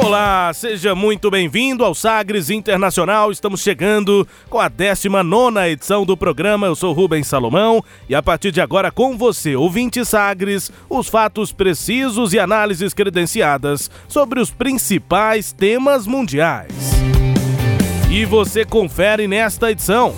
Olá, 0.00 0.52
seja 0.54 0.94
muito 0.94 1.28
bem-vindo 1.28 1.84
ao 1.84 1.92
Sagres 1.92 2.50
Internacional. 2.50 3.32
Estamos 3.32 3.60
chegando 3.60 4.26
com 4.48 4.58
a 4.60 4.68
19 4.68 5.58
edição 5.70 6.06
do 6.06 6.16
programa. 6.16 6.68
Eu 6.68 6.76
sou 6.76 6.92
Rubens 6.92 7.26
Salomão 7.26 7.84
e 8.08 8.14
a 8.14 8.22
partir 8.22 8.52
de 8.52 8.60
agora 8.60 8.92
com 8.92 9.18
você, 9.18 9.56
ouvinte 9.56 10.04
Sagres, 10.04 10.70
os 10.88 11.08
fatos 11.08 11.52
precisos 11.52 12.32
e 12.32 12.38
análises 12.38 12.94
credenciadas 12.94 13.90
sobre 14.06 14.40
os 14.40 14.50
principais 14.52 15.52
temas 15.52 16.06
mundiais. 16.06 16.72
E 18.08 18.24
você 18.24 18.64
confere 18.64 19.26
nesta 19.26 19.70
edição. 19.70 20.14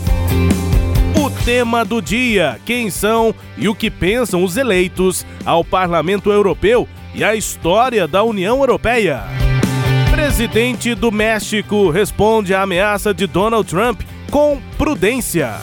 O 1.17 1.31
tema 1.45 1.87
do 1.87 2.03
dia: 2.03 2.61
quem 2.67 2.91
são 2.91 3.35
e 3.57 3.67
o 3.67 3.75
que 3.75 3.91
pensam 3.91 4.45
os 4.45 4.59
eleitos 4.59 5.27
ao 5.45 5.65
Parlamento 5.65 6.31
Europeu 6.31 6.87
e 7.15 7.25
a 7.25 7.35
história 7.35 8.07
da 8.07 8.23
União 8.23 8.59
Europeia. 8.59 9.50
Presidente 10.21 10.95
do 10.95 11.11
México 11.11 11.89
responde 11.89 12.53
à 12.53 12.61
ameaça 12.61 13.15
de 13.15 13.27
Donald 13.27 13.67
Trump 13.67 14.03
com 14.31 14.61
prudência. 14.77 15.55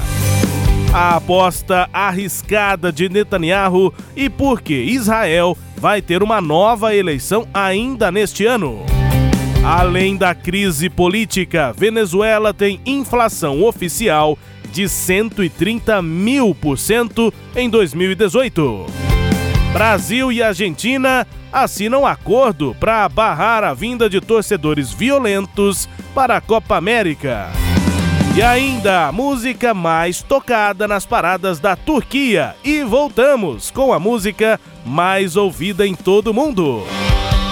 A 0.92 1.16
aposta 1.16 1.88
arriscada 1.94 2.92
de 2.92 3.08
Netanyahu 3.08 3.94
e 4.16 4.28
por 4.28 4.60
que 4.60 4.74
Israel 4.74 5.56
vai 5.78 6.02
ter 6.02 6.24
uma 6.24 6.42
nova 6.42 6.96
eleição 6.96 7.48
ainda 7.54 8.12
neste 8.12 8.48
ano. 8.48 8.84
Além 9.64 10.18
da 10.18 10.34
crise 10.34 10.90
política, 10.90 11.72
Venezuela 11.72 12.52
tem 12.52 12.82
inflação 12.84 13.64
oficial 13.64 14.40
de 14.72 14.90
130 14.90 16.02
mil 16.02 16.56
por 16.56 16.80
cento 16.80 17.32
em 17.56 17.70
2018. 17.70 19.07
Brasil 19.72 20.32
e 20.32 20.42
Argentina 20.42 21.28
assinam 21.52 22.06
acordo 22.06 22.76
para 22.80 23.08
barrar 23.08 23.64
a 23.64 23.74
vinda 23.74 24.10
de 24.10 24.20
torcedores 24.20 24.92
violentos 24.92 25.88
para 26.14 26.38
a 26.38 26.42
Copa 26.42 26.76
América. 26.76 27.50
E 28.36 28.42
ainda 28.42 29.08
a 29.08 29.12
música 29.12 29.74
mais 29.74 30.22
tocada 30.22 30.88
nas 30.88 31.06
paradas 31.06 31.60
da 31.60 31.76
Turquia. 31.76 32.56
E 32.64 32.84
voltamos 32.84 33.72
com 33.72 33.92
a 33.92 34.00
música 34.00 34.60
mais 34.86 35.36
ouvida 35.36 35.88
em 35.88 35.96
todo 35.96 36.28
o 36.28 36.34
mundo. 36.34 36.84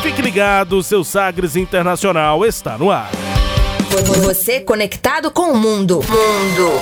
Fique 0.03 0.21
ligado, 0.21 0.83
seu 0.83 1.03
Sagres 1.03 1.55
Internacional 1.55 2.45
está 2.45 2.77
no 2.77 2.91
ar. 2.91 3.09
Você 4.23 4.59
conectado 4.59 5.31
com 5.31 5.51
o 5.51 5.57
mundo. 5.57 6.01
Mundo. 6.07 6.81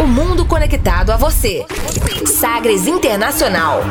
O 0.00 0.06
mundo 0.06 0.44
conectado 0.44 1.10
a 1.10 1.16
você. 1.16 1.64
Sagres 2.26 2.88
Internacional. 2.88 3.82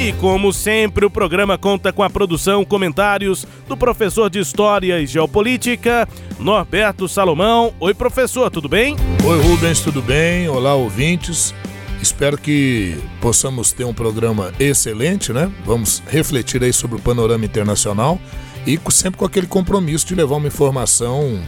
E 0.00 0.14
como 0.14 0.50
sempre, 0.50 1.04
o 1.04 1.10
programa 1.10 1.58
conta 1.58 1.92
com 1.92 2.02
a 2.02 2.08
produção, 2.08 2.64
comentários 2.64 3.46
do 3.68 3.76
professor 3.76 4.30
de 4.30 4.38
História 4.38 4.98
e 4.98 5.06
Geopolítica, 5.06 6.08
Norberto 6.38 7.06
Salomão. 7.06 7.74
Oi, 7.78 7.92
professor, 7.92 8.50
tudo 8.50 8.66
bem? 8.66 8.96
Oi, 9.22 9.42
Rubens, 9.42 9.80
tudo 9.80 10.00
bem? 10.00 10.48
Olá, 10.48 10.74
ouvintes. 10.74 11.54
Espero 12.00 12.38
que 12.38 12.96
possamos 13.20 13.72
ter 13.72 13.84
um 13.84 13.92
programa 13.92 14.54
excelente, 14.58 15.34
né? 15.34 15.52
Vamos 15.66 16.02
refletir 16.08 16.64
aí 16.64 16.72
sobre 16.72 16.96
o 16.96 17.00
panorama 17.02 17.44
internacional 17.44 18.18
e 18.66 18.80
sempre 18.90 19.18
com 19.18 19.26
aquele 19.26 19.46
compromisso 19.46 20.06
de 20.06 20.14
levar 20.14 20.36
uma 20.36 20.48
informação 20.48 21.38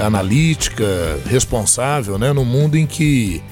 analítica, 0.00 0.86
responsável, 1.26 2.18
né? 2.18 2.32
No 2.32 2.46
mundo 2.46 2.78
em 2.78 2.86
que 2.86 3.42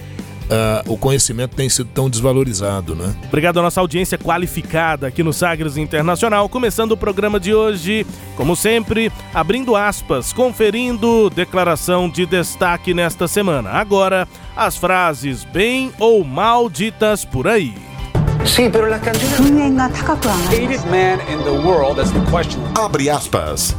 uh, 0.52 0.92
o 0.92 0.96
conhecimento 0.96 1.56
tem 1.56 1.68
sido 1.68 1.88
tão 1.92 2.10
desvalorizado, 2.10 2.94
né? 2.94 3.14
Obrigado 3.26 3.58
à 3.58 3.62
nossa 3.62 3.80
audiência 3.80 4.18
qualificada 4.18 5.06
aqui 5.06 5.22
no 5.22 5.32
Sagres 5.32 5.76
Internacional. 5.76 6.48
Começando 6.48 6.92
o 6.92 6.96
programa 6.96 7.40
de 7.40 7.54
hoje, 7.54 8.06
como 8.36 8.54
sempre, 8.54 9.10
abrindo 9.32 9.74
aspas, 9.74 10.32
conferindo 10.32 11.30
declaração 11.30 12.08
de 12.08 12.26
destaque 12.26 12.92
nesta 12.92 13.26
semana. 13.26 13.70
Agora, 13.70 14.28
as 14.56 14.76
frases 14.76 15.44
bem 15.44 15.92
ou 15.98 16.24
mal 16.24 16.68
ditas 16.68 17.24
por 17.24 17.48
aí. 17.48 17.74
That's 21.94 22.10
the 22.10 22.20
question. 22.30 22.60
Abre 22.76 23.08
aspas. 23.08 23.74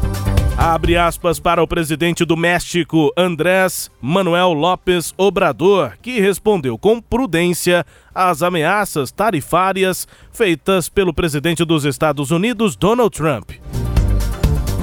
Abre 0.58 0.96
aspas 0.98 1.40
para 1.40 1.64
o 1.64 1.68
presidente 1.68 2.24
do 2.24 2.38
México, 2.38 3.12
Andrés 3.18 3.90
Manuel 4.00 4.54
López 4.54 5.14
Obrador, 5.18 5.94
que 6.02 6.20
respondeu 6.20 6.78
com 6.78 7.02
prudência 7.02 7.84
às 8.14 8.44
ameaças 8.44 9.12
tarifárias 9.12 10.08
feitas 10.32 10.90
pelo 10.90 11.14
presidente 11.14 11.66
dos 11.66 11.86
Estados 11.86 12.30
Unidos, 12.30 12.76
Donald 12.76 13.10
Trump. 13.10 13.50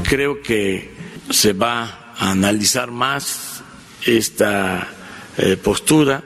Creo 0.02 0.42
que 0.42 0.90
se 1.30 1.52
va 1.52 2.14
a 2.18 2.32
analizar 2.32 2.90
más 2.90 3.62
esta 4.04 4.88
eh, 5.38 5.56
postura 5.56 6.22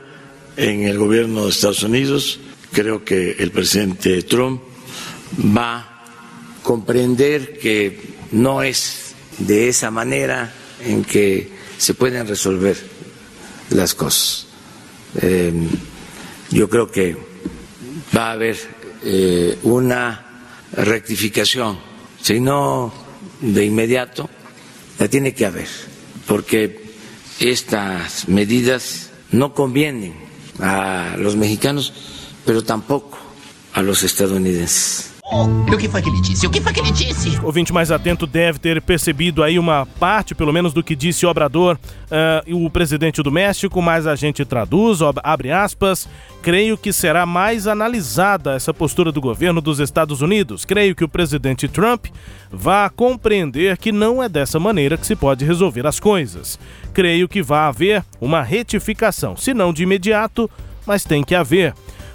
en 0.56 0.84
el 0.84 0.98
gobierno 0.98 1.44
de 1.44 1.50
Estados 1.50 1.82
Unidos. 1.82 2.40
Creo 2.72 3.04
que 3.04 3.32
el 3.38 3.50
presidente 3.50 4.22
Trump 4.22 4.62
va 5.38 5.78
a 5.78 6.04
comprender 6.62 7.58
que 7.58 8.14
no 8.32 8.62
es 8.62 9.03
de 9.38 9.68
esa 9.68 9.90
manera 9.90 10.52
en 10.84 11.04
que 11.04 11.50
se 11.78 11.94
pueden 11.94 12.26
resolver 12.26 12.76
las 13.70 13.94
cosas. 13.94 14.46
Eh, 15.20 15.52
yo 16.50 16.68
creo 16.68 16.90
que 16.90 17.16
va 18.16 18.28
a 18.28 18.32
haber 18.32 18.56
eh, 19.02 19.58
una 19.62 20.24
rectificación, 20.72 21.78
si 22.20 22.40
no 22.40 22.92
de 23.40 23.64
inmediato, 23.64 24.28
la 24.98 25.08
tiene 25.08 25.34
que 25.34 25.46
haber, 25.46 25.68
porque 26.26 26.94
estas 27.40 28.28
medidas 28.28 29.10
no 29.30 29.54
convienen 29.54 30.14
a 30.60 31.16
los 31.18 31.36
mexicanos, 31.36 31.92
pero 32.46 32.62
tampoco 32.62 33.18
a 33.72 33.82
los 33.82 34.02
estadounidenses. 34.02 35.13
O 35.26 35.78
que 35.78 35.88
foi 35.88 36.02
que 36.02 36.10
ele 36.10 36.20
disse? 36.20 36.46
O 36.46 36.50
que 36.50 36.60
foi 36.60 36.70
que 36.70 36.80
ele 36.80 36.92
disse? 36.92 37.38
O 37.40 37.46
ouvinte 37.46 37.72
mais 37.72 37.90
atento 37.90 38.26
deve 38.26 38.58
ter 38.58 38.80
percebido 38.82 39.42
aí 39.42 39.58
uma 39.58 39.86
parte, 39.98 40.34
pelo 40.34 40.52
menos, 40.52 40.74
do 40.74 40.82
que 40.82 40.94
disse 40.94 41.24
o 41.24 41.30
Obrador, 41.30 41.78
uh, 42.46 42.64
o 42.64 42.68
presidente 42.68 43.22
do 43.22 43.32
México, 43.32 43.80
mas 43.80 44.06
a 44.06 44.14
gente 44.14 44.44
traduz, 44.44 44.98
abre 45.22 45.50
aspas. 45.50 46.06
Creio 46.42 46.76
que 46.76 46.92
será 46.92 47.24
mais 47.24 47.66
analisada 47.66 48.52
essa 48.52 48.74
postura 48.74 49.10
do 49.10 49.20
governo 49.20 49.62
dos 49.62 49.80
Estados 49.80 50.20
Unidos. 50.20 50.66
Creio 50.66 50.94
que 50.94 51.04
o 51.04 51.08
presidente 51.08 51.68
Trump 51.68 52.06
vá 52.52 52.90
compreender 52.90 53.78
que 53.78 53.90
não 53.90 54.22
é 54.22 54.28
dessa 54.28 54.60
maneira 54.60 54.98
que 54.98 55.06
se 55.06 55.16
pode 55.16 55.42
resolver 55.42 55.86
as 55.86 55.98
coisas. 55.98 56.58
Creio 56.92 57.26
que 57.26 57.42
vai 57.42 57.66
haver 57.66 58.04
uma 58.20 58.42
retificação, 58.42 59.38
se 59.38 59.54
não 59.54 59.72
de 59.72 59.84
imediato, 59.84 60.50
mas 60.86 61.02
tem 61.02 61.24
que 61.24 61.34
haver 61.34 61.74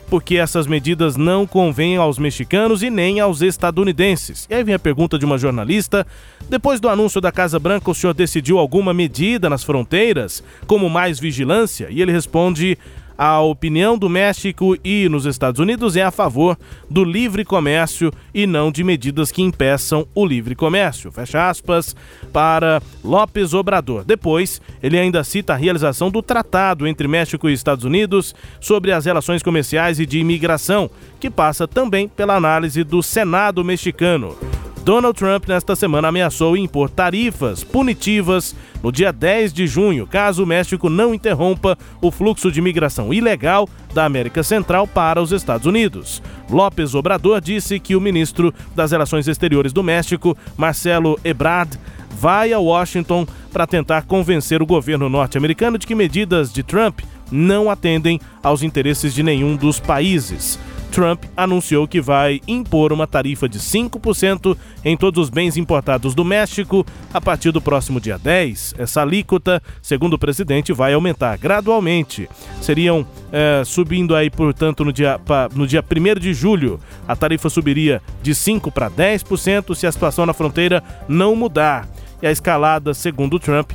porque 0.10 0.38
essas 0.38 0.66
medidas 0.66 1.16
não 1.16 1.46
convêm 1.46 1.98
aos 1.98 2.18
mexicanos 2.18 2.82
e 2.82 2.90
nem 2.90 3.20
aos 3.20 3.42
estadunidenses. 3.42 4.48
E 4.50 4.56
aí 4.56 4.64
vem 4.64 4.74
a 4.74 4.80
pergunta 4.80 5.20
de 5.20 5.26
uma 5.26 5.38
jornalista: 5.38 6.06
depois 6.50 6.80
do 6.80 6.90
anúncio 6.90 7.22
da 7.22 7.32
Casa 7.32 7.60
Branca, 7.60 7.92
o 7.92 7.96
senhor 7.96 8.14
decidiu 8.14 8.58
alguma 8.58 8.94
medida 8.94 9.50
nas 9.50 9.64
fronteiras, 9.64 10.44
como 10.66 10.90
mais 10.90 11.20
vigilância? 11.20 11.88
E 11.90 12.02
ele 12.02 12.12
responde: 12.12 12.78
a 13.20 13.42
opinião 13.42 13.98
do 13.98 14.08
México 14.08 14.78
e 14.82 15.10
nos 15.10 15.26
Estados 15.26 15.60
Unidos 15.60 15.98
é 15.98 16.02
a 16.02 16.10
favor 16.10 16.58
do 16.90 17.04
livre 17.04 17.44
comércio 17.44 18.14
e 18.34 18.48
não 18.48 18.72
de 18.72 18.82
medidas 18.82 19.30
que 19.30 19.42
impeçam 19.42 20.08
o 20.16 20.26
livre 20.26 20.56
comércio. 20.56 21.12
Fecha 21.12 21.50
aspas 21.50 21.94
para 22.32 22.82
López 23.04 23.54
Obrador. 23.54 24.06
Depois, 24.06 24.62
ele 24.82 24.98
ainda 24.98 25.22
cita 25.26 25.52
a 25.52 25.58
realização 25.58 26.10
do 26.10 26.22
tratado 26.22 26.88
entre 26.88 27.10
México 27.10 27.50
e 27.50 27.54
Estados 27.54 27.84
Unidos 27.84 28.34
sobre 28.62 28.94
as 28.94 29.04
relações 29.04 29.44
comerciais 29.44 30.00
e 30.00 30.06
de 30.06 30.18
imigração, 30.18 30.90
que 31.20 31.30
passa 31.30 31.68
também 31.68 32.08
pela 32.08 32.36
análise 32.36 32.84
do 32.84 33.04
Senado 33.04 33.64
mexicano. 33.64 34.36
Donald 34.84 35.16
Trump, 35.18 35.48
nesta 35.48 35.76
semana, 35.76 36.08
ameaçou 36.08 36.58
impor 36.58 36.90
tarifas 36.90 37.64
punitivas 37.64 38.56
no 38.82 38.92
dia 38.92 39.12
10 39.12 39.54
de 39.54 39.68
junho, 39.68 40.08
caso 40.08 40.44
o 40.44 40.48
México 40.48 40.90
não 40.90 41.14
interrompa 41.14 41.78
o 42.02 42.10
fluxo 42.10 42.52
de 42.52 42.62
migração 42.62 43.14
ilegal 43.14 43.68
da 43.94 44.06
América 44.06 44.42
Central 44.42 44.88
para 44.88 45.22
os 45.22 45.32
Estados 45.32 45.68
Unidos. 45.68 46.24
López 46.50 46.96
Obrador 46.96 47.42
disse 47.42 47.80
que 47.80 47.96
o 47.96 48.02
ministro 48.02 48.54
das 48.76 48.92
Relações 48.92 49.28
Exteriores 49.28 49.74
do 49.74 49.84
México, 49.84 50.36
Marcelo 50.58 51.20
Ebrard, 51.24 51.78
vai 52.10 52.52
a 52.52 52.60
Washington 52.60 53.28
para 53.52 53.68
tentar 53.68 54.04
convencer 54.04 54.62
o 54.62 54.66
governo 54.66 55.10
norte-americano 55.10 55.78
de 55.78 55.86
que 55.86 55.94
medidas 55.94 56.52
de 56.52 56.64
Trump 56.64 57.02
não 57.32 57.70
atendem 57.70 58.20
aos 58.42 58.64
interesses 58.64 59.14
de 59.14 59.22
nenhum 59.22 59.56
dos 59.56 59.80
países. 59.80 60.58
Trump 60.92 61.24
anunciou 61.36 61.88
que 61.88 62.02
vai 62.02 62.42
impor 62.48 62.92
uma 62.92 63.08
tarifa 63.08 63.48
de 63.48 63.60
5% 63.60 64.58
em 64.84 64.98
todos 64.98 65.26
os 65.26 65.30
bens 65.30 65.58
importados 65.58 66.14
do 66.14 66.26
México 66.26 66.86
a 67.14 67.22
partir 67.22 67.52
do 67.52 67.62
próximo 67.62 68.00
dia 68.00 68.18
10. 68.18 68.76
Essa 68.78 69.02
alíquota, 69.02 69.62
segundo 69.82 70.14
o 70.14 70.20
presidente, 70.20 70.74
vai 70.74 70.94
aumentar 70.94 71.38
gradualmente. 71.38 72.30
Seriam 72.62 73.06
é, 73.32 73.64
subindo 73.66 74.16
aí, 74.16 74.30
portanto, 74.30 74.84
no 74.84 74.92
dia, 74.92 75.20
no 75.54 75.68
dia 75.68 75.84
1 75.84 76.20
de 76.20 76.34
julho, 76.34 76.80
a 77.08 77.16
tarifa 77.16 77.50
subiria 77.50 78.02
de 78.22 78.32
5% 78.32 78.72
para 78.72 78.90
10% 78.90 79.76
se 79.76 79.88
a 79.88 79.92
situação 79.92 80.26
na 80.26 80.34
fronteira 80.34 80.84
não 81.08 81.36
mudar 81.36 81.88
e 82.22 82.28
a 82.28 82.32
escalada, 82.32 82.94
segundo 82.94 83.40
Trump, 83.40 83.72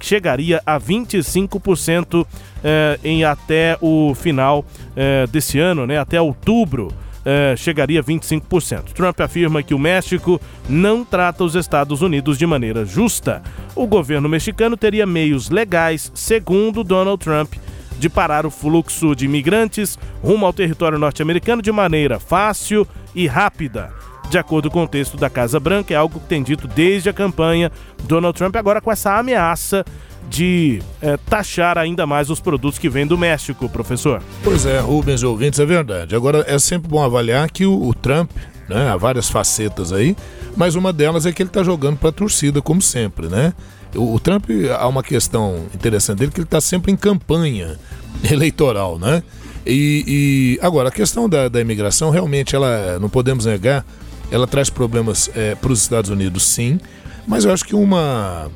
chegaria 0.00 0.62
a 0.64 0.78
25% 0.78 2.26
eh, 2.62 2.98
em 3.04 3.24
até 3.24 3.76
o 3.80 4.14
final 4.14 4.64
eh, 4.96 5.26
desse 5.30 5.58
ano, 5.58 5.86
né, 5.86 5.98
até 5.98 6.20
outubro. 6.20 6.92
Eh, 7.24 7.54
chegaria 7.56 8.00
a 8.00 8.02
25%. 8.02 8.92
Trump 8.94 9.20
afirma 9.20 9.62
que 9.62 9.74
o 9.74 9.78
México 9.78 10.40
não 10.68 11.04
trata 11.04 11.44
os 11.44 11.54
Estados 11.54 12.00
Unidos 12.00 12.38
de 12.38 12.46
maneira 12.46 12.86
justa. 12.86 13.42
O 13.74 13.86
governo 13.86 14.28
mexicano 14.28 14.76
teria 14.76 15.04
meios 15.04 15.50
legais, 15.50 16.10
segundo 16.14 16.82
Donald 16.82 17.22
Trump, 17.22 17.52
de 17.98 18.08
parar 18.08 18.46
o 18.46 18.50
fluxo 18.50 19.14
de 19.14 19.26
imigrantes 19.26 19.98
rumo 20.22 20.46
ao 20.46 20.52
território 20.52 20.98
norte-americano 20.98 21.60
de 21.60 21.72
maneira 21.72 22.18
fácil 22.18 22.86
e 23.14 23.26
rápida. 23.26 23.92
De 24.30 24.36
acordo 24.36 24.70
com 24.70 24.82
o 24.82 24.88
texto 24.88 25.16
da 25.16 25.30
Casa 25.30 25.58
Branca, 25.58 25.94
é 25.94 25.96
algo 25.96 26.20
que 26.20 26.26
tem 26.26 26.42
dito 26.42 26.68
desde 26.68 27.08
a 27.08 27.12
campanha 27.12 27.72
Donald 28.04 28.36
Trump, 28.36 28.54
agora 28.56 28.80
com 28.80 28.92
essa 28.92 29.18
ameaça 29.18 29.84
de 30.28 30.82
é, 31.00 31.16
taxar 31.16 31.78
ainda 31.78 32.06
mais 32.06 32.28
os 32.28 32.38
produtos 32.38 32.78
que 32.78 32.88
vêm 32.88 33.06
do 33.06 33.16
México, 33.16 33.68
professor. 33.68 34.22
Pois 34.44 34.66
é, 34.66 34.78
Rubens 34.80 35.22
ouvintes, 35.22 35.58
é 35.58 35.64
verdade. 35.64 36.14
Agora, 36.14 36.44
é 36.46 36.58
sempre 36.58 36.88
bom 36.88 37.02
avaliar 37.02 37.50
que 37.50 37.64
o, 37.64 37.88
o 37.88 37.94
Trump, 37.94 38.30
né, 38.68 38.90
há 38.90 38.96
várias 38.96 39.30
facetas 39.30 39.92
aí, 39.92 40.14
mas 40.54 40.74
uma 40.74 40.92
delas 40.92 41.24
é 41.24 41.32
que 41.32 41.42
ele 41.42 41.48
está 41.48 41.62
jogando 41.62 41.96
para 41.96 42.10
a 42.10 42.12
torcida, 42.12 42.60
como 42.60 42.82
sempre, 42.82 43.28
né? 43.28 43.54
O, 43.94 44.14
o, 44.14 44.20
Trump, 44.20 44.44
há 44.78 44.86
uma 44.86 45.02
questão 45.02 45.64
interessante 45.74 46.18
dele, 46.18 46.32
que 46.32 46.40
ele 46.40 46.44
está 46.44 46.60
sempre 46.60 46.92
em 46.92 46.96
campanha 46.96 47.78
eleitoral, 48.30 48.98
né? 48.98 49.22
E, 49.66 50.58
e 50.60 50.66
agora, 50.66 50.90
a 50.90 50.92
questão 50.92 51.28
da, 51.28 51.48
da 51.48 51.60
imigração, 51.60 52.10
realmente, 52.10 52.54
ela 52.54 52.98
não 52.98 53.08
podemos 53.08 53.46
negar 53.46 53.84
ela 54.30 54.46
traz 54.46 54.70
problemas 54.70 55.30
é, 55.34 55.54
para 55.54 55.72
os 55.72 55.80
Estados 55.80 56.10
Unidos, 56.10 56.44
sim, 56.44 56.78
mas 57.26 57.44
eu 57.44 57.52
acho 57.52 57.64
que 57.64 57.74
uma, 57.74 58.50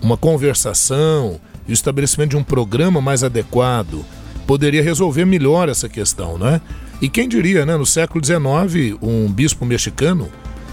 uma 0.00 0.16
conversação 0.16 1.40
e 1.66 1.72
o 1.72 1.74
estabelecimento 1.74 2.30
de 2.30 2.36
um 2.36 2.42
programa 2.42 3.00
mais 3.00 3.22
adequado 3.22 4.04
poderia 4.46 4.82
resolver 4.82 5.24
melhor 5.24 5.68
essa 5.68 5.88
questão, 5.88 6.36
né? 6.36 6.60
E 7.00 7.08
quem 7.08 7.28
diria, 7.28 7.64
né? 7.64 7.76
No 7.76 7.86
século 7.86 8.24
XIX, 8.24 8.98
um 9.00 9.30
bispo 9.30 9.64
mexicano 9.64 10.28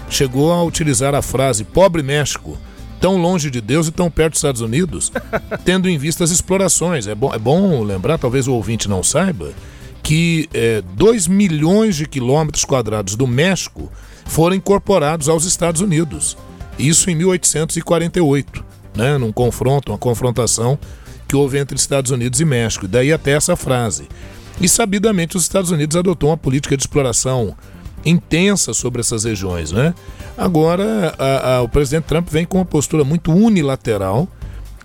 chegou 0.08 0.52
a 0.52 0.62
utilizar 0.62 1.14
a 1.14 1.22
frase 1.22 1.64
pobre 1.64 2.02
México, 2.02 2.58
tão 3.00 3.16
longe 3.16 3.50
de 3.50 3.60
Deus 3.60 3.88
e 3.88 3.92
tão 3.92 4.10
perto 4.10 4.32
dos 4.32 4.38
Estados 4.38 4.60
Unidos, 4.60 5.12
tendo 5.64 5.88
em 5.88 5.96
vista 5.96 6.22
as 6.22 6.30
explorações. 6.30 7.06
É 7.06 7.14
bom, 7.14 7.32
é 7.32 7.38
bom 7.38 7.82
lembrar, 7.82 8.18
talvez 8.18 8.46
o 8.46 8.54
ouvinte 8.54 8.88
não 8.88 9.02
saiba, 9.02 9.52
que 10.02 10.48
2 10.94 11.26
é, 11.26 11.30
milhões 11.30 11.96
de 11.96 12.06
quilômetros 12.06 12.64
quadrados 12.64 13.14
do 13.14 13.26
México 13.26 13.90
foram 14.30 14.54
incorporados 14.54 15.28
aos 15.28 15.44
Estados 15.44 15.80
Unidos. 15.80 16.38
Isso 16.78 17.10
em 17.10 17.16
1848, 17.16 18.64
né, 18.94 19.18
num 19.18 19.32
confronto, 19.32 19.90
uma 19.90 19.98
confrontação 19.98 20.78
que 21.26 21.34
houve 21.34 21.58
entre 21.58 21.76
Estados 21.76 22.12
Unidos 22.12 22.40
e 22.40 22.44
México. 22.44 22.86
Daí 22.86 23.12
até 23.12 23.32
essa 23.32 23.56
frase. 23.56 24.08
E 24.60 24.68
sabidamente 24.68 25.36
os 25.36 25.42
Estados 25.42 25.72
Unidos 25.72 25.96
adotou 25.96 26.30
uma 26.30 26.36
política 26.36 26.76
de 26.76 26.82
exploração 26.84 27.56
intensa 28.04 28.72
sobre 28.72 29.00
essas 29.00 29.24
regiões, 29.24 29.72
né? 29.72 29.92
Agora 30.38 31.14
a, 31.18 31.56
a, 31.56 31.62
o 31.62 31.68
presidente 31.68 32.04
Trump 32.04 32.28
vem 32.30 32.46
com 32.46 32.58
uma 32.58 32.64
postura 32.64 33.02
muito 33.02 33.32
unilateral, 33.32 34.28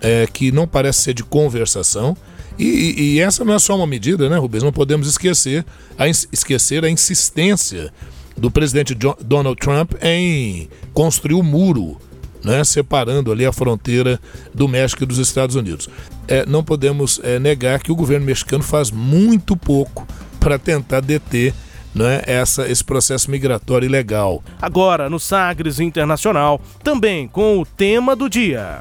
é, 0.00 0.26
que 0.26 0.50
não 0.50 0.66
parece 0.66 1.02
ser 1.02 1.14
de 1.14 1.22
conversação. 1.22 2.16
E, 2.58 3.14
e, 3.14 3.20
essa 3.20 3.44
não 3.44 3.54
é 3.54 3.58
só 3.58 3.76
uma 3.76 3.86
medida, 3.86 4.28
né, 4.28 4.38
Rubens? 4.38 4.62
Não 4.62 4.72
podemos 4.72 5.06
esquecer 5.06 5.64
a, 5.98 6.08
esquecer 6.08 6.84
a 6.84 6.90
insistência 6.90 7.92
do 8.36 8.50
presidente 8.50 8.94
Donald 8.94 9.58
Trump 9.58 9.92
em 10.02 10.68
construir 10.92 11.34
o 11.34 11.40
um 11.40 11.42
muro, 11.42 11.96
né, 12.44 12.62
separando 12.64 13.32
ali 13.32 13.46
a 13.46 13.52
fronteira 13.52 14.20
do 14.54 14.68
México 14.68 15.02
e 15.02 15.06
dos 15.06 15.18
Estados 15.18 15.56
Unidos. 15.56 15.88
É, 16.28 16.44
não 16.46 16.62
podemos 16.62 17.20
é, 17.22 17.38
negar 17.38 17.80
que 17.80 17.90
o 17.90 17.96
governo 17.96 18.26
mexicano 18.26 18.62
faz 18.62 18.90
muito 18.90 19.56
pouco 19.56 20.06
para 20.38 20.58
tentar 20.58 21.00
deter 21.00 21.54
né, 21.94 22.22
essa, 22.26 22.68
esse 22.68 22.84
processo 22.84 23.30
migratório 23.30 23.86
ilegal. 23.86 24.42
Agora, 24.60 25.08
no 25.08 25.18
Sagres 25.18 25.80
Internacional, 25.80 26.60
também 26.84 27.26
com 27.26 27.58
o 27.58 27.64
tema 27.64 28.14
do 28.14 28.28
dia. 28.28 28.80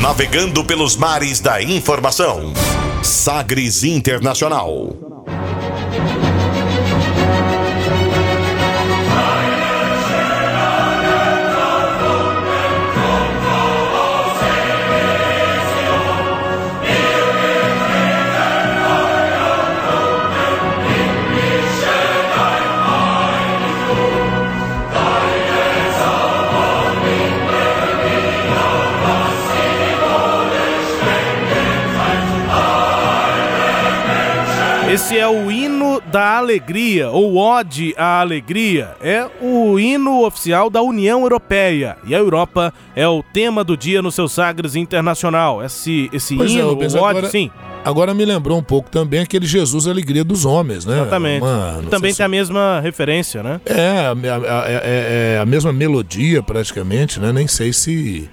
Navegando 0.00 0.64
pelos 0.64 0.96
mares 0.96 1.40
da 1.40 1.62
informação. 1.62 2.52
Sagres 3.02 3.82
Internacional. 3.82 5.13
Esse 35.04 35.18
é 35.18 35.28
o 35.28 35.50
hino 35.50 36.00
da 36.10 36.38
alegria, 36.38 37.10
ou 37.10 37.36
ode 37.36 37.94
à 37.94 38.22
alegria. 38.22 38.96
É 39.02 39.28
o 39.38 39.78
hino 39.78 40.24
oficial 40.24 40.70
da 40.70 40.80
União 40.80 41.20
Europeia. 41.20 41.98
E 42.06 42.14
a 42.14 42.18
Europa 42.18 42.72
é 42.96 43.06
o 43.06 43.22
tema 43.22 43.62
do 43.62 43.76
dia 43.76 44.00
no 44.00 44.10
seu 44.10 44.26
Sagres 44.28 44.74
Internacional. 44.74 45.62
Esse, 45.62 46.08
esse 46.10 46.34
pois 46.34 46.50
é, 46.50 46.54
hino, 46.54 46.68
é, 46.70 46.72
o 46.72 46.78
ode, 46.78 46.96
agora... 46.96 47.28
sim. 47.28 47.50
Agora 47.84 48.14
me 48.14 48.24
lembrou 48.24 48.56
um 48.56 48.62
pouco 48.62 48.88
também 48.90 49.20
aquele 49.20 49.44
Jesus 49.44 49.86
Alegria 49.86 50.24
dos 50.24 50.46
Homens, 50.46 50.86
né? 50.86 51.02
Exatamente. 51.02 51.42
Uma, 51.42 51.82
também 51.90 52.12
se... 52.12 52.16
tem 52.16 52.24
a 52.24 52.28
mesma 52.30 52.80
referência, 52.80 53.42
né? 53.42 53.60
É, 53.66 54.06
a, 54.06 54.12
a, 54.12 54.70
é, 54.70 55.34
é 55.36 55.38
a 55.38 55.44
mesma 55.44 55.70
melodia 55.70 56.42
praticamente, 56.42 57.20
né? 57.20 57.30
Nem 57.30 57.46
sei 57.46 57.74
se 57.74 58.26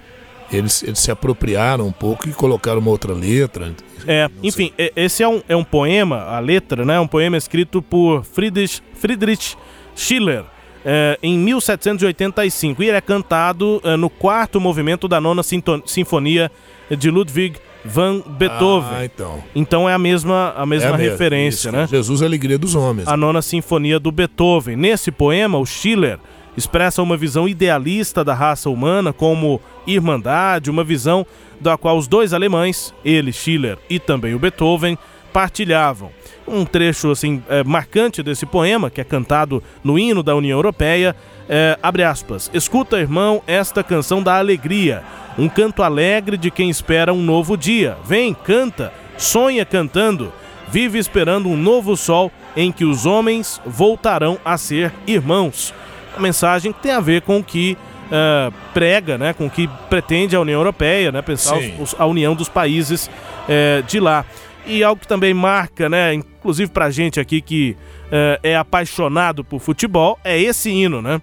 eles, 0.58 0.84
eles 0.84 1.00
se 1.00 1.12
apropriaram 1.12 1.88
um 1.88 1.92
pouco 1.92 2.28
e 2.28 2.34
colocaram 2.34 2.80
uma 2.80 2.90
outra 2.90 3.14
letra. 3.14 3.74
É, 4.08 4.30
enfim, 4.42 4.72
esse 4.96 5.24
é 5.24 5.28
um, 5.28 5.42
é 5.48 5.56
um 5.56 5.64
poema, 5.64 6.24
a 6.24 6.40
letra, 6.40 6.84
né? 6.86 7.00
Um 7.00 7.08
poema 7.08 7.38
escrito 7.38 7.82
por 7.82 8.24
Friedrich, 8.24 8.82
Friedrich 8.94 9.56
Schiller. 9.96 10.44
É, 10.84 11.20
em 11.22 11.38
1785 11.38 12.82
e 12.82 12.88
ele 12.88 12.98
é 12.98 13.02
cantado 13.02 13.80
é, 13.84 13.96
no 13.96 14.10
quarto 14.10 14.60
movimento 14.60 15.08
da 15.08 15.22
nona 15.22 15.44
sinfonia 15.86 16.52
de 16.90 17.12
Ludwig 17.12 17.56
van 17.86 18.22
Beethoven. 18.26 18.90
Ah, 18.92 19.06
então. 19.06 19.44
Então 19.56 19.90
é 19.90 19.94
a 19.94 20.00
mesma, 20.00 20.54
a 20.56 20.66
mesma 20.66 20.96
é 20.96 20.98
referência, 20.98 21.72
né? 21.72 21.88
Jesus 21.88 22.22
a 22.22 22.26
alegria 22.26 22.58
dos 22.58 22.76
homens. 22.76 23.08
A 23.08 23.16
nona 23.16 23.42
sinfonia 23.42 24.00
do 24.00 24.12
Beethoven. 24.12 24.76
Nesse 24.76 25.12
poema, 25.12 25.58
o 25.58 25.66
Schiller 25.66 26.20
expressa 26.56 27.02
uma 27.02 27.18
visão 27.18 27.48
idealista 27.48 28.24
da 28.24 28.34
raça 28.34 28.70
humana 28.70 29.14
como 29.14 29.62
irmandade, 29.88 30.70
uma 30.70 30.84
visão 30.84 31.26
da 31.60 31.78
qual 31.78 31.98
os 31.98 32.08
dois 32.08 32.34
alemães, 32.34 32.94
ele, 33.06 33.32
Schiller 33.32 33.78
e 33.90 34.00
também 34.00 34.34
o 34.34 34.40
Beethoven, 34.40 34.98
partilhavam. 35.32 36.12
Um 36.48 36.66
trecho 36.66 37.12
assim 37.12 37.42
é, 37.48 37.64
marcante 37.64 38.22
desse 38.22 38.46
poema, 38.46 38.90
que 38.90 39.00
é 39.00 39.04
cantado 39.04 39.64
no 39.84 39.98
hino 39.98 40.22
da 40.22 40.36
União 40.36 40.58
Europeia, 40.58 41.16
é, 41.48 41.78
abre 41.82 42.04
aspas, 42.04 42.50
escuta, 42.54 43.00
irmão, 43.00 43.42
esta 43.48 43.84
canção 43.84 44.22
da 44.22 44.38
alegria, 44.38 45.04
um 45.38 45.48
canto 45.48 45.84
alegre 45.84 46.38
de 46.38 46.52
quem 46.52 46.70
espera 46.70 47.14
um 47.14 47.22
novo 47.22 47.56
dia. 47.56 47.98
Vem, 48.04 48.34
canta, 48.34 48.92
sonha 49.18 49.66
cantando, 49.66 50.34
vive 50.70 50.98
esperando 51.00 51.48
um 51.48 51.58
novo 51.58 51.96
sol 51.96 52.32
em 52.56 52.72
que 52.72 52.84
os 52.84 53.06
homens 53.06 53.62
voltarão 53.66 54.38
a 54.44 54.58
ser 54.58 54.94
irmãos. 55.08 55.74
Mensagem 56.18 56.72
que 56.72 56.82
tem 56.82 56.92
a 56.92 57.00
ver 57.00 57.22
com 57.22 57.38
o 57.38 57.44
que 57.44 57.78
uh, 58.08 58.54
prega, 58.74 59.18
né, 59.18 59.34
com 59.34 59.46
o 59.46 59.50
que 59.50 59.70
pretende 59.90 60.36
a 60.36 60.42
União 60.42 60.60
Europeia, 60.60 61.12
né, 61.12 61.22
pensar 61.22 61.58
os, 61.80 61.96
a 61.98 62.06
união 62.06 62.36
dos 62.36 62.50
países 62.50 63.08
uh, 63.08 63.84
de 63.84 64.00
lá. 64.00 64.26
E 64.66 64.84
algo 64.84 65.02
que 65.02 65.08
também 65.08 65.34
marca, 65.34 65.90
né, 65.90 66.14
inclusive 66.14 66.72
pra 66.72 66.90
gente 66.92 67.20
aqui 67.20 67.42
que 67.42 67.76
uh, 68.08 68.40
é 68.44 68.56
apaixonado 68.56 69.44
por 69.44 69.60
futebol, 69.60 70.20
é 70.24 70.40
esse 70.40 70.70
hino, 70.70 71.02
né? 71.02 71.22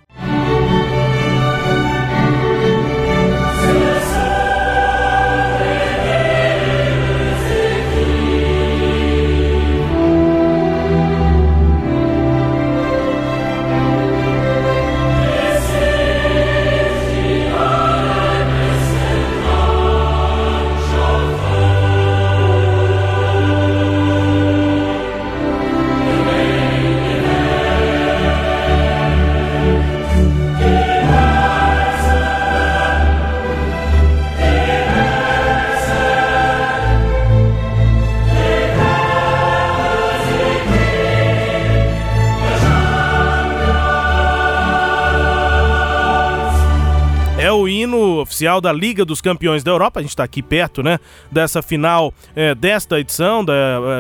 Oficial 48.21 48.61
da 48.61 48.73
Liga 48.73 49.05
dos 49.05 49.21
Campeões 49.21 49.63
da 49.63 49.71
Europa. 49.71 50.01
A 50.01 50.03
gente 50.03 50.11
está 50.11 50.25
aqui 50.25 50.43
perto, 50.43 50.83
né, 50.83 50.99
dessa 51.31 51.63
final 51.63 52.13
é, 52.35 52.55
desta 52.55 52.99
edição 52.99 53.45
da 53.45 53.55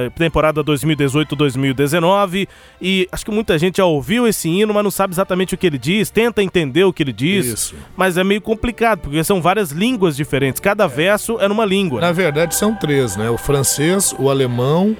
é, 0.06 0.10
temporada 0.10 0.62
2018-2019 0.64 2.48
e 2.80 3.08
acho 3.10 3.24
que 3.24 3.30
muita 3.30 3.58
gente 3.58 3.78
já 3.78 3.84
ouviu 3.84 4.26
esse 4.26 4.48
hino, 4.48 4.74
mas 4.74 4.84
não 4.84 4.90
sabe 4.90 5.14
exatamente 5.14 5.54
o 5.54 5.58
que 5.58 5.66
ele 5.66 5.78
diz, 5.78 6.10
tenta 6.10 6.42
entender 6.42 6.84
o 6.84 6.92
que 6.92 7.02
ele 7.02 7.12
diz, 7.12 7.46
Isso. 7.46 7.76
mas 7.96 8.16
é 8.16 8.24
meio 8.24 8.40
complicado 8.40 9.00
porque 9.00 9.22
são 9.22 9.40
várias 9.40 9.70
línguas 9.70 10.16
diferentes. 10.16 10.60
Cada 10.60 10.84
é. 10.84 10.88
verso 10.88 11.38
é 11.40 11.48
numa 11.48 11.64
língua. 11.64 12.00
Na 12.00 12.12
verdade 12.12 12.54
são 12.54 12.74
três, 12.74 13.16
né? 13.16 13.30
O 13.30 13.38
francês, 13.38 14.14
o 14.18 14.28
alemão 14.28 14.96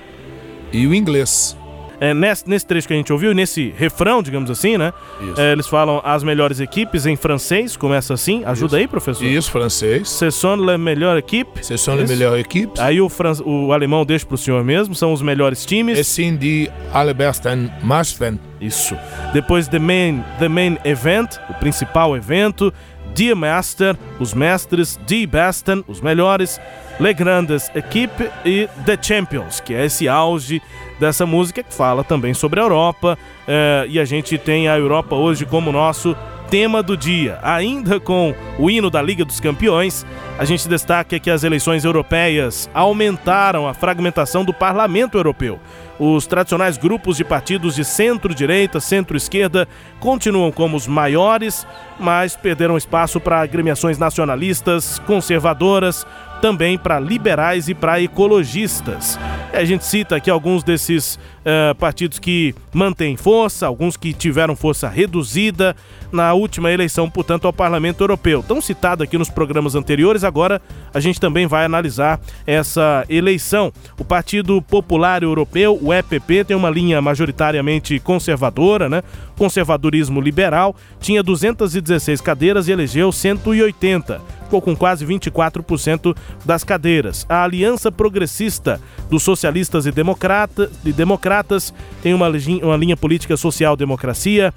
e 0.72 0.86
o 0.86 0.94
inglês 0.94 1.57
é, 2.00 2.14
nesse, 2.14 2.48
nesse 2.48 2.66
trecho 2.66 2.86
que 2.86 2.94
a 2.94 2.96
gente 2.96 3.12
ouviu, 3.12 3.34
nesse 3.34 3.74
refrão, 3.76 4.22
digamos 4.22 4.50
assim, 4.50 4.76
né? 4.76 4.92
É, 5.36 5.52
eles 5.52 5.66
falam 5.66 6.00
as 6.04 6.22
melhores 6.22 6.60
equipes 6.60 7.06
em 7.06 7.16
francês, 7.16 7.76
começa 7.76 8.14
assim. 8.14 8.44
Ajuda 8.44 8.66
Isso. 8.66 8.76
aí, 8.76 8.88
professor. 8.88 9.24
Isso, 9.24 9.50
francês. 9.50 10.08
Ce 10.08 10.30
sont 10.30 10.56
les 10.56 10.78
meilleures 10.78 11.18
équipes. 11.18 11.66
Ce 11.66 11.76
sont 11.76 11.96
les 11.96 12.08
meilleures 12.08 12.38
équipes. 12.38 12.80
Aí 12.80 13.00
o, 13.00 13.08
fran... 13.08 13.32
o 13.44 13.72
alemão 13.72 14.04
deixa 14.04 14.24
pro 14.24 14.36
senhor 14.36 14.64
mesmo, 14.64 14.94
são 14.94 15.12
os 15.12 15.22
melhores 15.22 15.64
times. 15.64 15.98
E 15.98 16.04
sim 16.04 16.36
de 16.36 16.70
allerbesten 16.92 17.70
Machten. 17.82 18.38
Isso. 18.60 18.96
Depois 19.32 19.68
the 19.68 19.78
main, 19.78 20.22
the 20.38 20.48
main 20.48 20.78
event, 20.84 21.36
o 21.48 21.54
principal 21.54 22.16
evento. 22.16 22.72
Die 23.14 23.34
Master, 23.34 23.96
os 24.18 24.34
mestres. 24.34 24.98
Die 25.06 25.26
Besten, 25.26 25.84
os 25.86 26.00
melhores. 26.00 26.60
Le 27.00 27.14
Grandes 27.14 27.70
Equipe 27.76 28.28
e 28.44 28.68
The 28.84 28.98
Champions, 29.00 29.60
que 29.60 29.72
é 29.72 29.84
esse 29.84 30.08
auge 30.08 30.60
dessa 30.98 31.24
música 31.24 31.62
que 31.62 31.72
fala 31.72 32.02
também 32.02 32.34
sobre 32.34 32.58
a 32.58 32.64
Europa. 32.64 33.16
É, 33.46 33.86
e 33.88 34.00
a 34.00 34.04
gente 34.04 34.36
tem 34.36 34.68
a 34.68 34.76
Europa 34.76 35.14
hoje 35.14 35.46
como 35.46 35.70
nosso 35.70 36.16
tema 36.50 36.82
do 36.82 36.96
dia. 36.96 37.38
Ainda 37.42 38.00
com 38.00 38.34
o 38.58 38.70
hino 38.70 38.90
da 38.90 39.02
Liga 39.02 39.24
dos 39.24 39.40
Campeões, 39.40 40.04
a 40.38 40.44
gente 40.44 40.68
destaca 40.68 41.18
que 41.18 41.30
as 41.30 41.44
eleições 41.44 41.84
europeias 41.84 42.68
aumentaram 42.72 43.68
a 43.68 43.74
fragmentação 43.74 44.44
do 44.44 44.54
parlamento 44.54 45.18
europeu. 45.18 45.60
Os 45.98 46.26
tradicionais 46.26 46.78
grupos 46.78 47.16
de 47.16 47.24
partidos 47.24 47.74
de 47.74 47.84
centro-direita, 47.84 48.78
centro-esquerda 48.78 49.66
continuam 49.98 50.52
como 50.52 50.76
os 50.76 50.86
maiores, 50.86 51.66
mas 51.98 52.36
perderam 52.36 52.76
espaço 52.76 53.20
para 53.20 53.40
agremiações 53.40 53.98
nacionalistas, 53.98 55.00
conservadoras, 55.00 56.06
também 56.40 56.78
para 56.78 56.98
liberais 56.98 57.68
e 57.68 57.74
para 57.74 58.00
ecologistas. 58.00 59.18
A 59.52 59.64
gente 59.64 59.84
cita 59.84 60.16
aqui 60.16 60.30
alguns 60.30 60.62
desses 60.62 61.16
uh, 61.16 61.74
partidos 61.76 62.18
que 62.18 62.54
mantêm 62.72 63.16
força, 63.16 63.66
alguns 63.66 63.96
que 63.96 64.12
tiveram 64.12 64.54
força 64.54 64.88
reduzida 64.88 65.74
na 66.12 66.32
última 66.32 66.70
eleição, 66.70 67.08
portanto, 67.08 67.46
ao 67.46 67.52
Parlamento 67.52 68.02
Europeu. 68.02 68.42
Tão 68.42 68.60
citado 68.60 69.02
aqui 69.02 69.18
nos 69.18 69.28
programas 69.30 69.74
anteriores, 69.74 70.24
agora 70.24 70.60
a 70.92 71.00
gente 71.00 71.20
também 71.20 71.46
vai 71.46 71.64
analisar 71.64 72.20
essa 72.46 73.04
eleição. 73.08 73.72
O 73.98 74.04
Partido 74.04 74.60
Popular 74.62 75.22
Europeu, 75.22 75.78
o 75.80 75.92
EPP, 75.92 76.44
tem 76.44 76.56
uma 76.56 76.70
linha 76.70 77.00
majoritariamente 77.02 77.98
conservadora, 78.00 78.88
né? 78.88 79.02
Conservadorismo 79.38 80.20
liberal, 80.20 80.74
tinha 81.00 81.22
216 81.22 82.20
cadeiras 82.20 82.68
e 82.68 82.72
elegeu 82.72 83.12
180 83.12 84.38
ficou 84.48 84.62
com 84.62 84.74
quase 84.74 85.04
24% 85.06 86.16
das 86.44 86.64
cadeiras. 86.64 87.26
A 87.28 87.44
Aliança 87.44 87.92
Progressista 87.92 88.80
dos 89.10 89.22
Socialistas 89.22 89.86
e, 89.86 89.92
Democrata, 89.92 90.70
e 90.84 90.92
Democratas 90.92 91.72
tem 92.02 92.14
uma, 92.14 92.28
uma 92.62 92.76
linha 92.76 92.96
política 92.96 93.36
social-democracia, 93.36 94.52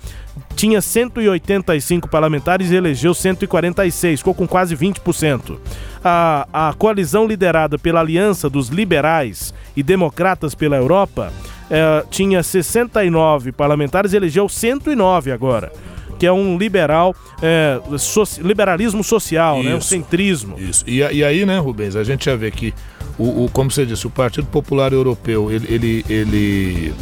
tinha 0.55 0.81
185 0.81 2.07
parlamentares 2.07 2.71
e 2.71 2.75
elegeu 2.75 3.13
146, 3.13 4.21
ficou 4.21 4.33
com 4.33 4.47
quase 4.47 4.75
20%. 4.75 5.57
A, 6.03 6.47
a 6.69 6.73
coalizão 6.73 7.27
liderada 7.27 7.77
pela 7.77 7.99
Aliança 7.99 8.49
dos 8.49 8.69
Liberais 8.69 9.53
e 9.75 9.83
Democratas 9.83 10.55
pela 10.55 10.77
Europa 10.77 11.31
eh, 11.71 12.05
tinha 12.11 12.43
69 12.43 13.51
parlamentares 13.51 14.13
e 14.13 14.17
elegeu 14.17 14.47
109 14.47 15.31
agora 15.31 15.71
que 16.19 16.27
é 16.27 16.31
um 16.31 16.55
liberal, 16.55 17.15
é, 17.41 17.81
so, 17.97 18.21
liberalismo 18.43 19.03
social, 19.03 19.57
isso, 19.57 19.69
né? 19.69 19.75
Um 19.75 19.81
centrismo. 19.81 20.55
Isso. 20.59 20.83
E, 20.87 20.99
e, 20.99 21.23
aí, 21.23 21.47
né, 21.47 21.57
Rubens, 21.57 21.95
a 21.95 22.03
gente 22.03 22.25
já 22.25 22.35
vê 22.35 22.51
que, 22.51 22.75
o, 23.17 23.45
o, 23.45 23.49
como 23.51 23.71
você 23.71 23.87
disse, 23.87 24.05
o 24.05 24.09
Partido 24.11 24.45
Popular 24.45 24.93
Europeu, 24.93 25.49
ele, 25.49 25.65
ele, 25.67 26.05
ele 26.07 26.93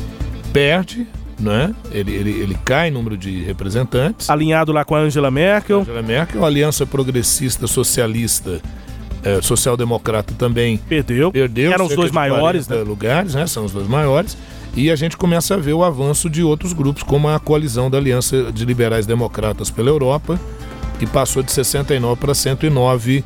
perde 0.54 1.06
né? 1.38 1.74
Ele, 1.92 2.14
ele, 2.14 2.32
ele 2.32 2.58
cai 2.66 2.90
em 2.90 2.92
número 2.92 3.18
de 3.18 3.44
representantes. 3.44 4.30
Alinhado 4.30 4.72
lá 4.72 4.84
com 4.84 4.96
a 4.96 5.00
Angela 5.00 5.32
Merkel. 5.32 5.82
Angela 5.82 6.02
Merkel, 6.02 6.44
a 6.44 6.48
Aliança 6.48 6.86
Progressista 6.86 7.66
Socialista, 7.68 8.62
é, 9.24 9.42
Social-Democrata 9.42 10.34
também 10.38 10.78
perdeu. 10.78 11.32
Perdeu. 11.32 11.72
Eram 11.72 11.86
os 11.86 11.96
dois 11.96 12.12
maiores, 12.12 12.68
né? 12.68 12.78
lugares, 12.78 13.36
né? 13.36 13.48
São 13.48 13.66
os 13.66 13.72
dois 13.72 13.88
maiores. 13.88 14.38
E 14.76 14.90
a 14.90 14.96
gente 14.96 15.18
começa 15.18 15.56
a 15.56 15.58
ver 15.58 15.74
o 15.74 15.84
avanço 15.84 16.30
de 16.30 16.44
outros 16.44 16.74
grupos, 16.74 17.04
como 17.04 17.28
a 17.28 17.40
coalizão 17.40 17.90
da 17.90 17.98
Aliança 17.98 18.52
de 18.52 18.66
Liberais 18.66 19.06
Democratas 19.06 19.70
pela 19.70 19.90
Europa, 19.90 20.40
que 21.00 21.06
passou 21.06 21.42
de 21.44 21.52
69 21.52 22.20
para 22.20 22.34
109 22.34 23.24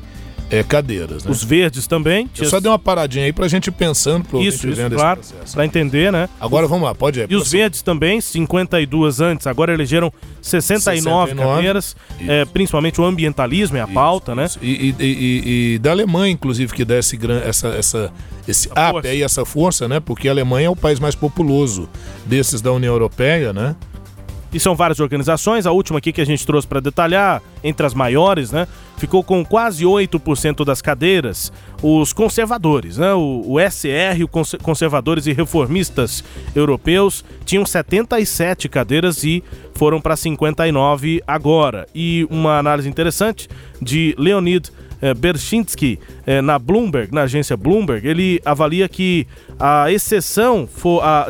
é, 0.53 0.61
cadeiras. 0.61 1.23
Né? 1.23 1.31
Os 1.31 1.43
verdes 1.43 1.87
também. 1.87 2.29
Eu 2.37 2.45
só 2.45 2.59
dei 2.59 2.69
uma 2.69 2.77
paradinha 2.77 3.25
aí 3.25 3.33
pra 3.33 3.47
gente 3.47 3.67
ir 3.67 3.71
pensando 3.71 4.23
pro 4.23 4.39
Isso, 4.39 4.69
isso 4.69 4.81
claro, 4.91 5.19
pra 5.51 5.65
entender, 5.65 6.11
né? 6.11 6.29
Agora 6.39 6.67
vamos 6.67 6.83
lá, 6.83 6.93
pode 6.93 7.19
ir. 7.19 7.31
E 7.31 7.35
os 7.35 7.51
verdes 7.51 7.81
também, 7.81 8.21
52 8.21 9.19
antes, 9.19 9.47
agora 9.47 9.73
elegeram 9.73 10.13
69, 10.41 11.31
69 11.31 11.35
cadeiras, 11.35 11.95
é, 12.27 12.45
principalmente 12.45 13.01
o 13.01 13.03
ambientalismo 13.03 13.77
é 13.77 13.81
a 13.81 13.85
isso, 13.85 13.93
pauta, 13.93 14.35
né? 14.35 14.45
E, 14.61 14.67
e, 14.67 14.95
e, 14.99 15.73
e, 15.73 15.79
da 15.79 15.89
Alemanha, 15.89 16.31
inclusive, 16.31 16.71
que 16.71 16.85
dá 16.85 16.99
esse, 16.99 17.17
essa, 17.43 17.67
essa, 17.69 18.13
esse 18.47 18.69
a 18.75 18.89
up 18.89 18.91
força. 18.91 19.07
aí, 19.07 19.23
essa 19.23 19.45
força, 19.45 19.87
né? 19.87 19.99
Porque 19.99 20.27
a 20.27 20.31
Alemanha 20.31 20.67
é 20.67 20.69
o 20.69 20.75
país 20.75 20.99
mais 20.99 21.15
populoso 21.15 21.89
desses 22.27 22.61
da 22.61 22.71
União 22.71 22.93
Europeia, 22.93 23.51
né? 23.51 23.75
E 24.53 24.59
são 24.59 24.75
várias 24.75 24.99
organizações, 24.99 25.65
a 25.65 25.71
última 25.71 25.97
aqui 25.97 26.13
que 26.13 26.21
a 26.21 26.25
gente 26.25 26.45
trouxe 26.45 26.67
para 26.67 26.79
detalhar, 26.79 27.41
entre 27.63 27.87
as 27.87 27.95
maiores, 27.95 28.51
né? 28.51 28.67
Ficou 28.97 29.23
com 29.23 29.43
quase 29.43 29.83
8% 29.83 30.63
das 30.63 30.81
cadeiras, 30.81 31.51
os 31.81 32.13
conservadores, 32.13 32.97
né? 32.97 33.13
O, 33.13 33.43
o 33.45 33.59
SR, 33.59 34.23
o 34.23 34.27
Conservadores 34.59 35.27
e 35.27 35.33
Reformistas 35.33 36.23
Europeus, 36.55 37.25
tinham 37.43 37.65
77 37.65 38.69
cadeiras 38.69 39.23
e 39.23 39.43
foram 39.73 39.99
para 39.99 40.15
59 40.15 41.21
agora. 41.27 41.87
E 41.93 42.25
uma 42.29 42.59
análise 42.59 42.87
interessante 42.87 43.49
de 43.81 44.15
Leonid 44.17 44.71
eh, 45.01 45.13
Berchinski 45.13 45.99
eh, 46.25 46.41
na 46.41 46.57
Bloomberg, 46.57 47.13
na 47.13 47.23
agência 47.23 47.57
Bloomberg, 47.57 48.07
ele 48.07 48.39
avalia 48.45 48.87
que 48.87 49.27
a 49.59 49.91
exceção 49.91 50.67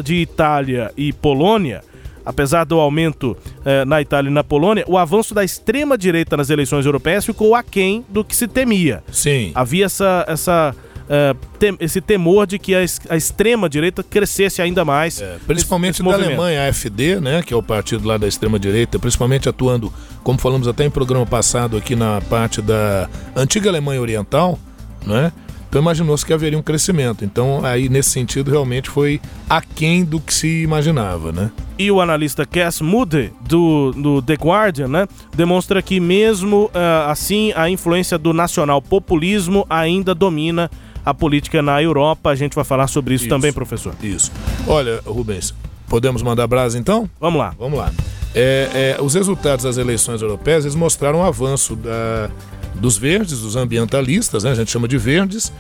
de 0.04 0.16
Itália 0.16 0.92
e 0.96 1.12
Polônia 1.12 1.82
Apesar 2.26 2.64
do 2.64 2.80
aumento 2.80 3.36
eh, 3.66 3.86
na 3.86 4.02
Itália 4.02 4.30
e 4.30 4.34
na 4.34 4.44
Polônia, 4.44 4.86
o 4.88 4.98
avanço 4.98 5.34
da 5.34 5.44
extrema-direita 5.44 6.38
nas 6.38 6.50
eleições 6.50 6.86
europeias 6.86 7.26
ficou 7.26 7.56
aquém 7.56 8.06
do 8.10 8.24
que 8.24 8.36
se 8.36 8.48
temia. 8.48 9.04
Sim. 9.12 9.52
Havia 9.54 9.86
essa, 9.86 10.26
essa 10.28 10.76
uh, 11.04 11.38
tem, 11.60 11.76
esse 11.80 12.02
temor 12.02 12.48
de 12.48 12.58
que 12.58 12.76
a, 12.76 12.80
a 13.10 13.18
extrema-direita 13.18 14.04
crescesse 14.04 14.62
ainda 14.62 14.84
mais. 14.86 15.22
É, 15.22 15.38
principalmente 15.46 16.02
nesse 16.02 16.18
da 16.18 16.26
Alemanha, 16.26 16.64
a 16.64 16.70
AfD, 16.70 17.20
né, 17.20 17.42
que 17.42 17.54
é 17.54 17.58
o 17.58 17.64
partido 17.64 18.08
lá 18.08 18.18
da 18.18 18.28
extrema-direita, 18.28 19.00
principalmente 19.00 19.50
atuando, 19.50 19.92
como 20.24 20.40
falamos 20.40 20.68
até 20.68 20.86
em 20.86 20.90
programa 20.90 21.26
passado 21.26 21.78
aqui 21.78 21.96
na 21.96 22.22
parte 22.22 22.62
da 22.62 23.10
antiga 23.36 23.70
Alemanha 23.70 24.02
Oriental, 24.02 24.58
né? 25.06 25.32
Então 25.74 25.82
imaginou-se 25.82 26.24
que 26.24 26.32
haveria 26.32 26.60
um 26.60 26.62
crescimento. 26.62 27.26
Então 27.26 27.66
aí 27.66 27.90
nesse 27.90 28.12
sentido 28.12 28.52
realmente 28.52 28.92
foi 28.92 29.20
aquém 29.50 30.06
do 30.06 30.20
que 30.20 30.32
se 30.32 30.62
imaginava, 30.62 31.32
né? 31.32 31.50
E 31.80 31.90
o 31.90 32.00
analista 32.00 32.46
Cass 32.46 32.80
Moody 32.80 33.34
do, 33.42 33.92
do 33.92 34.22
The 34.22 34.36
Guardian, 34.36 34.88
né, 34.88 35.08
demonstra 35.36 35.82
que 35.82 36.00
mesmo 36.00 36.66
uh, 36.66 37.10
assim 37.10 37.52
a 37.56 37.72
influência 37.72 38.20
do 38.20 38.34
nacional 38.34 38.84
populismo 38.84 39.66
ainda 39.68 40.14
domina 40.14 40.70
a 41.04 41.12
política 41.12 41.60
na 41.64 41.82
Europa. 41.82 42.30
A 42.30 42.36
gente 42.36 42.54
vai 42.54 42.64
falar 42.64 42.86
sobre 42.86 43.16
isso, 43.16 43.24
isso 43.24 43.30
também, 43.30 43.52
professor. 43.52 43.96
Isso. 44.00 44.32
Olha, 44.68 45.02
Rubens, 45.04 45.56
podemos 45.88 46.22
mandar 46.22 46.46
brasa 46.46 46.78
então? 46.78 47.10
Vamos 47.20 47.40
lá. 47.40 47.56
Vamos 47.58 47.80
lá. 47.80 47.92
É, 48.36 48.96
é, 49.00 49.02
os 49.02 49.16
resultados 49.16 49.66
das 49.66 49.78
eleições 49.78 50.22
europeias 50.22 50.66
eles 50.66 50.76
mostraram 50.76 51.22
um 51.22 51.24
avanço 51.24 51.76
da, 51.76 52.30
dos 52.76 52.98
verdes, 52.98 53.40
dos 53.40 53.56
ambientalistas, 53.56 54.44
né, 54.44 54.52
a 54.52 54.56
gente 54.56 54.72
chama 54.72 54.88
de 54.88 54.98
verdes, 54.98 55.52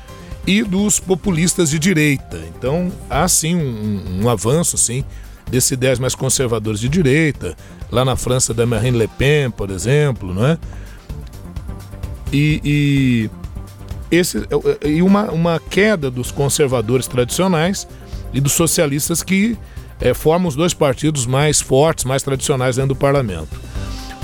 e 0.45 0.63
dos 0.63 0.99
populistas 0.99 1.69
de 1.69 1.79
direita. 1.79 2.39
Então 2.57 2.91
há 3.09 3.27
sim 3.27 3.55
um, 3.55 4.23
um 4.23 4.29
avanço 4.29 4.77
sim, 4.77 5.03
desses 5.49 5.71
ideias 5.71 5.99
mais 5.99 6.15
conservadores 6.15 6.79
de 6.79 6.89
direita, 6.89 7.55
lá 7.91 8.03
na 8.03 8.15
França 8.15 8.53
da 8.53 8.65
Marine 8.65 8.97
Le 8.97 9.07
Pen, 9.07 9.51
por 9.51 9.69
exemplo, 9.69 10.33
não 10.33 10.45
é? 10.45 10.57
E, 12.31 12.61
e, 12.63 13.29
esse, 14.15 14.43
e 14.83 15.01
uma, 15.01 15.31
uma 15.31 15.59
queda 15.59 16.09
dos 16.09 16.31
conservadores 16.31 17.07
tradicionais 17.07 17.87
e 18.33 18.41
dos 18.41 18.53
socialistas 18.53 19.21
que 19.21 19.55
é, 20.01 20.13
formam 20.13 20.49
os 20.49 20.55
dois 20.55 20.73
partidos 20.73 21.27
mais 21.27 21.61
fortes, 21.61 22.03
mais 22.03 22.23
tradicionais 22.23 22.75
dentro 22.75 22.95
do 22.95 22.95
parlamento. 22.95 23.61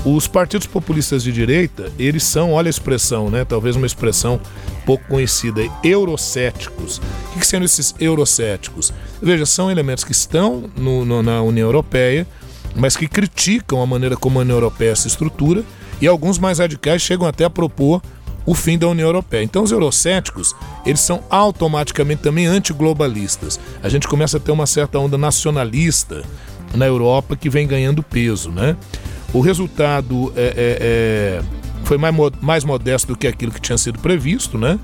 Os 0.04 0.26
partidos 0.26 0.66
populistas 0.66 1.22
de 1.22 1.30
direita, 1.30 1.92
eles 1.98 2.22
são, 2.22 2.52
olha 2.52 2.68
a 2.68 2.70
expressão, 2.70 3.28
né? 3.28 3.44
Talvez 3.44 3.76
uma 3.76 3.86
expressão 3.86 4.40
pouco 4.86 5.04
conhecida, 5.06 5.60
eurocéticos. 5.84 6.98
O 6.98 7.32
que, 7.34 7.40
que 7.40 7.46
são 7.46 7.62
esses 7.62 7.94
eurocéticos? 8.00 8.94
Veja, 9.20 9.44
são 9.44 9.70
elementos 9.70 10.02
que 10.02 10.12
estão 10.12 10.70
no, 10.74 11.04
no, 11.04 11.22
na 11.22 11.42
União 11.42 11.68
Europeia, 11.68 12.26
mas 12.74 12.96
que 12.96 13.06
criticam 13.06 13.82
a 13.82 13.86
maneira 13.86 14.16
como 14.16 14.38
a 14.38 14.42
União 14.42 14.56
Europeia 14.56 14.96
se 14.96 15.06
estrutura, 15.06 15.62
e 16.00 16.06
alguns 16.06 16.38
mais 16.38 16.58
radicais 16.58 17.02
chegam 17.02 17.26
até 17.26 17.44
a 17.44 17.50
propor 17.50 18.00
o 18.46 18.54
fim 18.54 18.78
da 18.78 18.88
União 18.88 19.06
Europeia. 19.06 19.42
Então 19.42 19.62
os 19.62 19.70
eurocéticos, 19.70 20.56
eles 20.86 21.00
são 21.00 21.22
automaticamente 21.28 22.22
também 22.22 22.46
antiglobalistas. 22.46 23.60
A 23.82 23.88
gente 23.90 24.08
começa 24.08 24.38
a 24.38 24.40
ter 24.40 24.50
uma 24.50 24.66
certa 24.66 24.98
onda 24.98 25.18
nacionalista 25.18 26.24
na 26.74 26.86
Europa 26.86 27.36
que 27.36 27.50
vem 27.50 27.66
ganhando 27.66 28.02
peso, 28.02 28.50
né? 28.50 28.76
O 29.32 29.40
resultado 29.40 30.32
é, 30.36 30.42
é, 30.42 30.52
é, 30.56 31.42
foi 31.84 31.96
mais, 31.96 32.14
mais 32.40 32.64
modesto 32.64 33.08
do 33.08 33.16
que 33.16 33.26
aquilo 33.26 33.52
que 33.52 33.60
tinha 33.60 33.78
sido 33.78 33.98
previsto, 33.98 34.58
né? 34.58 34.78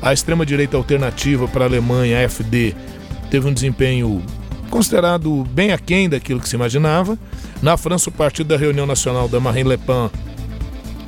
A 0.00 0.12
extrema-direita 0.12 0.76
alternativa 0.76 1.48
para 1.48 1.64
a 1.64 1.68
Alemanha, 1.68 2.20
a 2.20 2.24
AfD, 2.24 2.74
teve 3.30 3.48
um 3.48 3.52
desempenho 3.52 4.22
considerado 4.70 5.44
bem 5.50 5.72
aquém 5.72 6.08
daquilo 6.08 6.40
que 6.40 6.48
se 6.48 6.54
imaginava. 6.54 7.18
Na 7.60 7.76
França, 7.76 8.08
o 8.08 8.12
partido 8.12 8.48
da 8.48 8.56
Reunião 8.56 8.86
Nacional 8.86 9.28
da 9.28 9.40
Marine 9.40 9.70
Le 9.70 9.76
Pen 9.76 10.10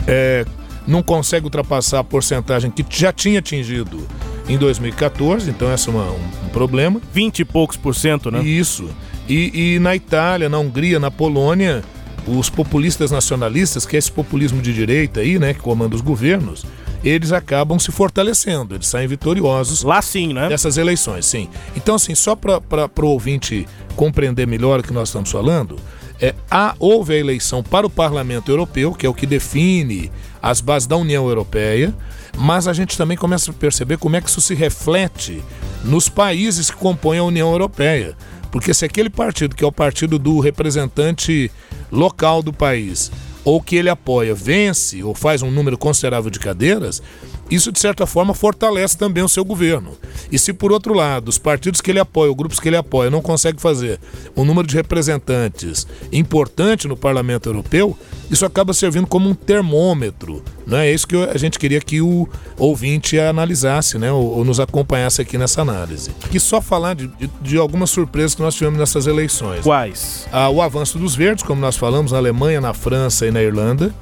é, 0.06 0.44
não 0.86 1.02
consegue 1.02 1.44
ultrapassar 1.44 2.00
a 2.00 2.04
porcentagem 2.04 2.70
que 2.70 2.84
já 2.88 3.12
tinha 3.12 3.38
atingido 3.38 4.06
em 4.48 4.58
2014, 4.58 5.48
então 5.48 5.72
esse 5.72 5.88
é 5.88 5.92
uma, 5.92 6.10
um, 6.10 6.46
um, 6.46 6.48
problema. 6.48 7.00
20 7.12 7.38
e 7.38 7.44
poucos 7.44 7.76
por 7.76 7.94
cento, 7.94 8.30
né? 8.30 8.42
Isso. 8.42 8.90
E, 9.28 9.74
e 9.74 9.78
na 9.78 9.94
Itália, 9.94 10.48
na 10.48 10.58
Hungria, 10.58 10.98
na 10.98 11.10
Polônia, 11.10 11.84
os 12.26 12.50
populistas 12.50 13.10
nacionalistas, 13.10 13.86
que 13.86 13.96
é 13.96 13.98
esse 13.98 14.10
populismo 14.10 14.60
de 14.60 14.72
direita 14.72 15.20
aí, 15.20 15.38
né, 15.38 15.54
que 15.54 15.60
comanda 15.60 15.94
os 15.94 16.00
governos, 16.00 16.64
eles 17.02 17.32
acabam 17.32 17.78
se 17.78 17.90
fortalecendo, 17.90 18.74
eles 18.74 18.86
saem 18.86 19.08
vitoriosos. 19.08 19.82
Lá 19.82 20.02
sim, 20.02 20.32
né? 20.32 20.48
Dessas 20.48 20.76
eleições, 20.76 21.24
sim. 21.26 21.48
Então, 21.74 21.94
assim, 21.94 22.14
só 22.14 22.36
para 22.36 22.60
o 23.02 23.06
ouvinte 23.06 23.66
compreender 23.96 24.46
melhor 24.46 24.80
o 24.80 24.82
que 24.82 24.92
nós 24.92 25.08
estamos 25.08 25.30
falando, 25.30 25.76
é, 26.20 26.34
há, 26.50 26.74
houve 26.78 27.14
a 27.14 27.18
eleição 27.18 27.62
para 27.62 27.86
o 27.86 27.90
Parlamento 27.90 28.50
Europeu, 28.50 28.92
que 28.92 29.06
é 29.06 29.08
o 29.08 29.14
que 29.14 29.26
define 29.26 30.12
as 30.42 30.60
bases 30.60 30.86
da 30.86 30.96
União 30.96 31.26
Europeia, 31.26 31.94
mas 32.36 32.68
a 32.68 32.72
gente 32.72 32.96
também 32.96 33.16
começa 33.16 33.50
a 33.50 33.54
perceber 33.54 33.96
como 33.96 34.16
é 34.16 34.20
que 34.20 34.28
isso 34.28 34.40
se 34.40 34.54
reflete 34.54 35.42
nos 35.82 36.08
países 36.08 36.70
que 36.70 36.76
compõem 36.76 37.18
a 37.18 37.24
União 37.24 37.50
Europeia. 37.50 38.14
Porque 38.50 38.74
se 38.74 38.84
aquele 38.84 39.10
partido, 39.10 39.54
que 39.54 39.64
é 39.64 39.66
o 39.66 39.72
partido 39.72 40.18
do 40.18 40.40
representante 40.40 41.50
local 41.90 42.42
do 42.42 42.52
país, 42.52 43.10
ou 43.44 43.60
que 43.60 43.76
ele 43.76 43.88
apoia, 43.88 44.34
vence 44.34 45.02
ou 45.02 45.14
faz 45.14 45.42
um 45.42 45.50
número 45.50 45.78
considerável 45.78 46.30
de 46.30 46.38
cadeiras, 46.38 47.02
isso 47.50 47.72
de 47.72 47.80
certa 47.80 48.06
forma 48.06 48.34
fortalece 48.34 48.96
também 48.96 49.22
o 49.22 49.28
seu 49.28 49.44
governo. 49.44 49.92
E 50.30 50.38
se 50.38 50.52
por 50.52 50.72
outro 50.72 50.94
lado, 50.94 51.28
os 51.28 51.38
partidos 51.38 51.80
que 51.80 51.90
ele 51.90 51.98
apoia, 51.98 52.30
os 52.30 52.36
grupos 52.36 52.60
que 52.60 52.68
ele 52.68 52.76
apoia, 52.76 53.10
não 53.10 53.20
conseguem 53.20 53.60
fazer 53.60 53.98
um 54.36 54.44
número 54.44 54.66
de 54.66 54.76
representantes 54.76 55.86
importante 56.12 56.86
no 56.86 56.96
Parlamento 56.96 57.48
Europeu, 57.48 57.98
isso 58.30 58.46
acaba 58.46 58.72
servindo 58.72 59.06
como 59.06 59.28
um 59.28 59.34
termômetro. 59.34 60.42
Né? 60.66 60.88
É 60.88 60.94
isso 60.94 61.06
que 61.06 61.16
a 61.16 61.36
gente 61.36 61.58
queria 61.58 61.80
que 61.80 62.00
o 62.00 62.28
ouvinte 62.56 63.18
analisasse, 63.18 63.98
né? 63.98 64.12
ou, 64.12 64.38
ou 64.38 64.44
nos 64.44 64.60
acompanhasse 64.60 65.20
aqui 65.20 65.36
nessa 65.36 65.62
análise. 65.62 66.12
E 66.32 66.38
só 66.38 66.60
falar 66.60 66.94
de, 66.94 67.08
de, 67.08 67.28
de, 67.42 67.56
algumas 67.58 67.90
surpresas 67.90 68.34
que 68.34 68.42
nós 68.42 68.54
tivemos 68.54 68.78
nessas 68.78 69.06
eleições. 69.06 69.62
Quais? 69.62 70.28
Ah, 70.30 70.48
o 70.48 70.62
avanço 70.62 70.98
dos 70.98 71.16
verdes, 71.16 71.42
como 71.42 71.60
nós 71.60 71.76
falamos, 71.76 72.12
na 72.12 72.18
Alemanha, 72.18 72.60
na 72.60 72.72
França 72.72 73.26
e 73.26 73.30
na 73.30 73.42
Irlanda 73.42 73.92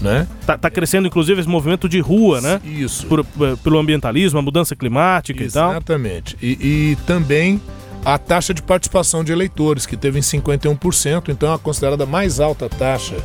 né? 0.00 0.26
Tá, 0.44 0.56
tá, 0.56 0.70
crescendo, 0.70 1.06
inclusive, 1.06 1.40
esse 1.40 1.48
movimento 1.48 1.88
de 1.88 2.00
rua, 2.00 2.40
né? 2.40 2.60
Isso. 2.64 3.06
Por, 3.06 3.20
eh, 3.20 3.56
pelo 3.62 3.78
ambientalismo, 3.78 4.38
a 4.38 4.42
mudança 4.42 4.76
climática 4.76 5.42
Exatamente. 5.42 5.80
e 5.80 5.86
tal. 5.86 5.96
Exatamente. 5.98 6.36
E 6.40 6.96
também 7.06 7.60
a 8.06 8.18
taxa 8.18 8.54
de 8.54 8.62
participação 8.62 9.24
de 9.24 9.32
eleitores, 9.32 9.84
que 9.84 9.96
teve 9.96 10.16
em 10.16 10.22
51%, 10.22 11.28
então 11.28 11.50
é 11.50 11.56
a 11.56 11.58
considerada 11.58 12.06
mais 12.06 12.38
alta 12.38 12.68
taxa 12.68 13.16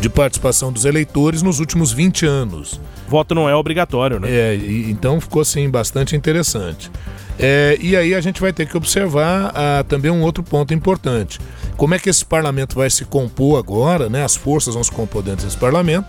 de 0.00 0.08
participação 0.08 0.72
dos 0.72 0.86
eleitores 0.86 1.42
nos 1.42 1.60
últimos 1.60 1.92
20 1.92 2.24
anos. 2.24 2.80
Voto 3.06 3.34
não 3.34 3.46
é 3.46 3.54
obrigatório, 3.54 4.18
né? 4.18 4.30
É, 4.30 4.56
e, 4.56 4.90
então 4.90 5.20
ficou 5.20 5.42
assim 5.42 5.68
bastante 5.68 6.16
interessante. 6.16 6.90
É, 7.38 7.76
e 7.78 7.94
aí 7.94 8.14
a 8.14 8.22
gente 8.22 8.40
vai 8.40 8.54
ter 8.54 8.66
que 8.66 8.74
observar 8.74 9.52
ah, 9.54 9.84
também 9.86 10.10
um 10.10 10.22
outro 10.22 10.42
ponto 10.42 10.72
importante. 10.72 11.38
Como 11.76 11.94
é 11.94 11.98
que 11.98 12.08
esse 12.08 12.24
parlamento 12.24 12.74
vai 12.74 12.88
se 12.88 13.04
compor 13.04 13.58
agora, 13.58 14.08
né? 14.08 14.24
As 14.24 14.34
forças 14.34 14.72
vão 14.72 14.82
se 14.82 14.90
compor 14.90 15.22
dentro 15.22 15.44
desse 15.44 15.58
parlamento. 15.58 16.08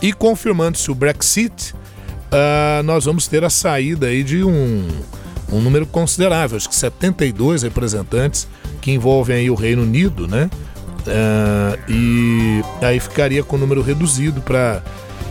E 0.00 0.12
confirmando-se 0.12 0.92
o 0.92 0.94
Brexit, 0.94 1.74
ah, 2.30 2.82
nós 2.84 3.04
vamos 3.04 3.26
ter 3.26 3.42
a 3.42 3.50
saída 3.50 4.06
aí 4.06 4.22
de 4.22 4.44
um, 4.44 4.86
um 5.52 5.60
número 5.60 5.86
considerável, 5.86 6.56
acho 6.56 6.68
que 6.68 6.74
72 6.74 7.62
representantes 7.62 8.48
que 8.80 8.90
envolvem 8.90 9.36
aí 9.36 9.50
o 9.50 9.54
Reino 9.54 9.82
Unido, 9.82 10.26
né? 10.26 10.50
Ah, 11.06 11.78
e 11.88 12.62
aí 12.82 12.98
ficaria 12.98 13.42
com 13.42 13.56
o 13.56 13.58
número 13.58 13.82
reduzido 13.82 14.40
para 14.40 14.82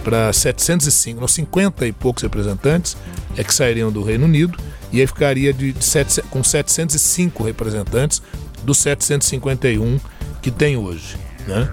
para 0.03 0.33
705, 0.33 1.25
50 1.25 1.87
e 1.87 1.93
poucos 1.93 2.23
representantes 2.23 2.97
é 3.37 3.43
que 3.43 3.53
sairiam 3.53 3.89
do 3.89 4.03
Reino 4.03 4.25
Unido 4.25 4.57
e 4.91 4.99
aí 4.99 5.07
ficaria 5.07 5.53
de, 5.53 5.71
de 5.71 5.83
sete, 5.83 6.21
com 6.23 6.43
705 6.43 7.41
representantes 7.41 8.21
dos 8.63 8.79
751 8.79 9.99
que 10.41 10.51
tem 10.51 10.75
hoje. 10.75 11.15
Né? 11.47 11.69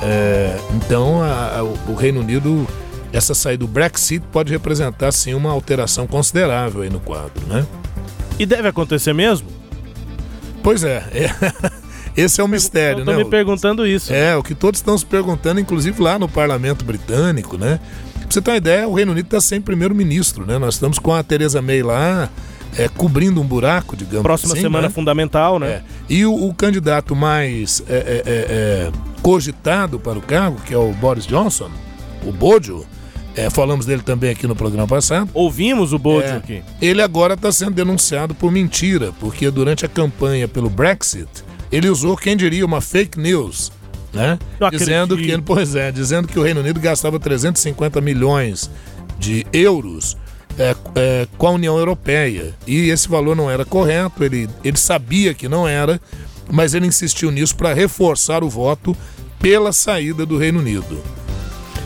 É, 0.00 0.58
então, 0.74 1.22
a, 1.22 1.58
a, 1.58 1.62
o 1.64 1.94
Reino 1.94 2.20
Unido, 2.20 2.66
essa 3.12 3.34
saída 3.34 3.66
do 3.66 3.68
Brexit 3.68 4.24
pode 4.32 4.52
representar 4.52 5.10
sim 5.10 5.34
uma 5.34 5.50
alteração 5.50 6.06
considerável 6.06 6.82
aí 6.82 6.90
no 6.90 7.00
quadro. 7.00 7.44
Né? 7.46 7.66
E 8.38 8.46
deve 8.46 8.68
acontecer 8.68 9.12
mesmo? 9.12 9.48
Pois 10.62 10.84
é. 10.84 11.04
é. 11.12 11.82
Esse 12.16 12.40
é 12.40 12.44
o 12.44 12.48
mistério, 12.48 13.00
eu 13.00 13.04
né? 13.06 13.16
me 13.16 13.24
perguntando 13.24 13.86
isso. 13.86 14.12
É, 14.12 14.36
o 14.36 14.42
que 14.42 14.54
todos 14.54 14.80
estão 14.80 14.96
se 14.98 15.06
perguntando, 15.06 15.60
inclusive 15.60 16.00
lá 16.02 16.18
no 16.18 16.28
parlamento 16.28 16.84
britânico, 16.84 17.56
né? 17.56 17.80
Pra 18.14 18.26
você 18.28 18.42
ter 18.42 18.50
uma 18.50 18.56
ideia, 18.58 18.86
o 18.86 18.94
Reino 18.94 19.12
Unido 19.12 19.24
está 19.24 19.40
sem 19.40 19.60
primeiro-ministro, 19.60 20.44
né? 20.44 20.58
Nós 20.58 20.74
estamos 20.74 20.98
com 20.98 21.14
a 21.14 21.22
Theresa 21.22 21.62
May 21.62 21.82
lá, 21.82 22.28
é, 22.76 22.88
cobrindo 22.88 23.40
um 23.40 23.44
buraco, 23.44 23.96
digamos 23.96 24.22
Próxima 24.22 24.52
assim, 24.52 24.62
semana 24.62 24.88
né? 24.88 24.94
fundamental, 24.94 25.58
né? 25.58 25.68
É. 25.68 25.82
E 26.08 26.26
o, 26.26 26.34
o, 26.34 26.54
candidato 26.54 27.16
mais 27.16 27.82
é, 27.88 27.94
é, 27.94 27.96
é, 27.96 28.22
é, 28.26 28.92
cogitado 29.22 29.98
para 29.98 30.18
o 30.18 30.22
cargo, 30.22 30.60
que 30.66 30.74
é 30.74 30.78
o 30.78 30.92
Boris 30.92 31.26
Johnson, 31.26 31.70
o 32.24 32.32
Bojo, 32.32 32.86
falamos 33.50 33.86
dele 33.86 34.02
também 34.02 34.30
aqui 34.30 34.46
no 34.46 34.54
programa 34.54 34.86
passado. 34.86 35.30
Ouvimos 35.32 35.92
o 35.92 35.98
Bojo 35.98 36.34
aqui. 36.34 36.62
Ele 36.80 37.00
agora 37.00 37.34
está 37.34 37.50
sendo 37.50 37.72
denunciado 37.72 38.34
por 38.34 38.50
mentira, 38.52 39.12
porque 39.18 39.50
durante 39.50 39.84
a 39.86 39.88
campanha 39.88 40.46
pelo 40.46 40.68
Brexit, 40.68 41.28
ele 41.70 41.88
usou, 41.88 42.16
quem 42.16 42.36
diria, 42.36 42.64
uma 42.64 42.80
fake 42.80 43.18
news. 43.18 43.72
Né? 44.12 44.38
Dizendo 44.70 45.16
que, 45.16 45.40
pois 45.40 45.74
é, 45.74 45.90
dizendo 45.90 46.28
que 46.28 46.38
o 46.38 46.42
Reino 46.42 46.60
Unido 46.60 46.78
gastava 46.78 47.18
350 47.18 48.00
milhões 48.00 48.70
de 49.18 49.46
euros 49.52 50.18
é, 50.58 50.76
é, 50.94 51.26
com 51.38 51.46
a 51.46 51.50
União 51.52 51.78
Europeia. 51.78 52.54
E 52.66 52.90
esse 52.90 53.08
valor 53.08 53.34
não 53.34 53.50
era 53.50 53.64
correto, 53.64 54.22
ele, 54.22 54.48
ele 54.62 54.76
sabia 54.76 55.32
que 55.32 55.48
não 55.48 55.66
era, 55.66 56.00
mas 56.50 56.74
ele 56.74 56.86
insistiu 56.86 57.30
nisso 57.30 57.56
para 57.56 57.72
reforçar 57.72 58.44
o 58.44 58.50
voto 58.50 58.96
pela 59.40 59.72
saída 59.72 60.26
do 60.26 60.36
Reino 60.36 60.60
Unido. 60.60 61.02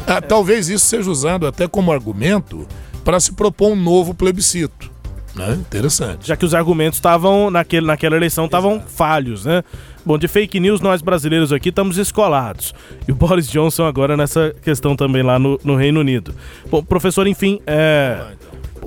Ah, 0.07 0.21
talvez 0.21 0.69
isso 0.69 0.87
seja 0.87 1.11
usado 1.11 1.47
até 1.47 1.67
como 1.67 1.93
argumento 1.93 2.67
para 3.05 3.19
se 3.21 3.33
propor 3.33 3.73
um 3.73 3.77
novo 3.77 4.15
plebiscito. 4.15 4.91
Né? 5.35 5.53
Interessante. 5.53 6.27
Já 6.27 6.37
que 6.37 6.47
os 6.47 6.55
argumentos 6.55 6.99
estavam 6.99 7.51
naquele, 7.51 7.87
naquela 7.87 8.17
eleição 8.17 8.47
estavam 8.47 8.81
falhos, 8.81 9.45
né? 9.45 9.63
Bom, 10.05 10.17
de 10.17 10.27
fake 10.29 10.59
news, 10.59 10.81
nós 10.81 11.03
brasileiros 11.03 11.53
aqui 11.53 11.69
estamos 11.69 11.99
escolados. 11.99 12.73
E 13.07 13.13
o 13.13 13.15
Boris 13.17 13.49
Johnson 13.49 13.85
agora 13.85 14.17
nessa 14.17 14.55
questão 14.63 14.97
também 14.97 15.23
lá 15.23 15.39
no, 15.39 15.61
no 15.63 15.77
Reino 15.77 16.01
Unido. 16.01 16.35
Bom, 16.71 16.83
professor, 16.83 17.27
enfim, 17.27 17.61
é, 17.67 18.25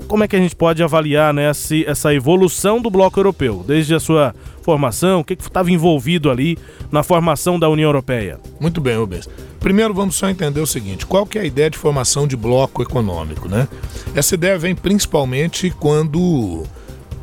como 0.07 0.23
é 0.23 0.27
que 0.27 0.35
a 0.35 0.39
gente 0.39 0.55
pode 0.55 0.81
avaliar 0.81 1.33
né, 1.33 1.51
essa 1.85 2.13
evolução 2.13 2.81
do 2.81 2.89
bloco 2.89 3.19
europeu, 3.19 3.63
desde 3.65 3.93
a 3.93 3.99
sua 3.99 4.33
formação, 4.61 5.21
o 5.21 5.23
que 5.23 5.33
estava 5.33 5.71
envolvido 5.71 6.29
ali 6.29 6.57
na 6.91 7.03
formação 7.03 7.59
da 7.59 7.69
União 7.69 7.87
Europeia? 7.87 8.39
Muito 8.59 8.79
bem, 8.79 8.97
Rubens. 8.97 9.27
Primeiro 9.59 9.93
vamos 9.93 10.15
só 10.15 10.29
entender 10.29 10.61
o 10.61 10.67
seguinte, 10.67 11.05
qual 11.05 11.25
que 11.25 11.37
é 11.37 11.41
a 11.41 11.45
ideia 11.45 11.69
de 11.69 11.77
formação 11.77 12.27
de 12.27 12.37
bloco 12.37 12.81
econômico, 12.81 13.47
né? 13.49 13.67
Essa 14.15 14.35
ideia 14.35 14.57
vem 14.57 14.75
principalmente 14.75 15.69
quando 15.69 16.63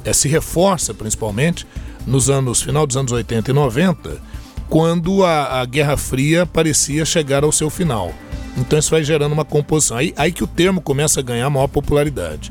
é, 0.05 0.13
se 0.13 0.29
reforça 0.29 0.93
principalmente 0.93 1.67
nos 2.07 2.29
anos 2.29 2.63
final 2.63 2.87
dos 2.87 2.97
anos 2.97 3.13
80 3.13 3.51
e 3.51 3.55
90, 3.55 4.21
quando 4.69 5.25
a, 5.25 5.61
a 5.61 5.65
Guerra 5.65 5.97
Fria 5.97 6.47
parecia 6.47 7.05
chegar 7.05 7.43
ao 7.43 7.53
seu 7.53 7.71
final. 7.71 8.13
Então 8.57 8.79
isso 8.79 8.91
vai 8.91 9.05
gerando 9.05 9.33
uma 9.33 9.45
composição. 9.45 9.97
Aí, 9.97 10.15
aí 10.17 10.33
que 10.33 10.43
o 10.43 10.47
termo 10.47 10.81
começa 10.81 11.21
a 11.21 11.23
ganhar 11.23 11.49
maior 11.51 11.69
popularidade. 11.69 12.51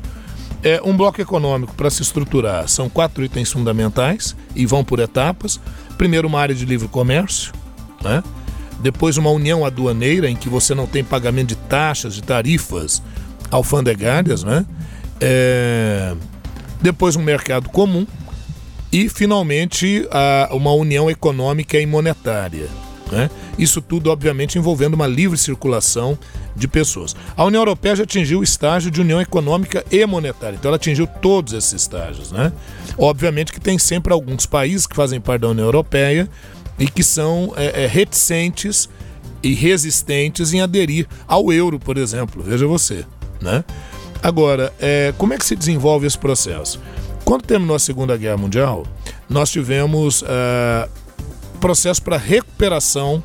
É 0.66 0.80
um 0.84 0.96
bloco 0.96 1.20
econômico 1.20 1.72
para 1.74 1.88
se 1.88 2.02
estruturar 2.02 2.66
são 2.66 2.88
quatro 2.88 3.22
itens 3.22 3.52
fundamentais 3.52 4.34
e 4.52 4.66
vão 4.66 4.82
por 4.82 4.98
etapas. 4.98 5.60
Primeiro, 5.96 6.26
uma 6.26 6.40
área 6.40 6.56
de 6.56 6.64
livre 6.64 6.88
comércio, 6.88 7.52
né? 8.02 8.20
depois, 8.80 9.16
uma 9.16 9.30
união 9.30 9.64
aduaneira 9.64 10.28
em 10.28 10.34
que 10.34 10.48
você 10.48 10.74
não 10.74 10.84
tem 10.84 11.04
pagamento 11.04 11.50
de 11.50 11.54
taxas, 11.54 12.16
de 12.16 12.22
tarifas 12.22 13.00
alfandegárias, 13.48 14.42
né? 14.42 14.66
É... 15.20 16.16
depois, 16.82 17.14
um 17.14 17.22
mercado 17.22 17.68
comum 17.68 18.04
e, 18.90 19.08
finalmente, 19.08 20.04
a... 20.10 20.48
uma 20.50 20.72
união 20.72 21.08
econômica 21.08 21.78
e 21.78 21.86
monetária. 21.86 22.66
Né? 23.12 23.30
Isso 23.56 23.80
tudo, 23.80 24.10
obviamente, 24.10 24.58
envolvendo 24.58 24.94
uma 24.94 25.06
livre 25.06 25.38
circulação 25.38 26.18
de 26.56 26.66
pessoas. 26.66 27.14
A 27.36 27.44
União 27.44 27.60
Europeia 27.60 27.96
já 27.96 28.04
atingiu 28.04 28.40
o 28.40 28.42
estágio 28.42 28.90
de 28.90 29.00
união 29.00 29.20
econômica 29.20 29.84
e 29.90 30.04
monetária, 30.06 30.56
então 30.56 30.70
ela 30.70 30.76
atingiu 30.76 31.06
todos 31.06 31.52
esses 31.52 31.72
estágios. 31.72 32.32
Né? 32.32 32.52
Obviamente 32.98 33.52
que 33.52 33.60
tem 33.60 33.78
sempre 33.78 34.12
alguns 34.12 34.46
países 34.46 34.86
que 34.86 34.96
fazem 34.96 35.20
parte 35.20 35.42
da 35.42 35.48
União 35.48 35.66
Europeia 35.66 36.28
e 36.78 36.88
que 36.88 37.02
são 37.02 37.52
é, 37.56 37.84
é, 37.84 37.86
reticentes 37.86 38.88
e 39.42 39.54
resistentes 39.54 40.52
em 40.52 40.60
aderir 40.60 41.06
ao 41.28 41.52
euro, 41.52 41.78
por 41.78 41.98
exemplo. 41.98 42.42
Veja 42.42 42.66
você. 42.66 43.04
Né? 43.40 43.62
Agora, 44.22 44.72
é, 44.80 45.12
como 45.18 45.34
é 45.34 45.38
que 45.38 45.44
se 45.44 45.54
desenvolve 45.54 46.06
esse 46.06 46.18
processo? 46.18 46.80
Quando 47.24 47.42
terminou 47.42 47.76
a 47.76 47.78
Segunda 47.78 48.16
Guerra 48.16 48.36
Mundial, 48.36 48.86
nós 49.28 49.50
tivemos 49.50 50.22
uh, 50.22 50.88
processo 51.56 52.00
para 52.00 52.16
recuperação 52.16 53.22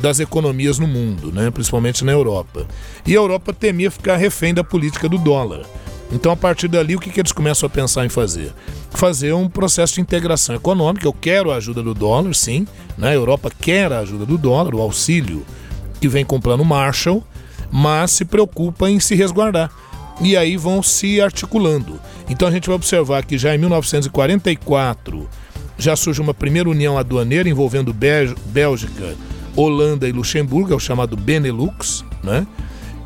das 0.00 0.18
economias 0.20 0.78
no 0.78 0.86
mundo, 0.86 1.30
né? 1.32 1.50
principalmente 1.50 2.04
na 2.04 2.12
Europa. 2.12 2.66
E 3.06 3.12
a 3.12 3.16
Europa 3.16 3.52
temia 3.52 3.90
ficar 3.90 4.16
refém 4.16 4.54
da 4.54 4.64
política 4.64 5.08
do 5.08 5.18
dólar. 5.18 5.64
Então, 6.12 6.32
a 6.32 6.36
partir 6.36 6.66
dali, 6.66 6.96
o 6.96 6.98
que, 6.98 7.10
que 7.10 7.20
eles 7.20 7.32
começam 7.32 7.66
a 7.66 7.70
pensar 7.70 8.04
em 8.04 8.08
fazer? 8.08 8.52
Fazer 8.90 9.32
um 9.32 9.48
processo 9.48 9.94
de 9.94 10.00
integração 10.00 10.54
econômica. 10.54 11.06
Eu 11.06 11.12
quero 11.12 11.52
a 11.52 11.56
ajuda 11.56 11.82
do 11.82 11.94
dólar, 11.94 12.34
sim. 12.34 12.66
Né? 12.98 13.10
A 13.10 13.14
Europa 13.14 13.50
quer 13.60 13.92
a 13.92 14.00
ajuda 14.00 14.26
do 14.26 14.36
dólar, 14.36 14.74
o 14.74 14.80
auxílio 14.80 15.46
que 16.00 16.08
vem 16.08 16.24
com 16.24 16.36
o 16.36 16.40
plano 16.40 16.64
Marshall, 16.64 17.22
mas 17.70 18.10
se 18.10 18.24
preocupa 18.24 18.90
em 18.90 18.98
se 18.98 19.14
resguardar. 19.14 19.70
E 20.20 20.36
aí 20.36 20.56
vão 20.56 20.82
se 20.82 21.20
articulando. 21.20 22.00
Então, 22.28 22.48
a 22.48 22.50
gente 22.50 22.66
vai 22.66 22.74
observar 22.74 23.24
que 23.24 23.38
já 23.38 23.54
em 23.54 23.58
1944 23.58 25.28
já 25.78 25.94
surge 25.96 26.20
uma 26.20 26.34
primeira 26.34 26.68
união 26.68 26.98
aduaneira 26.98 27.48
envolvendo 27.48 27.94
Bélgica, 27.94 29.16
Holanda 29.60 30.08
e 30.08 30.12
Luxemburgo, 30.12 30.72
é 30.72 30.76
o 30.76 30.80
chamado 30.80 31.16
Benelux. 31.16 32.04
Né? 32.22 32.46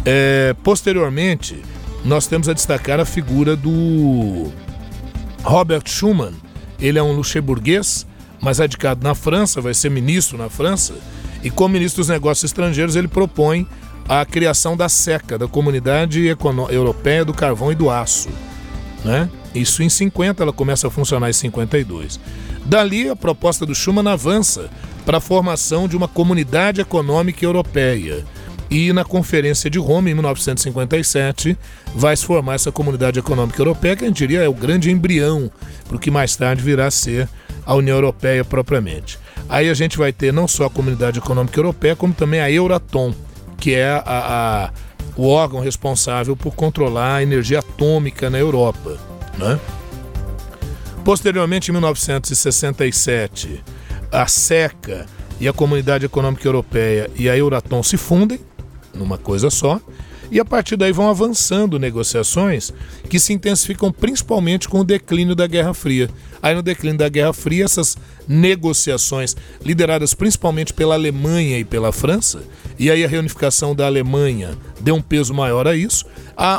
É, 0.05 0.55
posteriormente, 0.63 1.63
nós 2.05 2.27
temos 2.27 2.49
a 2.49 2.53
destacar 2.53 3.01
a 3.01 3.05
figura 3.05 3.57
do 3.57 4.51
Robert 5.43 5.85
Schuman. 5.87 6.33
Ele 6.79 6.99
é 6.99 7.03
um 7.03 7.13
luxemburguês, 7.13 8.07
mas 8.41 8.59
radicado 8.59 9.03
na 9.03 9.15
França, 9.15 9.61
vai 9.61 9.75
ser 9.75 9.91
ministro 9.91 10.37
na 10.37 10.49
França, 10.49 10.95
e 11.43 11.51
como 11.51 11.75
ministro 11.75 12.03
dos 12.03 12.09
Negócios 12.09 12.45
Estrangeiros 12.45 12.97
ele 12.97 13.09
propõe 13.09 13.67
a 14.09 14.25
criação 14.25 14.77
da 14.77 14.89
SECA, 14.89 15.39
da 15.39 15.49
Comunidade 15.49 16.27
Europeia 16.71 17.25
do 17.25 17.33
Carvão 17.33 17.73
e 17.73 17.75
do 17.75 17.89
Aço. 17.89 18.29
Né? 19.05 19.29
Isso 19.55 19.83
em 19.83 19.89
50, 19.89 20.43
ela 20.43 20.53
começa 20.53 20.89
a 20.89 20.91
funcionar 20.91 21.31
em 21.31 21.33
52. 21.33 22.19
Dali, 22.65 23.09
a 23.09 23.17
proposta 23.17 23.65
do 23.65 23.75
Schuman 23.75 24.09
avança 24.11 24.69
para 25.05 25.19
a 25.19 25.21
formação 25.21 25.87
de 25.87 25.97
uma 25.97 26.09
comunidade 26.09 26.81
econômica 26.81 27.45
europeia. 27.45 28.25
E 28.71 28.93
na 28.93 29.05
Conferência 29.05 29.71
de 29.71 29.79
Roma, 29.79 30.11
em 30.11 30.15
1957, 30.15 31.57
vai 31.95 32.17
se 32.17 32.25
formar 32.25 32.55
essa 32.55 32.73
comunidade 32.73 33.19
econômica 33.19 33.61
europeia, 33.61 33.95
que 33.95 34.05
a 34.05 34.09
gente 34.09 34.17
diria 34.17 34.43
é 34.43 34.49
o 34.49 34.55
grande 34.55 34.91
embrião 34.91 35.51
para 35.87 35.97
o 35.97 36.01
que 36.01 36.11
mais 36.11 36.35
tarde 36.35 36.63
virá 36.63 36.87
a 36.87 36.91
ser 36.91 37.29
a 37.65 37.75
União 37.75 37.97
Europeia 37.97 38.45
propriamente. 38.45 39.19
Aí 39.49 39.69
a 39.69 39.75
gente 39.75 39.99
vai 39.99 40.13
ter 40.13 40.33
não 40.33 40.49
só 40.49 40.65
a 40.65 40.71
Comunidade 40.71 41.19
Econômica 41.19 41.59
Europeia, 41.59 41.95
como 41.95 42.15
também 42.15 42.41
a 42.41 42.51
Euratom, 42.51 43.15
que 43.59 43.75
é 43.75 43.91
a, 43.91 44.03
a, 44.07 44.71
o 45.17 45.29
órgão 45.29 45.61
responsável 45.61 46.35
por 46.35 46.55
controlar 46.55 47.17
a 47.17 47.23
energia 47.23 47.59
atômica 47.59 48.31
na 48.31 48.39
Europa. 48.39 48.99
Né? 49.39 49.59
Posteriormente, 51.05 51.71
em 51.71 51.73
1967, 51.73 53.63
a 54.11 54.27
SECA 54.27 55.07
e 55.41 55.49
a 55.49 55.53
Comunidade 55.53 56.07
Econômica 56.07 56.47
Europeia 56.47 57.11
e 57.17 57.29
a 57.29 57.37
Euratom 57.37 57.83
se 57.83 57.97
fundem 57.97 58.41
numa 58.95 59.19
coisa 59.19 59.51
só, 59.51 59.81
e 60.31 60.41
a 60.41 60.45
partir 60.45 60.77
daí 60.77 60.91
vão 60.91 61.11
avançando 61.11 61.79
negociações 61.79 62.73
que 63.11 63.21
se 63.21 63.33
intensificam 63.33 63.93
principalmente 63.93 64.69
com 64.69 64.81
o 64.81 64.85
declínio 64.85 65.35
da 65.35 65.47
Guerra 65.47 65.75
Fria. 65.75 66.09
Aí 66.43 66.55
no 66.55 66.63
declínio 66.63 66.99
da 66.99 67.09
Guerra 67.09 67.33
Fria, 67.33 67.65
essas 67.65 67.97
negociações, 68.27 69.37
lideradas 69.63 70.15
principalmente 70.15 70.73
pela 70.73 70.95
Alemanha 70.95 71.59
e 71.59 71.65
pela 71.65 71.93
França, 71.93 72.43
e 72.79 72.91
aí 72.91 73.05
a 73.05 73.09
reunificação 73.09 73.75
da 73.75 73.87
Alemanha 73.87 74.57
deu 74.81 74.95
um 74.95 75.03
peso 75.03 75.35
maior 75.35 75.69
a 75.69 75.77
isso. 75.77 76.07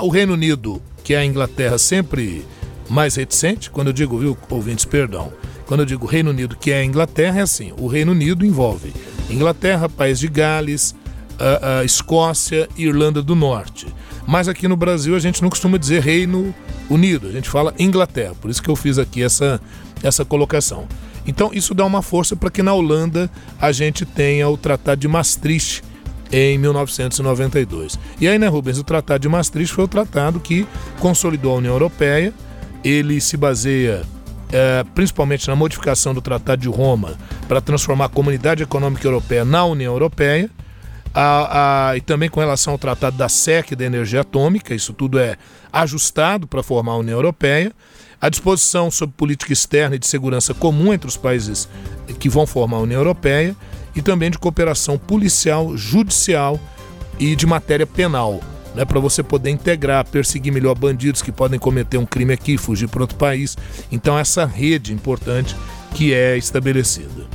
O 0.03 0.09
Reino 0.09 0.33
Unido, 0.33 0.81
que 1.03 1.13
é 1.13 1.17
a 1.17 1.25
Inglaterra 1.25 1.77
sempre 1.77 2.45
mais 2.89 3.15
reticente, 3.15 3.69
quando 3.69 3.87
eu 3.87 3.93
digo, 3.93 4.17
viu, 4.17 4.37
ouvintes, 4.49 4.85
perdão, 4.85 5.31
quando 5.65 5.79
eu 5.81 5.85
digo 5.85 6.05
Reino 6.05 6.29
Unido, 6.29 6.55
que 6.55 6.71
é 6.71 6.79
a 6.79 6.85
Inglaterra, 6.85 7.39
é 7.39 7.41
assim: 7.41 7.73
o 7.79 7.87
Reino 7.87 8.11
Unido 8.11 8.45
envolve 8.45 8.93
Inglaterra, 9.29 9.89
País 9.89 10.19
de 10.19 10.27
Gales, 10.27 10.95
a, 11.39 11.79
a 11.79 11.83
Escócia 11.83 12.69
e 12.77 12.85
Irlanda 12.85 13.21
do 13.21 13.35
Norte. 13.35 13.87
Mas 14.27 14.47
aqui 14.47 14.67
no 14.67 14.75
Brasil 14.75 15.15
a 15.15 15.19
gente 15.19 15.41
não 15.41 15.49
costuma 15.49 15.77
dizer 15.77 16.01
Reino 16.01 16.53
Unido, 16.89 17.27
a 17.27 17.31
gente 17.31 17.49
fala 17.49 17.73
Inglaterra, 17.77 18.35
por 18.39 18.49
isso 18.49 18.61
que 18.61 18.69
eu 18.69 18.75
fiz 18.75 18.97
aqui 18.97 19.23
essa, 19.23 19.59
essa 20.03 20.23
colocação. 20.23 20.87
Então 21.27 21.49
isso 21.53 21.73
dá 21.73 21.85
uma 21.85 22.01
força 22.01 22.35
para 22.35 22.51
que 22.51 22.61
na 22.61 22.73
Holanda 22.73 23.29
a 23.59 23.71
gente 23.71 24.05
tenha 24.05 24.47
o 24.47 24.57
Tratado 24.57 25.01
de 25.01 25.07
Maastricht 25.07 25.83
em 26.31 26.57
1992. 26.57 27.99
E 28.19 28.27
aí, 28.27 28.37
né, 28.37 28.47
Rubens, 28.47 28.77
o 28.77 28.83
Tratado 28.83 29.21
de 29.21 29.29
Maastricht 29.29 29.73
foi 29.73 29.85
o 29.85 29.87
tratado 29.87 30.39
que 30.39 30.67
consolidou 30.99 31.53
a 31.53 31.57
União 31.57 31.73
Europeia. 31.73 32.33
Ele 32.85 33.19
se 33.19 33.35
baseia 33.35 34.03
é, 34.51 34.85
principalmente 34.93 35.47
na 35.47 35.55
modificação 35.55 36.13
do 36.13 36.21
Tratado 36.21 36.61
de 36.61 36.69
Roma 36.69 37.17
para 37.47 37.59
transformar 37.59 38.05
a 38.05 38.09
Comunidade 38.09 38.61
Econômica 38.61 39.07
Europeia 39.07 39.43
na 39.43 39.65
União 39.65 39.91
Europeia, 39.91 40.49
a, 41.13 41.89
a, 41.89 41.97
e 41.97 42.01
também 42.01 42.29
com 42.29 42.39
relação 42.39 42.73
ao 42.73 42.79
Tratado 42.79 43.17
da 43.17 43.27
SEC 43.27 43.75
da 43.75 43.85
energia 43.85 44.21
atômica, 44.21 44.75
isso 44.75 44.93
tudo 44.93 45.17
é 45.17 45.35
ajustado 45.73 46.45
para 46.45 46.61
formar 46.61 46.93
a 46.93 46.97
União 46.97 47.17
Europeia, 47.17 47.71
a 48.21 48.29
disposição 48.29 48.91
sobre 48.91 49.15
política 49.17 49.51
externa 49.51 49.95
e 49.95 49.99
de 49.99 50.07
segurança 50.07 50.53
comum 50.53 50.93
entre 50.93 51.07
os 51.07 51.17
países 51.17 51.67
que 52.19 52.29
vão 52.29 52.45
formar 52.45 52.77
a 52.77 52.81
União 52.81 52.99
Europeia 52.99 53.55
e 53.95 54.01
também 54.01 54.29
de 54.29 54.37
cooperação 54.37 54.97
policial, 54.97 55.75
judicial 55.75 56.59
e 57.17 57.35
de 57.35 57.45
matéria 57.45 57.87
penal 57.87 58.41
né, 58.75 58.85
para 58.85 58.99
você 58.99 59.23
poder 59.23 59.49
integrar, 59.49 60.05
perseguir 60.05 60.51
melhor 60.51 60.75
bandidos 60.75 61.21
que 61.21 61.31
podem 61.31 61.59
cometer 61.59 61.97
um 61.97 62.05
crime 62.05 62.33
aqui, 62.33 62.57
fugir 62.57 62.87
para 62.87 63.01
outro 63.01 63.17
país. 63.17 63.57
Então 63.91 64.17
essa 64.17 64.45
rede 64.45 64.93
importante 64.93 65.55
que 65.93 66.13
é 66.13 66.37
estabelecida. 66.37 67.25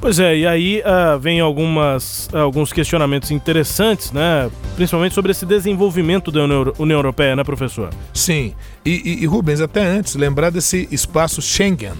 Pois 0.00 0.18
é, 0.18 0.36
e 0.36 0.46
aí 0.46 0.82
uh, 0.82 1.18
vem 1.18 1.40
algumas, 1.40 2.28
alguns 2.30 2.70
questionamentos 2.74 3.30
interessantes, 3.30 4.12
né? 4.12 4.50
Principalmente 4.76 5.14
sobre 5.14 5.30
esse 5.30 5.46
desenvolvimento 5.46 6.30
da 6.30 6.44
União 6.78 6.98
Europeia, 6.98 7.34
né, 7.34 7.42
professor? 7.42 7.88
Sim. 8.12 8.52
E, 8.84 8.90
e, 8.90 9.22
e 9.22 9.26
Rubens, 9.26 9.62
até 9.62 9.82
antes, 9.82 10.14
lembrar 10.14 10.50
desse 10.50 10.86
espaço 10.90 11.40
Schengen, 11.40 11.94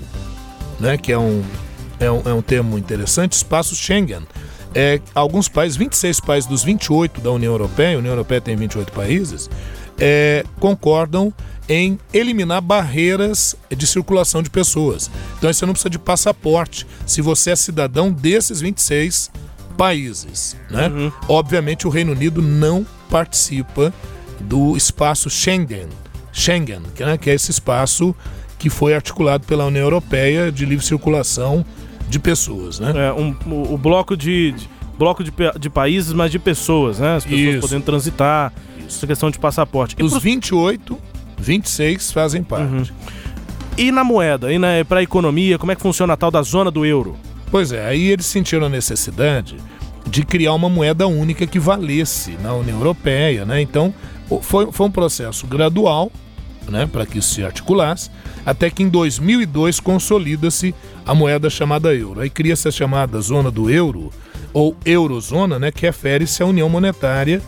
né? 0.78 0.98
Que 0.98 1.12
é 1.12 1.18
um, 1.18 1.42
é 1.98 2.10
um, 2.10 2.22
é 2.26 2.34
um 2.34 2.42
termo 2.42 2.76
interessante, 2.76 3.32
espaço 3.32 3.74
Schengen. 3.74 4.26
É, 4.74 5.00
alguns 5.14 5.48
países, 5.48 5.76
26 5.76 6.20
países 6.20 6.48
dos 6.48 6.64
28 6.64 7.20
da 7.20 7.30
União 7.30 7.52
Europeia, 7.52 7.96
a 7.96 7.98
União 7.98 8.12
Europeia 8.12 8.40
tem 8.40 8.56
28 8.56 8.92
países, 8.92 9.48
é, 9.98 10.44
concordam 10.58 11.32
em 11.68 11.98
eliminar 12.12 12.60
barreiras 12.60 13.56
de 13.70 13.86
circulação 13.86 14.42
de 14.42 14.50
pessoas. 14.50 15.10
Então 15.38 15.52
você 15.52 15.64
não 15.64 15.72
precisa 15.72 15.90
de 15.90 15.98
passaporte 15.98 16.86
se 17.06 17.22
você 17.22 17.52
é 17.52 17.56
cidadão 17.56 18.10
desses 18.12 18.60
26 18.60 19.30
países. 19.76 20.56
Né? 20.70 20.88
Uhum. 20.88 21.12
Obviamente 21.28 21.86
o 21.86 21.90
Reino 21.90 22.12
Unido 22.12 22.42
não 22.42 22.86
participa 23.08 23.94
do 24.40 24.76
espaço 24.76 25.30
Schengen, 25.30 25.88
Schengen, 26.32 26.82
que, 26.94 27.04
né, 27.04 27.16
que 27.16 27.30
é 27.30 27.34
esse 27.34 27.50
espaço 27.50 28.14
que 28.58 28.68
foi 28.68 28.94
articulado 28.94 29.46
pela 29.46 29.64
União 29.64 29.84
Europeia 29.84 30.50
de 30.50 30.66
livre 30.66 30.84
circulação 30.84 31.64
de 32.08 32.18
pessoas. 32.18 32.78
Né? 32.78 32.92
É, 33.08 33.12
um, 33.12 33.34
o, 33.46 33.74
o 33.74 33.78
bloco 33.78 34.16
de, 34.16 34.52
de 34.52 34.68
bloco 34.98 35.24
de, 35.24 35.32
de, 35.58 35.70
países, 35.70 36.12
mas 36.12 36.30
de 36.30 36.38
pessoas, 36.38 36.98
né? 36.98 37.16
As 37.16 37.24
pessoas 37.24 37.40
Isso. 37.40 37.60
podendo 37.60 37.84
transitar, 37.84 38.52
Isso. 38.78 38.96
essa 38.98 39.06
questão 39.06 39.30
de 39.30 39.38
passaporte. 39.38 39.96
Os 40.02 40.12
pros... 40.12 40.22
28 40.22 40.98
26 41.38 42.12
fazem 42.12 42.42
parte. 42.42 42.72
Uhum. 42.72 42.84
E 43.76 43.90
na 43.90 44.04
moeda, 44.04 44.52
e 44.52 44.84
para 44.84 45.00
a 45.00 45.02
economia, 45.02 45.58
como 45.58 45.72
é 45.72 45.74
que 45.74 45.82
funciona 45.82 46.12
a 46.12 46.16
tal 46.16 46.30
da 46.30 46.42
zona 46.42 46.70
do 46.70 46.86
euro? 46.86 47.16
Pois 47.50 47.72
é, 47.72 47.86
aí 47.86 48.08
eles 48.08 48.26
sentiram 48.26 48.66
a 48.66 48.68
necessidade 48.68 49.56
de 50.06 50.24
criar 50.24 50.54
uma 50.54 50.68
moeda 50.68 51.06
única 51.06 51.46
que 51.46 51.58
valesse 51.58 52.32
na 52.42 52.54
União 52.54 52.78
Europeia, 52.78 53.44
né? 53.44 53.60
Então, 53.60 53.92
foi, 54.42 54.70
foi 54.70 54.86
um 54.86 54.90
processo 54.90 55.46
gradual, 55.46 56.10
né, 56.70 56.88
para 56.90 57.06
que 57.06 57.18
isso 57.18 57.34
se 57.34 57.44
articulasse, 57.44 58.10
até 58.44 58.70
que 58.70 58.82
em 58.82 58.88
2002 58.88 59.80
consolida-se 59.80 60.74
a 61.06 61.14
moeda 61.14 61.48
chamada 61.50 61.94
euro. 61.94 62.20
Aí 62.20 62.30
cria-se 62.30 62.68
a 62.68 62.70
chamada 62.70 63.20
zona 63.20 63.50
do 63.50 63.70
euro, 63.70 64.10
ou 64.52 64.76
eurozona, 64.84 65.58
né, 65.58 65.72
que 65.72 65.84
refere-se 65.84 66.42
à 66.42 66.46
união 66.46 66.68
monetária 66.68 67.42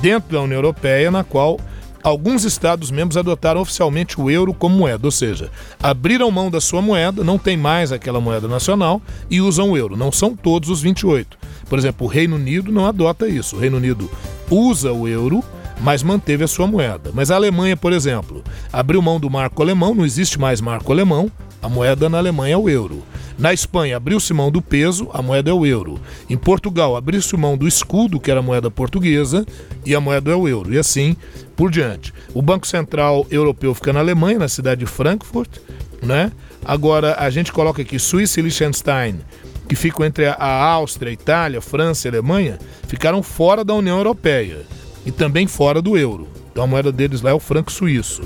dentro 0.00 0.32
da 0.32 0.40
União 0.40 0.58
Europeia, 0.58 1.10
na 1.10 1.24
qual 1.24 1.58
alguns 2.02 2.44
Estados-membros 2.44 3.16
adotaram 3.16 3.60
oficialmente 3.60 4.20
o 4.20 4.30
euro 4.30 4.52
como 4.52 4.76
moeda, 4.76 5.06
ou 5.06 5.10
seja, 5.10 5.50
abriram 5.80 6.30
mão 6.30 6.50
da 6.50 6.60
sua 6.60 6.82
moeda, 6.82 7.22
não 7.22 7.38
tem 7.38 7.56
mais 7.56 7.92
aquela 7.92 8.20
moeda 8.20 8.48
nacional 8.48 9.00
e 9.30 9.40
usam 9.40 9.70
o 9.70 9.76
euro. 9.76 9.96
Não 9.96 10.10
são 10.10 10.34
todos 10.34 10.68
os 10.68 10.82
28. 10.82 11.38
Por 11.68 11.78
exemplo, 11.78 12.06
o 12.06 12.10
Reino 12.10 12.36
Unido 12.36 12.72
não 12.72 12.86
adota 12.86 13.28
isso. 13.28 13.56
O 13.56 13.58
Reino 13.58 13.76
Unido 13.76 14.10
usa 14.50 14.92
o 14.92 15.06
euro, 15.06 15.42
mas 15.82 16.02
manteve 16.02 16.44
a 16.44 16.48
sua 16.48 16.66
moeda. 16.66 17.10
Mas 17.12 17.30
a 17.30 17.34
Alemanha, 17.34 17.76
por 17.76 17.92
exemplo, 17.92 18.42
abriu 18.72 19.02
mão 19.02 19.18
do 19.18 19.28
marco 19.28 19.60
alemão, 19.62 19.94
não 19.94 20.06
existe 20.06 20.38
mais 20.38 20.60
marco 20.60 20.92
alemão, 20.92 21.30
a 21.60 21.68
moeda 21.68 22.08
na 22.08 22.18
Alemanha 22.18 22.54
é 22.54 22.56
o 22.56 22.70
euro. 22.70 23.02
Na 23.38 23.52
Espanha, 23.52 23.96
abriu-se 23.96 24.32
mão 24.32 24.50
do 24.50 24.62
peso, 24.62 25.08
a 25.12 25.20
moeda 25.20 25.50
é 25.50 25.52
o 25.52 25.66
euro. 25.66 26.00
Em 26.30 26.36
Portugal, 26.36 26.96
abriu-se 26.96 27.36
mão 27.36 27.58
do 27.58 27.66
escudo, 27.66 28.20
que 28.20 28.30
era 28.30 28.40
a 28.40 28.42
moeda 28.42 28.70
portuguesa, 28.70 29.44
e 29.84 29.94
a 29.94 30.00
moeda 30.00 30.30
é 30.30 30.34
o 30.34 30.46
euro. 30.46 30.72
E 30.72 30.78
assim 30.78 31.16
por 31.56 31.70
diante. 31.70 32.12
O 32.32 32.40
Banco 32.40 32.66
Central 32.66 33.26
Europeu 33.30 33.74
fica 33.74 33.92
na 33.92 34.00
Alemanha, 34.00 34.38
na 34.38 34.48
cidade 34.48 34.80
de 34.80 34.86
Frankfurt, 34.86 35.58
né? 36.00 36.30
Agora, 36.64 37.16
a 37.18 37.28
gente 37.30 37.52
coloca 37.52 37.82
aqui 37.82 37.98
Suíça 37.98 38.38
e 38.38 38.42
Liechtenstein, 38.42 39.20
que 39.68 39.74
ficam 39.74 40.06
entre 40.06 40.26
a 40.26 40.64
Áustria, 40.64 41.10
Itália, 41.10 41.60
França 41.60 42.06
e 42.06 42.10
Alemanha, 42.10 42.58
ficaram 42.86 43.22
fora 43.22 43.64
da 43.64 43.74
União 43.74 43.96
Europeia 43.96 44.64
e 45.04 45.10
também 45.10 45.46
fora 45.46 45.82
do 45.82 45.96
euro. 45.96 46.28
Então 46.50 46.64
a 46.64 46.66
moeda 46.66 46.92
deles 46.92 47.22
lá 47.22 47.30
é 47.30 47.34
o 47.34 47.40
franco 47.40 47.72
suíço. 47.72 48.22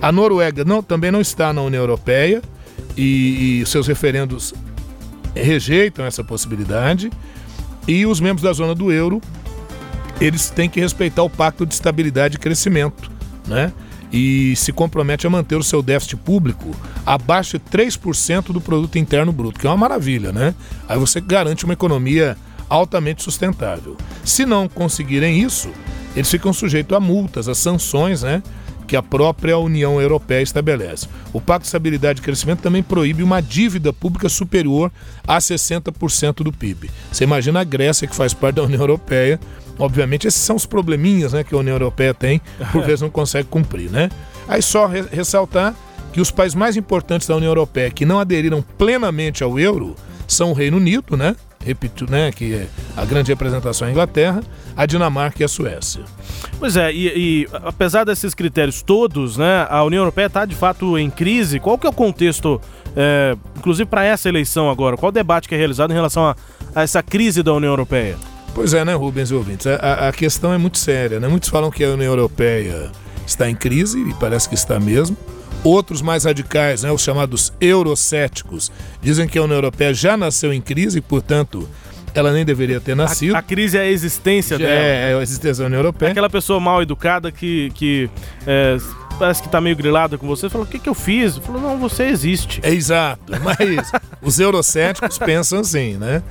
A 0.00 0.10
Noruega 0.10 0.64
não, 0.64 0.82
também 0.82 1.10
não 1.10 1.20
está 1.20 1.52
na 1.52 1.62
União 1.62 1.82
Europeia 1.82 2.42
e, 2.96 3.60
e 3.60 3.66
seus 3.66 3.86
referendos 3.86 4.54
rejeitam 5.34 6.04
essa 6.04 6.24
possibilidade. 6.24 7.10
E 7.86 8.04
os 8.06 8.20
membros 8.20 8.42
da 8.42 8.52
zona 8.52 8.74
do 8.74 8.92
euro, 8.92 9.20
eles 10.20 10.50
têm 10.50 10.68
que 10.68 10.80
respeitar 10.80 11.22
o 11.22 11.30
pacto 11.30 11.64
de 11.64 11.74
estabilidade 11.74 12.36
e 12.36 12.38
crescimento, 12.38 13.10
né? 13.46 13.72
E 14.10 14.54
se 14.56 14.72
compromete 14.72 15.26
a 15.26 15.30
manter 15.30 15.56
o 15.56 15.62
seu 15.62 15.82
déficit 15.82 16.16
público 16.16 16.74
abaixo 17.04 17.58
de 17.58 17.64
3% 17.64 18.52
do 18.52 18.60
produto 18.60 18.98
interno 18.98 19.32
bruto, 19.32 19.60
que 19.60 19.66
é 19.66 19.70
uma 19.70 19.76
maravilha, 19.76 20.32
né? 20.32 20.54
Aí 20.88 20.98
você 20.98 21.20
garante 21.20 21.64
uma 21.64 21.74
economia 21.74 22.36
altamente 22.68 23.22
sustentável. 23.22 23.96
Se 24.24 24.44
não 24.44 24.68
conseguirem 24.68 25.40
isso, 25.40 25.70
eles 26.14 26.30
ficam 26.30 26.52
sujeitos 26.52 26.96
a 26.96 27.00
multas, 27.00 27.48
a 27.48 27.54
sanções, 27.54 28.22
né? 28.22 28.42
que 28.88 28.96
a 28.96 29.02
própria 29.02 29.58
União 29.58 30.00
Europeia 30.00 30.40
estabelece. 30.40 31.06
O 31.30 31.40
Pacto 31.40 31.64
de 31.64 31.66
Estabilidade 31.66 32.20
e 32.20 32.22
Crescimento 32.22 32.60
também 32.60 32.82
proíbe 32.82 33.22
uma 33.22 33.40
dívida 33.42 33.92
pública 33.92 34.30
superior 34.30 34.90
a 35.26 35.36
60% 35.36 36.36
do 36.36 36.50
PIB. 36.50 36.90
Você 37.12 37.24
imagina 37.24 37.60
a 37.60 37.64
Grécia, 37.64 38.08
que 38.08 38.16
faz 38.16 38.32
parte 38.32 38.56
da 38.56 38.62
União 38.62 38.80
Europeia, 38.80 39.38
obviamente 39.78 40.26
esses 40.26 40.40
são 40.40 40.56
os 40.56 40.64
probleminhas 40.64 41.34
né, 41.34 41.44
que 41.44 41.54
a 41.54 41.58
União 41.58 41.74
Europeia 41.74 42.14
tem, 42.14 42.40
por 42.72 42.82
vezes 42.86 43.02
não 43.02 43.10
consegue 43.10 43.48
cumprir. 43.48 43.90
Né? 43.90 44.08
Aí 44.48 44.62
só 44.62 44.86
re 44.86 45.02
ressaltar 45.02 45.74
que 46.10 46.20
os 46.20 46.30
países 46.30 46.54
mais 46.54 46.74
importantes 46.74 47.28
da 47.28 47.36
União 47.36 47.50
Europeia 47.50 47.90
que 47.90 48.06
não 48.06 48.18
aderiram 48.18 48.64
plenamente 48.78 49.44
ao 49.44 49.58
euro 49.58 49.94
são 50.26 50.50
o 50.50 50.54
Reino 50.54 50.78
Unido, 50.78 51.16
né? 51.16 51.36
Repito, 51.68 52.10
né, 52.10 52.32
que 52.32 52.54
é 52.54 52.66
a 52.96 53.04
grande 53.04 53.30
representação 53.30 53.86
é 53.86 53.90
a 53.90 53.92
Inglaterra, 53.92 54.42
a 54.74 54.86
Dinamarca 54.86 55.42
e 55.42 55.44
a 55.44 55.48
Suécia. 55.48 56.02
Pois 56.58 56.76
é, 56.76 56.90
e, 56.90 57.06
e 57.06 57.48
apesar 57.52 58.04
desses 58.04 58.34
critérios 58.34 58.80
todos, 58.80 59.36
né, 59.36 59.66
a 59.68 59.84
União 59.84 60.00
Europeia 60.00 60.26
está 60.26 60.46
de 60.46 60.54
fato 60.54 60.96
em 60.96 61.10
crise. 61.10 61.60
Qual 61.60 61.76
que 61.76 61.86
é 61.86 61.90
o 61.90 61.92
contexto, 61.92 62.58
é, 62.96 63.36
inclusive 63.56 63.86
para 63.86 64.02
essa 64.02 64.28
eleição 64.30 64.70
agora? 64.70 64.96
Qual 64.96 65.10
o 65.10 65.12
debate 65.12 65.46
que 65.46 65.54
é 65.54 65.58
realizado 65.58 65.90
em 65.90 65.94
relação 65.94 66.26
a, 66.26 66.34
a 66.74 66.82
essa 66.82 67.02
crise 67.02 67.42
da 67.42 67.52
União 67.52 67.70
Europeia? 67.70 68.16
Pois 68.54 68.72
é, 68.72 68.82
né, 68.82 68.94
Rubens 68.94 69.30
e 69.30 69.34
ouvintes? 69.34 69.66
A, 69.66 70.08
a, 70.08 70.12
questão 70.12 70.52
é 70.52 70.58
muito 70.58 70.78
séria, 70.78 71.20
né? 71.20 71.28
Muitos 71.28 71.50
falam 71.50 71.70
que 71.70 71.84
a 71.84 71.90
União 71.90 72.10
Europeia 72.10 72.90
está 73.26 73.48
em 73.48 73.54
crise, 73.54 74.00
e 74.00 74.14
parece 74.14 74.48
que 74.48 74.54
está 74.54 74.80
mesmo. 74.80 75.16
Outros 75.64 76.00
mais 76.00 76.24
radicais, 76.24 76.82
né, 76.82 76.92
os 76.92 77.02
chamados 77.02 77.52
eurocéticos, 77.60 78.70
dizem 79.02 79.26
que 79.26 79.38
a 79.38 79.42
União 79.42 79.56
Europeia 79.56 79.92
já 79.92 80.16
nasceu 80.16 80.52
em 80.52 80.60
crise 80.60 80.98
e, 80.98 81.00
portanto, 81.00 81.68
ela 82.14 82.32
nem 82.32 82.44
deveria 82.44 82.80
ter 82.80 82.94
nascido. 82.94 83.34
A, 83.34 83.38
a 83.38 83.42
crise 83.42 83.76
é 83.76 83.82
a 83.82 83.90
existência 83.90 84.58
dela. 84.58 84.70
É, 84.70 85.12
é 85.12 85.14
a 85.14 85.22
existência 85.22 85.62
da 85.62 85.66
União 85.66 85.80
Europeia. 85.80 86.10
Aquela 86.10 86.30
pessoa 86.30 86.60
mal 86.60 86.82
educada 86.82 87.30
que, 87.30 87.70
que 87.74 88.08
é, 88.46 88.76
parece 89.18 89.42
que 89.42 89.48
está 89.48 89.60
meio 89.60 89.76
grilada 89.76 90.16
com 90.16 90.26
você, 90.26 90.48
falou: 90.48 90.66
o 90.66 90.70
que, 90.70 90.78
que 90.78 90.88
eu 90.88 90.94
fiz? 90.94 91.36
Falou: 91.38 91.60
não, 91.60 91.78
você 91.78 92.04
existe. 92.04 92.60
É 92.62 92.72
exato, 92.72 93.32
mas 93.42 93.90
os 94.22 94.38
eurocéticos 94.38 95.18
pensam 95.18 95.60
assim, 95.60 95.94
né? 95.94 96.22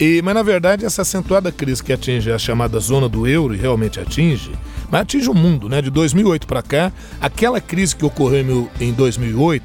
E, 0.00 0.20
mas 0.22 0.34
na 0.34 0.42
verdade, 0.42 0.84
essa 0.84 1.02
acentuada 1.02 1.52
crise 1.52 1.82
que 1.82 1.92
atinge 1.92 2.32
a 2.32 2.38
chamada 2.38 2.78
zona 2.80 3.08
do 3.08 3.26
euro, 3.26 3.54
e 3.54 3.58
realmente 3.58 4.00
atinge, 4.00 4.52
mas 4.90 5.02
atinge 5.02 5.30
o 5.30 5.34
mundo, 5.34 5.68
né? 5.68 5.80
De 5.80 5.90
2008 5.90 6.46
para 6.46 6.62
cá, 6.62 6.92
aquela 7.20 7.60
crise 7.60 7.94
que 7.94 8.04
ocorreu 8.04 8.68
em 8.80 8.92
2008, 8.92 9.64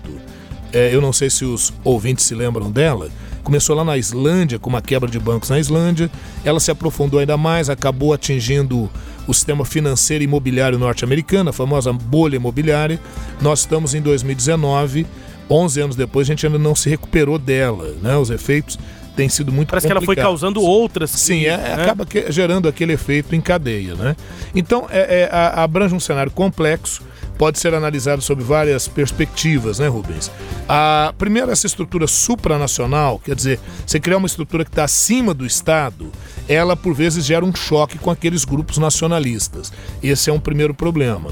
é, 0.73 0.93
eu 0.93 1.01
não 1.01 1.11
sei 1.11 1.29
se 1.29 1.45
os 1.45 1.73
ouvintes 1.83 2.25
se 2.25 2.35
lembram 2.35 2.69
dela, 2.71 3.09
começou 3.47 3.77
lá 3.77 3.85
na 3.85 3.97
Islândia, 3.97 4.59
com 4.59 4.69
uma 4.69 4.81
quebra 4.81 5.09
de 5.09 5.17
bancos 5.17 5.49
na 5.49 5.57
Islândia, 5.57 6.11
ela 6.43 6.59
se 6.59 6.69
aprofundou 6.69 7.17
ainda 7.17 7.37
mais, 7.37 7.69
acabou 7.69 8.11
atingindo 8.11 8.89
o 9.25 9.33
sistema 9.33 9.63
financeiro 9.63 10.21
e 10.21 10.25
imobiliário 10.25 10.77
norte-americano, 10.77 11.51
a 11.51 11.53
famosa 11.53 11.93
bolha 11.93 12.35
imobiliária. 12.35 12.99
Nós 13.41 13.61
estamos 13.61 13.93
em 13.93 14.01
2019, 14.01 15.07
11 15.49 15.79
anos 15.79 15.95
depois, 15.95 16.27
a 16.27 16.31
gente 16.33 16.45
ainda 16.45 16.59
não 16.59 16.75
se 16.75 16.89
recuperou 16.89 17.39
dela, 17.39 17.95
né? 18.01 18.17
Os 18.17 18.29
efeitos 18.29 18.77
tem 19.15 19.29
sido 19.29 19.49
muito 19.49 19.69
Parece 19.69 19.87
que 19.87 19.93
ela 19.93 20.01
foi 20.01 20.17
causando 20.17 20.61
outras. 20.61 21.09
Sim, 21.11 21.45
é, 21.45 21.55
né? 21.55 21.73
acaba 21.73 22.05
que, 22.05 22.29
gerando 22.29 22.67
aquele 22.67 22.91
efeito 22.91 23.33
em 23.33 23.39
cadeia, 23.39 23.95
né? 23.95 24.13
Então, 24.53 24.87
é, 24.89 25.21
é, 25.21 25.29
abrange 25.31 25.95
um 25.95 26.01
cenário 26.01 26.33
complexo, 26.33 27.01
pode 27.37 27.59
ser 27.59 27.73
analisado 27.73 28.21
sob 28.21 28.43
várias 28.43 28.87
perspectivas, 28.87 29.79
né, 29.79 29.87
Rubens? 29.87 30.31
A 30.67 31.13
primeira, 31.17 31.51
essa 31.51 31.67
estrutura 31.67 32.07
supranacional, 32.07 33.19
quer 33.19 33.35
dizer, 33.35 33.59
você 33.85 33.99
criar 33.99 34.17
uma 34.17 34.27
estrutura 34.27 34.63
que 34.63 34.71
está 34.71 34.83
acima 34.83 35.33
do 35.33 35.45
Estado, 35.45 36.11
ela 36.47 36.75
por 36.75 36.93
vezes 36.93 37.25
gera 37.25 37.45
um 37.45 37.55
choque 37.55 37.97
com 37.97 38.09
aqueles 38.09 38.45
grupos 38.45 38.77
nacionalistas. 38.77 39.71
Esse 40.01 40.29
é 40.29 40.33
um 40.33 40.39
primeiro 40.39 40.73
problema. 40.73 41.31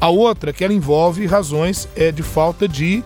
A 0.00 0.08
outra 0.08 0.52
que 0.52 0.64
ela 0.64 0.72
envolve 0.72 1.26
razões 1.26 1.88
é, 1.94 2.10
de 2.10 2.22
falta 2.22 2.66
de. 2.66 3.04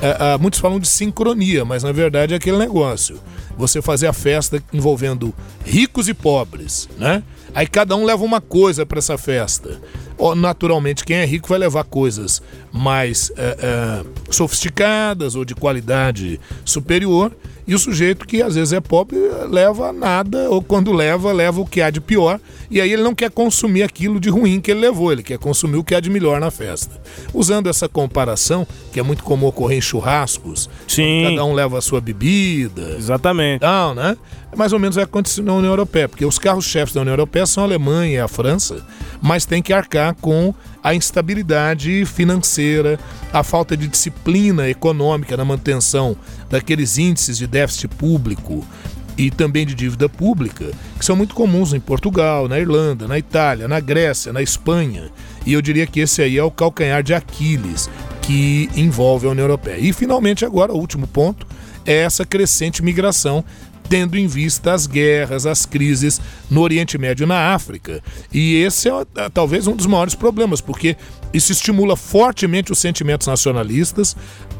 É, 0.00 0.34
é, 0.34 0.38
muitos 0.38 0.60
falam 0.60 0.78
de 0.78 0.86
sincronia, 0.86 1.64
mas 1.64 1.82
na 1.82 1.90
verdade 1.90 2.34
é 2.34 2.36
aquele 2.36 2.58
negócio 2.58 3.18
você 3.56 3.80
fazer 3.80 4.06
a 4.06 4.12
festa 4.12 4.62
envolvendo 4.72 5.34
ricos 5.64 6.08
e 6.08 6.14
pobres, 6.14 6.88
né? 6.98 7.22
Aí 7.54 7.66
cada 7.66 7.96
um 7.96 8.04
leva 8.04 8.22
uma 8.22 8.40
coisa 8.40 8.84
para 8.84 8.98
essa 8.98 9.16
festa. 9.16 9.80
Naturalmente 10.36 11.04
quem 11.04 11.16
é 11.16 11.24
rico 11.24 11.48
vai 11.48 11.58
levar 11.58 11.84
coisas 11.84 12.42
mais 12.72 13.30
é, 13.36 13.56
é, 13.60 14.32
sofisticadas 14.32 15.34
ou 15.34 15.44
de 15.44 15.54
qualidade 15.54 16.40
superior 16.64 17.32
e 17.66 17.74
o 17.74 17.78
sujeito 17.78 18.26
que 18.26 18.40
às 18.40 18.54
vezes 18.54 18.72
é 18.72 18.80
pobre 18.80 19.18
leva 19.48 19.92
nada, 19.92 20.48
ou 20.48 20.62
quando 20.62 20.92
leva, 20.92 21.32
leva 21.32 21.60
o 21.60 21.66
que 21.66 21.80
há 21.80 21.90
de 21.90 22.00
pior, 22.00 22.38
e 22.70 22.80
aí 22.80 22.92
ele 22.92 23.02
não 23.02 23.14
quer 23.14 23.30
consumir 23.30 23.82
aquilo 23.82 24.20
de 24.20 24.28
ruim 24.28 24.60
que 24.60 24.70
ele 24.70 24.80
levou, 24.80 25.10
ele 25.10 25.22
quer 25.22 25.38
consumir 25.38 25.76
o 25.76 25.82
que 25.82 25.94
há 25.94 26.00
de 26.00 26.08
melhor 26.08 26.40
na 26.40 26.50
festa. 26.50 27.00
Usando 27.34 27.68
essa 27.68 27.88
comparação, 27.88 28.64
que 28.92 29.00
é 29.00 29.02
muito 29.02 29.24
comum 29.24 29.46
ocorrer 29.46 29.78
em 29.78 29.80
churrascos, 29.80 30.70
Sim. 30.86 31.24
cada 31.24 31.44
um 31.44 31.52
leva 31.52 31.78
a 31.78 31.80
sua 31.80 32.00
bebida. 32.00 32.94
Exatamente. 32.96 33.60
Tal, 33.60 33.94
né? 33.94 34.16
Mais 34.54 34.72
ou 34.72 34.78
menos 34.78 34.96
vai 34.96 35.04
acontecer 35.04 35.42
na 35.42 35.54
União 35.54 35.70
Europeia, 35.72 36.08
porque 36.08 36.24
os 36.24 36.38
carros-chefes 36.38 36.94
da 36.94 37.00
União 37.00 37.12
Europeia 37.12 37.46
são 37.46 37.62
a 37.62 37.66
Alemanha 37.66 38.14
e 38.14 38.20
a 38.20 38.28
França, 38.28 38.86
mas 39.20 39.44
tem 39.44 39.62
que 39.62 39.72
arcar 39.72 40.14
com 40.14 40.54
a 40.82 40.94
instabilidade 40.94 42.04
financeira, 42.06 42.98
a 43.32 43.42
falta 43.42 43.76
de 43.76 43.88
disciplina 43.88 44.68
econômica 44.68 45.36
na 45.36 45.44
manutenção 45.44 46.16
daqueles 46.48 46.96
índices 46.96 47.36
de 47.36 47.46
déficit 47.46 47.88
público 47.88 48.64
e 49.18 49.30
também 49.30 49.66
de 49.66 49.74
dívida 49.74 50.08
pública, 50.08 50.70
que 50.98 51.04
são 51.04 51.16
muito 51.16 51.34
comuns 51.34 51.72
em 51.72 51.80
Portugal, 51.80 52.48
na 52.48 52.58
Irlanda, 52.58 53.08
na 53.08 53.18
Itália, 53.18 53.66
na 53.66 53.80
Grécia, 53.80 54.32
na 54.32 54.42
Espanha. 54.42 55.10
E 55.44 55.52
eu 55.52 55.62
diria 55.62 55.86
que 55.86 56.00
esse 56.00 56.20
aí 56.22 56.36
é 56.36 56.42
o 56.42 56.50
calcanhar 56.50 57.02
de 57.02 57.14
Aquiles 57.14 57.88
que 58.20 58.68
envolve 58.76 59.26
a 59.26 59.30
União 59.30 59.44
Europeia. 59.44 59.78
E 59.78 59.92
finalmente 59.92 60.44
agora 60.44 60.72
o 60.72 60.78
último 60.78 61.06
ponto 61.06 61.46
é 61.84 61.94
essa 61.94 62.26
crescente 62.26 62.82
migração 62.82 63.44
tendo 63.88 64.16
em 64.16 64.26
vista 64.26 64.72
as 64.72 64.86
guerras, 64.86 65.46
as 65.46 65.64
crises 65.64 66.20
no 66.50 66.60
Oriente 66.60 66.98
Médio 66.98 67.24
e 67.24 67.26
na 67.26 67.54
África. 67.54 68.02
E 68.32 68.56
esse 68.56 68.88
é, 68.88 69.06
é 69.16 69.28
talvez 69.28 69.66
um 69.66 69.76
dos 69.76 69.86
maiores 69.86 70.14
problemas, 70.14 70.60
porque 70.60 70.96
isso 71.32 71.52
estimula 71.52 71.96
fortemente 71.96 72.72
os 72.72 72.78
sentimentos 72.78 73.26
nacionalistas, 73.26 74.16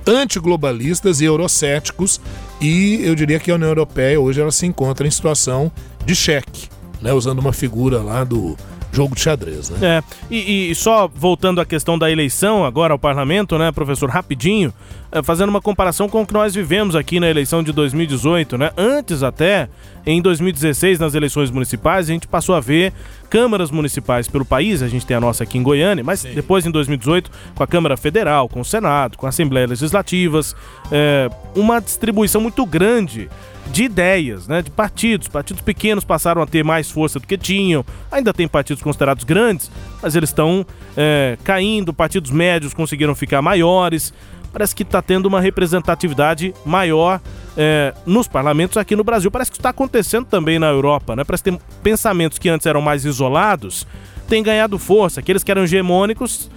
antiglobalistas 0.06 1.20
e 1.20 1.24
eurocéticos, 1.24 2.20
e 2.60 3.00
eu 3.02 3.14
diria 3.14 3.40
que 3.40 3.50
a 3.50 3.54
União 3.54 3.68
Europeia 3.68 4.20
hoje 4.20 4.40
ela 4.40 4.52
se 4.52 4.66
encontra 4.66 5.06
em 5.06 5.10
situação 5.10 5.70
de 6.04 6.14
cheque, 6.14 6.68
né, 7.00 7.12
usando 7.12 7.40
uma 7.40 7.52
figura 7.52 8.00
lá 8.00 8.22
do 8.22 8.56
jogo 8.96 9.14
de 9.14 9.20
xadrez, 9.20 9.68
né? 9.68 9.78
É, 9.98 10.02
e, 10.30 10.70
e, 10.70 10.74
só 10.74 11.06
voltando 11.06 11.60
à 11.60 11.66
questão 11.66 11.98
da 11.98 12.10
eleição 12.10 12.64
agora 12.64 12.94
ao 12.94 12.98
parlamento, 12.98 13.58
né, 13.58 13.70
professor, 13.70 14.08
rapidinho, 14.08 14.72
é, 15.12 15.22
fazendo 15.22 15.50
uma 15.50 15.60
comparação 15.60 16.08
com 16.08 16.22
o 16.22 16.26
que 16.26 16.32
nós 16.32 16.54
vivemos 16.54 16.96
aqui 16.96 17.20
na 17.20 17.28
eleição 17.28 17.62
de 17.62 17.72
2018, 17.72 18.56
né? 18.56 18.70
Antes 18.76 19.22
até, 19.22 19.68
em 20.06 20.22
2016, 20.22 20.98
nas 20.98 21.14
eleições 21.14 21.50
municipais, 21.50 22.08
a 22.08 22.12
gente 22.12 22.26
passou 22.26 22.54
a 22.54 22.60
ver 22.60 22.92
câmaras 23.28 23.70
municipais 23.70 24.28
pelo 24.28 24.44
país, 24.44 24.82
a 24.82 24.88
gente 24.88 25.04
tem 25.04 25.16
a 25.16 25.20
nossa 25.20 25.44
aqui 25.44 25.58
em 25.58 25.62
Goiânia, 25.62 26.02
mas 26.02 26.20
Sim. 26.20 26.32
depois 26.34 26.64
em 26.64 26.70
2018 26.70 27.30
com 27.54 27.62
a 27.62 27.66
Câmara 27.66 27.96
Federal, 27.96 28.48
com 28.48 28.60
o 28.60 28.64
Senado, 28.64 29.18
com 29.18 29.26
a 29.26 29.28
Assembleia 29.28 29.66
Legislativas, 29.66 30.56
é, 30.90 31.28
uma 31.54 31.80
distribuição 31.80 32.40
muito 32.40 32.64
grande 32.64 33.28
de 33.70 33.84
ideias, 33.84 34.48
né, 34.48 34.62
de 34.62 34.70
partidos. 34.70 35.28
Partidos 35.28 35.62
pequenos 35.62 36.04
passaram 36.04 36.42
a 36.42 36.46
ter 36.46 36.64
mais 36.64 36.90
força 36.90 37.18
do 37.18 37.26
que 37.26 37.36
tinham. 37.36 37.84
Ainda 38.10 38.32
tem 38.32 38.48
partidos 38.48 38.82
considerados 38.82 39.24
grandes, 39.24 39.70
mas 40.02 40.16
eles 40.16 40.30
estão 40.30 40.66
é, 40.96 41.36
caindo. 41.44 41.92
Partidos 41.92 42.30
médios 42.30 42.72
conseguiram 42.72 43.14
ficar 43.14 43.42
maiores. 43.42 44.12
Parece 44.52 44.74
que 44.74 44.82
está 44.82 45.02
tendo 45.02 45.26
uma 45.26 45.40
representatividade 45.40 46.54
maior 46.64 47.20
é, 47.56 47.92
nos 48.06 48.26
parlamentos 48.26 48.78
aqui 48.78 48.96
no 48.96 49.04
Brasil. 49.04 49.30
Parece 49.30 49.50
que 49.50 49.58
está 49.58 49.68
acontecendo 49.68 50.26
também 50.26 50.58
na 50.58 50.68
Europa, 50.68 51.14
né? 51.14 51.24
Parece 51.24 51.44
que 51.44 51.58
pensamentos 51.82 52.38
que 52.38 52.48
antes 52.48 52.66
eram 52.66 52.80
mais 52.80 53.04
isolados 53.04 53.86
têm 54.26 54.42
ganhado 54.42 54.78
força. 54.78 55.20
Aqueles 55.20 55.44
que 55.44 55.50
eram 55.50 55.64
hegemônicos 55.64 56.50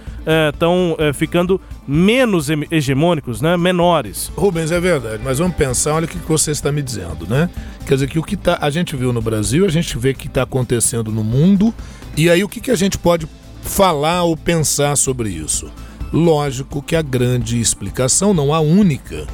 estão 0.48 0.96
é, 0.98 1.08
é, 1.08 1.12
ficando 1.12 1.60
menos 1.86 2.48
hegemônicos, 2.70 3.40
né? 3.40 3.56
menores. 3.56 4.30
Rubens, 4.36 4.70
é 4.70 4.80
verdade, 4.80 5.22
mas 5.24 5.38
vamos 5.38 5.56
pensar, 5.56 5.94
olha 5.94 6.04
o 6.04 6.08
que 6.08 6.18
você 6.18 6.50
está 6.50 6.70
me 6.70 6.82
dizendo, 6.82 7.26
né? 7.28 7.50
Quer 7.86 7.94
dizer 7.94 8.08
que 8.08 8.18
o 8.18 8.22
que 8.22 8.36
tá, 8.36 8.58
a 8.60 8.70
gente 8.70 8.94
viu 8.96 9.12
no 9.12 9.20
Brasil, 9.20 9.64
a 9.64 9.70
gente 9.70 9.96
vê 9.98 10.14
que 10.14 10.26
está 10.26 10.42
acontecendo 10.42 11.10
no 11.10 11.24
mundo, 11.24 11.74
e 12.16 12.28
aí 12.28 12.44
o 12.44 12.48
que, 12.48 12.60
que 12.60 12.70
a 12.70 12.76
gente 12.76 12.98
pode 12.98 13.26
falar 13.62 14.22
ou 14.22 14.36
pensar 14.36 14.96
sobre 14.96 15.30
isso? 15.30 15.70
Lógico 16.12 16.82
que 16.82 16.96
a 16.96 17.02
grande 17.02 17.60
explicação, 17.60 18.34
não 18.34 18.52
a 18.52 18.60
única, 18.60 19.26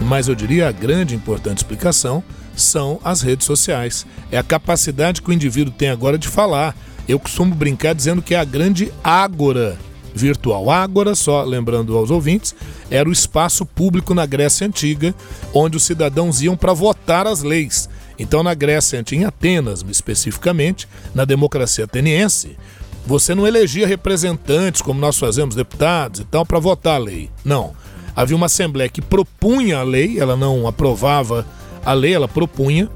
mas 0.00 0.28
eu 0.28 0.34
diria 0.34 0.68
a 0.68 0.72
grande 0.72 1.14
importante 1.14 1.58
explicação, 1.58 2.22
são 2.54 3.00
as 3.04 3.22
redes 3.22 3.46
sociais. 3.46 4.06
É 4.30 4.38
a 4.38 4.42
capacidade 4.42 5.22
que 5.22 5.30
o 5.30 5.32
indivíduo 5.32 5.72
tem 5.72 5.88
agora 5.88 6.18
de 6.18 6.28
falar. 6.28 6.76
Eu 7.08 7.18
costumo 7.18 7.54
brincar 7.54 7.94
dizendo 7.94 8.22
que 8.22 8.34
é 8.34 8.38
a 8.38 8.44
grande 8.44 8.92
ágora 9.02 9.78
virtual. 10.14 10.70
Ágora, 10.70 11.14
só 11.14 11.42
lembrando 11.42 11.96
aos 11.96 12.10
ouvintes, 12.10 12.54
era 12.90 13.08
o 13.08 13.12
espaço 13.12 13.64
público 13.64 14.14
na 14.14 14.26
Grécia 14.26 14.66
Antiga, 14.66 15.14
onde 15.54 15.76
os 15.76 15.82
cidadãos 15.82 16.40
iam 16.42 16.56
para 16.56 16.72
votar 16.72 17.26
as 17.26 17.42
leis. 17.42 17.88
Então, 18.18 18.42
na 18.42 18.52
Grécia 18.54 19.00
Antiga, 19.00 19.22
em 19.22 19.24
Atenas 19.24 19.84
especificamente, 19.88 20.86
na 21.14 21.24
democracia 21.24 21.84
ateniense, 21.84 22.56
você 23.06 23.34
não 23.34 23.46
elegia 23.46 23.86
representantes, 23.86 24.82
como 24.82 25.00
nós 25.00 25.18
fazemos, 25.18 25.54
deputados 25.54 26.20
e 26.20 26.24
tal, 26.24 26.44
para 26.44 26.58
votar 26.58 26.96
a 26.96 26.98
lei. 27.04 27.30
Não. 27.44 27.72
Havia 28.14 28.36
uma 28.36 28.46
assembleia 28.46 28.90
que 28.90 29.00
propunha 29.00 29.78
a 29.78 29.82
lei, 29.82 30.18
ela 30.18 30.36
não 30.36 30.66
aprovava 30.66 31.46
a 31.84 31.92
lei, 31.92 32.12
ela 32.12 32.28
propunha, 32.28 32.90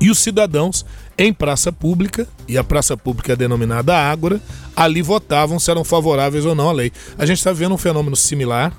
e 0.00 0.10
os 0.10 0.18
cidadãos 0.18 0.86
em 1.22 1.34
praça 1.34 1.70
pública, 1.70 2.26
e 2.48 2.56
a 2.56 2.64
praça 2.64 2.96
pública 2.96 3.34
é 3.34 3.36
denominada 3.36 3.94
Ágora, 3.94 4.40
ali 4.74 5.02
votavam 5.02 5.58
se 5.58 5.70
eram 5.70 5.84
favoráveis 5.84 6.46
ou 6.46 6.54
não 6.54 6.70
à 6.70 6.72
lei. 6.72 6.90
A 7.18 7.26
gente 7.26 7.36
está 7.36 7.52
vendo 7.52 7.74
um 7.74 7.78
fenômeno 7.78 8.16
similar 8.16 8.72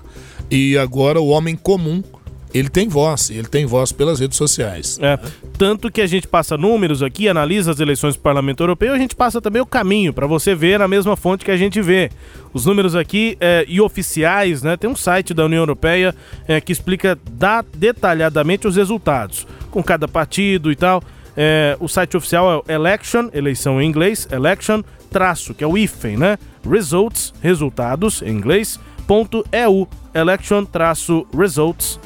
e 0.49 0.75
agora 0.75 1.21
o 1.21 1.27
homem 1.27 1.55
comum 1.55 2.03
ele 2.51 2.67
tem 2.67 2.87
voz, 2.87 3.29
ele 3.29 3.47
tem 3.47 3.65
voz 3.65 3.91
pelas 3.91 4.19
redes 4.19 4.37
sociais. 4.37 4.97
É, 4.99 5.19
tanto 5.55 5.91
que 5.91 6.01
a 6.01 6.07
gente 6.07 6.27
passa 6.27 6.57
números 6.57 7.03
aqui, 7.03 7.29
analisa 7.29 7.69
as 7.69 7.79
eleições 7.79 8.15
do 8.15 8.21
Parlamento 8.21 8.63
Europeu, 8.63 8.91
a 8.91 8.97
gente 8.97 9.15
passa 9.15 9.39
também 9.39 9.61
o 9.61 9.65
caminho 9.65 10.11
para 10.11 10.25
você 10.25 10.55
ver 10.55 10.79
na 10.79 10.87
mesma 10.87 11.15
fonte 11.15 11.45
que 11.45 11.51
a 11.51 11.57
gente 11.57 11.79
vê. 11.79 12.09
Os 12.51 12.65
números 12.65 12.95
aqui 12.95 13.37
é, 13.39 13.63
e 13.67 13.79
oficiais, 13.79 14.63
né? 14.63 14.75
Tem 14.75 14.89
um 14.89 14.95
site 14.95 15.31
da 15.31 15.45
União 15.45 15.61
Europeia 15.61 16.15
é, 16.47 16.59
que 16.59 16.73
explica 16.73 17.17
da, 17.31 17.63
detalhadamente 17.75 18.67
os 18.67 18.75
resultados, 18.75 19.45
com 19.69 19.83
cada 19.83 20.07
partido 20.07 20.71
e 20.71 20.75
tal. 20.75 21.03
É, 21.35 21.77
o 21.79 21.87
site 21.87 22.17
oficial 22.17 22.63
é 22.67 22.73
Election, 22.73 23.29
eleição 23.33 23.81
em 23.81 23.87
inglês, 23.87 24.27
Election, 24.31 24.81
traço, 25.09 25.53
que 25.53 25.63
é 25.63 25.67
o 25.67 25.77
IFEM, 25.77 26.17
né? 26.17 26.37
Results, 26.69 27.33
resultados, 27.41 28.21
em 28.21 28.29
inglês, 28.29 28.79
ponto 29.07 29.45
EU, 29.51 29.87
election, 30.13 30.63
traço, 30.63 31.25
results, 31.37 31.99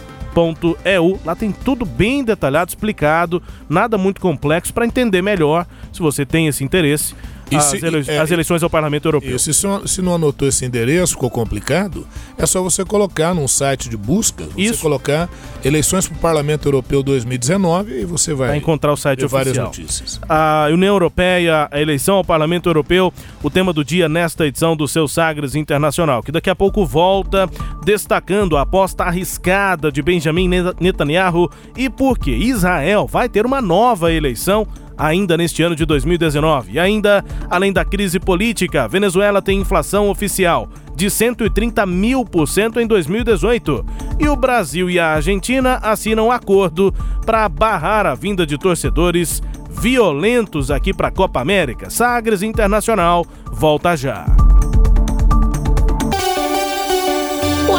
EU. 0.83 1.19
Lá 1.23 1.35
tem 1.35 1.51
tudo 1.51 1.85
bem 1.85 2.23
detalhado, 2.23 2.69
explicado, 2.69 3.41
nada 3.69 3.97
muito 3.97 4.19
complexo 4.19 4.73
para 4.73 4.85
entender 4.85 5.21
melhor, 5.21 5.65
se 5.93 6.01
você 6.01 6.25
tem 6.25 6.47
esse 6.47 6.63
interesse, 6.63 7.15
as, 7.53 7.73
ele, 7.73 8.03
é, 8.07 8.17
as, 8.17 8.31
eleições 8.31 8.63
ao 8.63 8.69
Parlamento 8.69 9.05
Europeu. 9.07 9.37
se, 9.37 9.53
se 9.53 10.01
não 10.01 10.15
anotou 10.15 10.47
esse 10.47 10.65
endereço, 10.65 11.13
ficou 11.13 11.29
complicado, 11.29 12.07
é 12.37 12.45
só 12.45 12.61
você 12.61 12.83
colocar 12.83 13.33
num 13.33 13.47
site 13.47 13.89
de 13.89 13.97
busca, 13.97 14.45
você 14.45 14.61
Isso. 14.61 14.81
colocar 14.81 15.29
eleições 15.63 16.07
para 16.07 16.17
o 16.17 16.19
Parlamento 16.19 16.67
Europeu 16.67 17.03
2019 17.03 18.01
e 18.01 18.05
você 18.05 18.33
vai, 18.33 18.49
vai 18.49 18.57
encontrar 18.57 18.93
o 18.93 18.97
site 18.97 19.23
oficial. 19.25 19.43
várias 19.43 19.57
notícias. 19.57 20.19
A 20.27 20.67
União 20.71 20.93
Europeia, 20.93 21.67
a 21.71 21.79
eleição 21.81 22.15
ao 22.15 22.23
Parlamento 22.23 22.69
Europeu, 22.69 23.13
o 23.43 23.49
tema 23.49 23.73
do 23.73 23.83
dia 23.83 24.09
nesta 24.09 24.45
edição 24.45 24.75
do 24.75 24.87
seu 24.87 25.07
Sagres 25.07 25.55
Internacional, 25.55 26.23
que 26.23 26.31
daqui 26.31 26.49
a 26.49 26.55
pouco 26.55 26.85
volta 26.85 27.49
destacando 27.83 28.57
a 28.57 28.61
aposta 28.61 29.03
arriscada 29.03 29.91
de 29.91 30.01
Benjamin 30.01 30.49
Netanyahu 30.79 31.49
e 31.75 31.89
por 31.89 32.17
que 32.17 32.31
Israel 32.31 33.07
vai 33.07 33.29
ter 33.29 33.45
uma 33.45 33.61
nova 33.61 34.11
eleição 34.11 34.67
ainda 34.97 35.37
neste 35.37 35.61
ano 35.63 35.75
de 35.75 35.85
2019. 35.85 36.73
E 36.73 36.79
ainda, 36.79 37.23
além 37.49 37.71
da 37.71 37.85
crise 37.85 38.19
política, 38.19 38.87
Venezuela 38.87 39.41
tem 39.41 39.59
inflação 39.59 40.09
oficial 40.09 40.69
de 40.95 41.09
130 41.09 41.85
mil 41.85 42.23
por 42.23 42.47
cento 42.47 42.79
em 42.79 42.87
2018. 42.87 43.85
E 44.19 44.27
o 44.27 44.35
Brasil 44.35 44.89
e 44.89 44.99
a 44.99 45.13
Argentina 45.15 45.79
assinam 45.81 46.31
acordo 46.31 46.93
para 47.25 47.47
barrar 47.49 48.05
a 48.05 48.15
vinda 48.15 48.45
de 48.45 48.57
torcedores 48.57 49.41
violentos 49.69 50.71
aqui 50.71 50.93
para 50.93 51.09
a 51.09 51.11
Copa 51.11 51.41
América. 51.41 51.89
Sagres 51.89 52.41
Internacional 52.41 53.25
volta 53.51 53.95
já. 53.95 54.44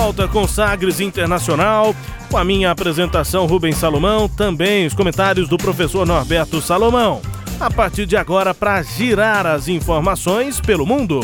Volta 0.00 0.26
com 0.26 0.48
Sagres 0.48 0.98
Internacional, 0.98 1.94
com 2.30 2.38
a 2.38 2.42
minha 2.42 2.70
apresentação 2.70 3.44
Rubens 3.44 3.76
Salomão, 3.76 4.30
também 4.30 4.86
os 4.86 4.94
comentários 4.94 5.46
do 5.46 5.58
professor 5.58 6.06
Norberto 6.06 6.58
Salomão. 6.62 7.20
A 7.60 7.70
partir 7.70 8.06
de 8.06 8.16
agora, 8.16 8.54
para 8.54 8.82
girar 8.82 9.44
as 9.44 9.68
informações 9.68 10.58
pelo 10.58 10.86
mundo. 10.86 11.20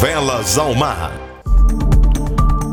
Velas 0.00 0.58
ao 0.58 0.74
mar. 0.74 1.12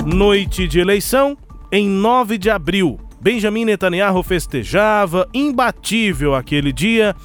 Noite 0.08 0.68
de 0.68 0.80
eleição, 0.80 1.38
em 1.72 1.88
9 1.88 2.40
de 2.40 2.50
abril. 2.50 3.00
Benjamin 3.22 3.66
Netanyahu 3.66 4.24
festejava, 4.24 5.30
imbatível 5.32 6.34
aquele 6.34 6.74
dia. 6.74 7.16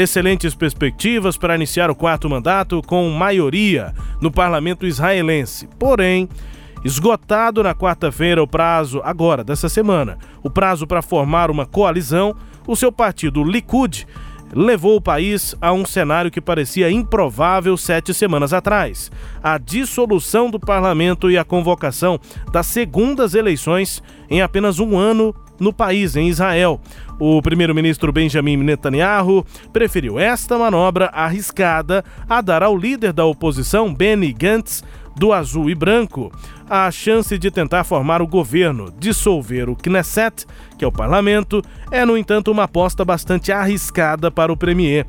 Excelentes 0.00 0.54
perspectivas 0.54 1.36
para 1.36 1.54
iniciar 1.54 1.90
o 1.90 1.94
quarto 1.94 2.26
mandato 2.26 2.80
com 2.80 3.10
maioria 3.10 3.92
no 4.18 4.32
parlamento 4.32 4.86
israelense. 4.86 5.68
Porém, 5.78 6.26
esgotado 6.82 7.62
na 7.62 7.74
quarta-feira 7.74 8.42
o 8.42 8.46
prazo, 8.46 9.02
agora 9.04 9.44
dessa 9.44 9.68
semana, 9.68 10.16
o 10.42 10.48
prazo 10.48 10.86
para 10.86 11.02
formar 11.02 11.50
uma 11.50 11.66
coalizão, 11.66 12.34
o 12.66 12.74
seu 12.74 12.90
partido 12.90 13.44
Likud 13.44 14.06
levou 14.54 14.96
o 14.96 15.02
país 15.02 15.54
a 15.60 15.70
um 15.70 15.84
cenário 15.84 16.30
que 16.30 16.40
parecia 16.40 16.90
improvável 16.90 17.76
sete 17.76 18.14
semanas 18.14 18.54
atrás: 18.54 19.12
a 19.42 19.58
dissolução 19.58 20.50
do 20.50 20.58
parlamento 20.58 21.30
e 21.30 21.36
a 21.36 21.44
convocação 21.44 22.18
das 22.50 22.68
segundas 22.68 23.34
eleições 23.34 24.02
em 24.30 24.40
apenas 24.40 24.78
um 24.78 24.96
ano 24.96 25.34
no 25.60 25.74
país, 25.74 26.16
em 26.16 26.26
Israel. 26.26 26.80
O 27.22 27.42
primeiro-ministro 27.42 28.10
Benjamin 28.10 28.56
Netanyahu 28.56 29.44
preferiu 29.74 30.18
esta 30.18 30.58
manobra 30.58 31.10
arriscada 31.12 32.02
a 32.26 32.40
dar 32.40 32.62
ao 32.62 32.74
líder 32.74 33.12
da 33.12 33.26
oposição, 33.26 33.92
Benny 33.92 34.32
Gantz, 34.32 34.82
do 35.14 35.30
azul 35.30 35.68
e 35.68 35.74
branco, 35.74 36.32
a 36.68 36.90
chance 36.90 37.36
de 37.36 37.50
tentar 37.50 37.84
formar 37.84 38.22
o 38.22 38.26
governo, 38.26 38.90
dissolver 38.98 39.68
o 39.68 39.76
Knesset, 39.76 40.46
que 40.78 40.84
é 40.84 40.88
o 40.88 40.92
parlamento, 40.92 41.60
é, 41.90 42.06
no 42.06 42.16
entanto, 42.16 42.50
uma 42.50 42.62
aposta 42.62 43.04
bastante 43.04 43.52
arriscada 43.52 44.30
para 44.30 44.50
o 44.50 44.56
premier, 44.56 45.04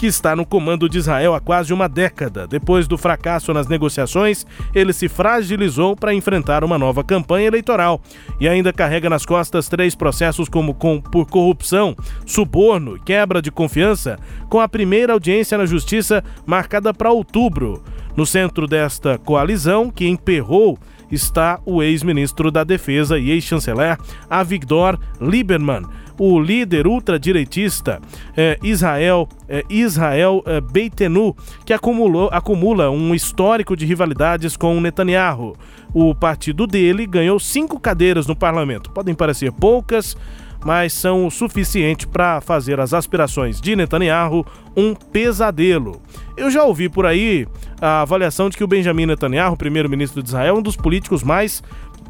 que 0.00 0.06
está 0.06 0.34
no 0.34 0.46
comando 0.46 0.88
de 0.88 0.96
Israel 0.96 1.34
há 1.34 1.40
quase 1.40 1.74
uma 1.74 1.86
década. 1.86 2.46
Depois 2.46 2.88
do 2.88 2.96
fracasso 2.96 3.52
nas 3.52 3.68
negociações, 3.68 4.46
ele 4.74 4.94
se 4.94 5.10
fragilizou 5.10 5.94
para 5.94 6.14
enfrentar 6.14 6.64
uma 6.64 6.78
nova 6.78 7.04
campanha 7.04 7.48
eleitoral 7.48 8.00
e 8.40 8.48
ainda 8.48 8.72
carrega 8.72 9.10
nas 9.10 9.26
costas 9.26 9.68
três 9.68 9.94
processos 9.94 10.48
como 10.48 10.72
com, 10.72 11.02
por 11.02 11.26
corrupção, 11.26 11.94
suborno 12.24 12.96
e 12.96 13.00
quebra 13.00 13.42
de 13.42 13.50
confiança, 13.50 14.18
com 14.48 14.58
a 14.58 14.66
primeira 14.66 15.12
audiência 15.12 15.58
na 15.58 15.66
justiça 15.66 16.24
marcada 16.46 16.94
para 16.94 17.12
outubro. 17.12 17.84
No 18.16 18.24
centro 18.24 18.66
desta 18.66 19.18
coalizão, 19.18 19.90
que 19.90 20.08
emperrou 20.08 20.78
está 21.10 21.60
o 21.66 21.82
ex-ministro 21.82 22.50
da 22.50 22.64
Defesa 22.64 23.18
e 23.18 23.30
ex-chanceler 23.30 23.98
Avigdor 24.30 24.98
Lieberman, 25.20 25.82
o 26.22 26.38
líder 26.38 26.86
ultradireitista 26.86 27.98
eh, 28.36 28.58
Israel, 28.62 29.26
eh, 29.48 29.64
Israel 29.70 30.42
eh, 30.44 30.60
Beitenu, 30.60 31.34
que 31.64 31.72
acumulou, 31.72 32.28
acumula 32.30 32.90
um 32.90 33.14
histórico 33.14 33.74
de 33.74 33.86
rivalidades 33.86 34.54
com 34.54 34.78
Netanyahu. 34.82 35.56
O 35.94 36.14
partido 36.14 36.66
dele 36.66 37.06
ganhou 37.06 37.40
cinco 37.40 37.80
cadeiras 37.80 38.26
no 38.26 38.36
parlamento. 38.36 38.90
Podem 38.90 39.14
parecer 39.14 39.50
poucas, 39.50 40.14
mas 40.62 40.92
são 40.92 41.26
o 41.26 41.30
suficiente 41.30 42.06
para 42.06 42.42
fazer 42.42 42.78
as 42.80 42.92
aspirações 42.92 43.58
de 43.58 43.74
Netanyahu 43.74 44.44
um 44.76 44.94
pesadelo. 44.94 46.02
Eu 46.36 46.50
já 46.50 46.64
ouvi 46.64 46.90
por 46.90 47.06
aí 47.06 47.48
a 47.80 48.02
avaliação 48.02 48.50
de 48.50 48.58
que 48.58 48.64
o 48.64 48.68
Benjamin 48.68 49.06
Netanyahu, 49.06 49.56
primeiro-ministro 49.56 50.22
de 50.22 50.28
Israel, 50.28 50.54
é 50.54 50.58
um 50.58 50.62
dos 50.62 50.76
políticos 50.76 51.22
mais 51.22 51.62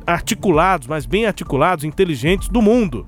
articulados, 0.04 0.88
mais 0.88 1.06
bem 1.06 1.26
articulados, 1.26 1.84
inteligentes 1.84 2.48
do 2.48 2.60
mundo. 2.60 3.04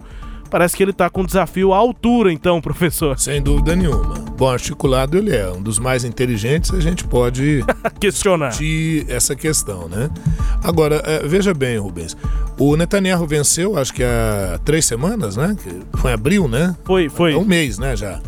Parece 0.53 0.77
que 0.77 0.83
ele 0.83 0.91
está 0.91 1.09
com 1.09 1.23
um 1.23 1.25
desafio 1.25 1.73
à 1.73 1.79
altura, 1.79 2.31
então, 2.31 2.61
professor. 2.61 3.19
Sem 3.19 3.41
dúvida 3.41 3.75
nenhuma. 3.75 4.17
Bom, 4.37 4.51
articulado 4.51 5.17
ele 5.17 5.35
é. 5.35 5.51
Um 5.51 5.63
dos 5.63 5.79
mais 5.79 6.05
inteligentes, 6.05 6.75
a 6.75 6.79
gente 6.79 7.05
pode 7.05 7.65
questionar 7.99 8.53
essa 9.09 9.35
questão, 9.35 9.89
né? 9.89 10.11
Agora, 10.63 11.03
é, 11.07 11.27
veja 11.27 11.55
bem, 11.55 11.79
Rubens. 11.79 12.15
O 12.59 12.77
Netanyahu 12.77 13.27
venceu, 13.27 13.79
acho 13.79 13.95
que 13.95 14.05
há 14.05 14.61
três 14.63 14.85
semanas, 14.85 15.39
né? 15.39 15.57
Foi 15.97 16.11
em 16.11 16.15
abril, 16.15 16.47
né? 16.47 16.77
Foi, 16.85 17.09
foi. 17.09 17.33
É 17.33 17.37
um 17.39 17.47
mês, 17.47 17.79
né, 17.79 17.97
já. 17.97 18.21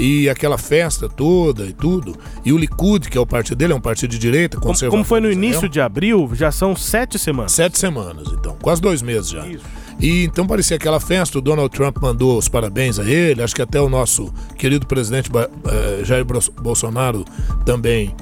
E 0.00 0.30
aquela 0.30 0.56
festa 0.56 1.10
toda 1.10 1.66
e 1.66 1.74
tudo. 1.74 2.16
E 2.42 2.54
o 2.54 2.56
Likud, 2.56 3.10
que 3.10 3.18
é 3.18 3.20
o 3.20 3.26
partido 3.26 3.58
dele, 3.58 3.74
é 3.74 3.76
um 3.76 3.80
partido 3.82 4.12
de 4.12 4.18
direita, 4.18 4.56
conservador. 4.56 4.92
Como, 4.92 5.04
como 5.04 5.04
foi 5.04 5.20
no 5.20 5.30
início 5.30 5.68
de 5.68 5.78
abril, 5.78 6.30
já 6.32 6.50
são 6.50 6.74
sete 6.74 7.18
semanas. 7.18 7.52
Sete 7.52 7.78
semanas, 7.78 8.28
então. 8.32 8.56
Quase 8.62 8.80
dois 8.80 9.02
meses 9.02 9.28
já. 9.28 9.46
Isso. 9.46 9.64
E 9.98 10.24
então 10.24 10.46
parecia 10.46 10.76
aquela 10.76 11.00
festa, 11.00 11.38
o 11.38 11.40
Donald 11.40 11.70
Trump 11.70 11.96
mandou 12.00 12.36
os 12.36 12.48
parabéns 12.48 12.98
a 12.98 13.04
ele, 13.04 13.42
acho 13.42 13.54
que 13.54 13.62
até 13.62 13.80
o 13.80 13.88
nosso 13.88 14.32
querido 14.56 14.86
presidente 14.86 15.30
uh, 15.30 16.04
Jair 16.04 16.24
Bolsonaro 16.60 17.24
também 17.64 18.14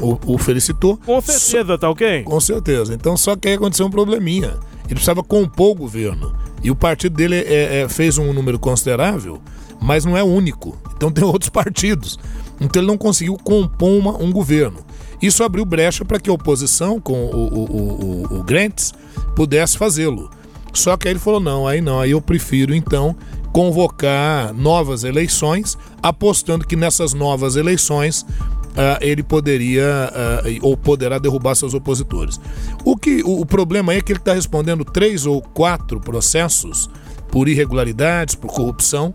o, 0.00 0.18
o 0.34 0.38
felicitou. 0.38 0.96
Com 0.96 1.20
certeza, 1.20 1.78
tá 1.78 1.88
ok? 1.88 2.24
Com 2.24 2.40
certeza. 2.40 2.94
Então 2.94 3.16
só 3.16 3.36
que 3.36 3.48
aí 3.48 3.54
aconteceu 3.54 3.86
um 3.86 3.90
probleminha. 3.90 4.58
Ele 4.86 4.94
precisava 4.94 5.22
compor 5.22 5.70
o 5.70 5.74
governo. 5.74 6.34
E 6.62 6.70
o 6.70 6.76
partido 6.76 7.16
dele 7.16 7.36
é, 7.36 7.82
é, 7.82 7.88
fez 7.88 8.18
um 8.18 8.32
número 8.32 8.58
considerável, 8.58 9.40
mas 9.80 10.04
não 10.04 10.16
é 10.16 10.22
único. 10.22 10.76
Então 10.96 11.10
tem 11.12 11.22
outros 11.24 11.48
partidos. 11.48 12.18
Então 12.60 12.82
ele 12.82 12.88
não 12.88 12.98
conseguiu 12.98 13.36
compor 13.36 13.90
uma, 13.90 14.20
um 14.20 14.32
governo. 14.32 14.78
Isso 15.22 15.44
abriu 15.44 15.64
brecha 15.64 16.04
para 16.04 16.18
que 16.18 16.28
a 16.28 16.32
oposição, 16.32 17.00
com 17.00 17.26
o, 17.26 17.36
o, 17.36 17.64
o, 17.64 18.38
o 18.38 18.42
Grants, 18.42 18.92
pudesse 19.36 19.78
fazê-lo. 19.78 20.30
Só 20.72 20.96
que 20.96 21.08
aí 21.08 21.12
ele 21.12 21.20
falou: 21.20 21.40
não, 21.40 21.66
aí 21.66 21.80
não, 21.80 22.00
aí 22.00 22.12
eu 22.12 22.20
prefiro 22.20 22.74
então 22.74 23.16
convocar 23.52 24.52
novas 24.54 25.02
eleições, 25.04 25.76
apostando 26.02 26.66
que 26.66 26.76
nessas 26.76 27.14
novas 27.14 27.56
eleições 27.56 28.24
Uh, 28.70 28.94
ele 29.00 29.24
poderia 29.24 30.12
uh, 30.12 30.58
ou 30.62 30.76
poderá 30.76 31.18
derrubar 31.18 31.56
seus 31.56 31.74
opositores. 31.74 32.40
O 32.84 32.96
que 32.96 33.20
o, 33.24 33.40
o 33.40 33.44
problema 33.44 33.92
é 33.92 34.00
que 34.00 34.12
ele 34.12 34.20
está 34.20 34.32
respondendo 34.32 34.84
três 34.84 35.26
ou 35.26 35.42
quatro 35.42 36.00
processos 36.00 36.88
por 37.30 37.48
irregularidades, 37.48 38.36
por 38.36 38.52
corrupção. 38.52 39.12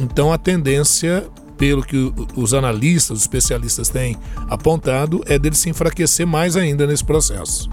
Então 0.00 0.32
a 0.32 0.38
tendência, 0.38 1.26
pelo 1.58 1.82
que 1.82 2.10
os 2.34 2.54
analistas, 2.54 3.18
os 3.18 3.22
especialistas 3.24 3.90
têm 3.90 4.16
apontado, 4.48 5.22
é 5.26 5.38
dele 5.38 5.56
se 5.56 5.68
enfraquecer 5.68 6.26
mais 6.26 6.56
ainda 6.56 6.86
nesse 6.86 7.04
processo. 7.04 7.68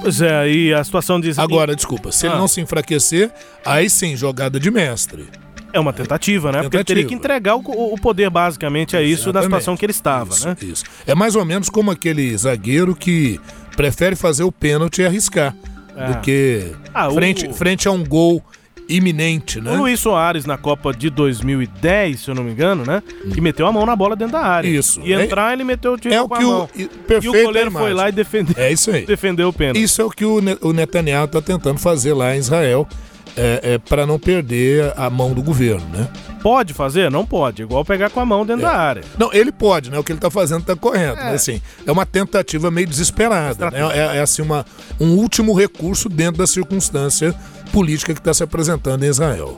Pois 0.00 0.20
é, 0.20 0.50
e 0.50 0.74
a 0.74 0.82
situação 0.82 1.20
diz. 1.20 1.38
Agora, 1.38 1.74
desculpa, 1.74 2.12
se 2.12 2.26
ah. 2.26 2.30
ele 2.30 2.38
não 2.38 2.48
se 2.48 2.60
enfraquecer, 2.60 3.30
aí 3.64 3.88
sim, 3.90 4.16
jogada 4.16 4.58
de 4.58 4.70
mestre. 4.70 5.26
É 5.72 5.80
uma 5.80 5.92
tentativa, 5.92 6.52
né? 6.52 6.58
Tentativa. 6.58 6.62
Porque 6.62 6.76
ele 6.76 6.84
teria 6.84 7.04
que 7.04 7.14
entregar 7.14 7.56
o, 7.56 7.60
o 7.60 7.98
poder, 7.98 8.28
basicamente, 8.28 8.96
a 8.96 9.00
é 9.00 9.04
isso 9.04 9.22
Exatamente. 9.22 9.34
da 9.34 9.42
situação 9.42 9.76
que 9.76 9.84
ele 9.86 9.92
estava, 9.92 10.34
isso, 10.34 10.46
né? 10.46 10.56
Isso. 10.60 10.84
É 11.06 11.14
mais 11.14 11.34
ou 11.34 11.44
menos 11.44 11.70
como 11.70 11.90
aquele 11.90 12.36
zagueiro 12.36 12.94
que 12.94 13.40
prefere 13.74 14.14
fazer 14.14 14.44
o 14.44 14.52
pênalti 14.52 15.00
e 15.00 15.06
arriscar. 15.06 15.54
é. 15.96 16.06
do 16.12 16.20
que 16.20 16.72
ah, 16.92 17.10
frente, 17.10 17.46
o... 17.46 17.54
frente 17.54 17.88
a 17.88 17.90
um 17.90 18.04
gol 18.04 18.42
iminente, 18.92 19.60
né? 19.60 19.72
O 19.72 19.76
Luiz 19.78 20.00
Soares 20.00 20.44
na 20.44 20.58
Copa 20.58 20.92
de 20.92 21.08
2010, 21.08 22.20
se 22.20 22.30
eu 22.30 22.34
não 22.34 22.44
me 22.44 22.52
engano, 22.52 22.84
né? 22.84 23.02
Que 23.32 23.40
meteu 23.40 23.66
a 23.66 23.72
mão 23.72 23.86
na 23.86 23.96
bola 23.96 24.14
dentro 24.14 24.34
da 24.34 24.40
área. 24.40 24.68
Isso. 24.68 25.00
E 25.02 25.12
entrar, 25.12 25.50
é, 25.50 25.54
ele 25.54 25.64
meteu 25.64 25.94
o 25.94 25.98
tiro 25.98 26.14
é 26.14 26.20
o 26.20 26.28
que. 26.28 26.44
O, 26.44 26.66
perfeito 27.06 27.24
e 27.24 27.28
o 27.28 27.44
goleiro 27.44 27.70
foi 27.70 27.94
lá 27.94 28.08
e 28.08 28.12
defendeu. 28.12 28.54
É 28.56 28.70
isso 28.70 28.90
aí. 28.90 29.06
Defendeu 29.12 29.48
o 29.48 29.52
pênalti. 29.52 29.82
Isso 29.82 30.00
é 30.00 30.04
o 30.04 30.10
que 30.10 30.24
o, 30.24 30.40
o 30.60 30.72
Netanyahu 30.72 31.24
está 31.24 31.40
tentando 31.40 31.78
fazer 31.78 32.12
lá 32.12 32.34
em 32.34 32.38
Israel. 32.38 32.86
É, 33.34 33.60
é 33.62 33.78
para 33.78 34.06
não 34.06 34.18
perder 34.18 34.92
a 34.94 35.08
mão 35.08 35.32
do 35.32 35.42
governo, 35.42 35.86
né? 35.88 36.06
Pode 36.42 36.74
fazer? 36.74 37.10
Não 37.10 37.24
pode. 37.24 37.62
Igual 37.62 37.82
pegar 37.82 38.10
com 38.10 38.20
a 38.20 38.26
mão 38.26 38.44
dentro 38.44 38.66
é. 38.66 38.68
da 38.68 38.76
área. 38.76 39.02
Não, 39.16 39.32
ele 39.32 39.50
pode, 39.50 39.90
né? 39.90 39.98
O 39.98 40.04
que 40.04 40.12
ele 40.12 40.18
está 40.18 40.30
fazendo 40.30 40.60
está 40.60 40.76
correto. 40.76 41.18
É. 41.18 41.30
Assim, 41.30 41.62
é 41.86 41.90
uma 41.90 42.04
tentativa 42.04 42.70
meio 42.70 42.86
desesperada. 42.86 43.70
Né? 43.70 43.78
É, 43.94 44.18
é, 44.18 44.20
assim 44.20 44.42
uma, 44.42 44.66
um 45.00 45.12
último 45.12 45.54
recurso 45.54 46.10
dentro 46.10 46.38
da 46.38 46.46
circunstância 46.46 47.34
política 47.72 48.12
que 48.12 48.20
está 48.20 48.34
se 48.34 48.44
apresentando 48.44 49.04
em 49.04 49.08
Israel. 49.08 49.56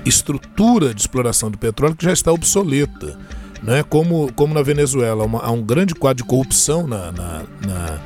estrutura 0.05 0.93
de 0.93 1.01
exploração 1.01 1.51
do 1.51 1.57
petróleo 1.57 1.95
que 1.95 2.05
já 2.05 2.13
está 2.13 2.31
obsoleta. 2.31 3.17
Né? 3.61 3.83
Como, 3.83 4.31
como 4.33 4.53
na 4.53 4.63
Venezuela 4.63 5.23
uma, 5.23 5.39
há 5.39 5.51
um 5.51 5.61
grande 5.61 5.93
quadro 5.93 6.23
de 6.23 6.29
corrupção 6.29 6.87
na, 6.87 7.11
na, 7.11 7.43
na, 7.65 7.99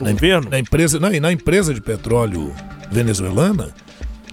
na, 0.00 0.40
na 0.50 0.58
empresa, 0.58 0.98
na, 0.98 1.10
na 1.10 1.32
empresa 1.32 1.74
de 1.74 1.80
petróleo 1.80 2.52
venezuelana, 2.90 3.68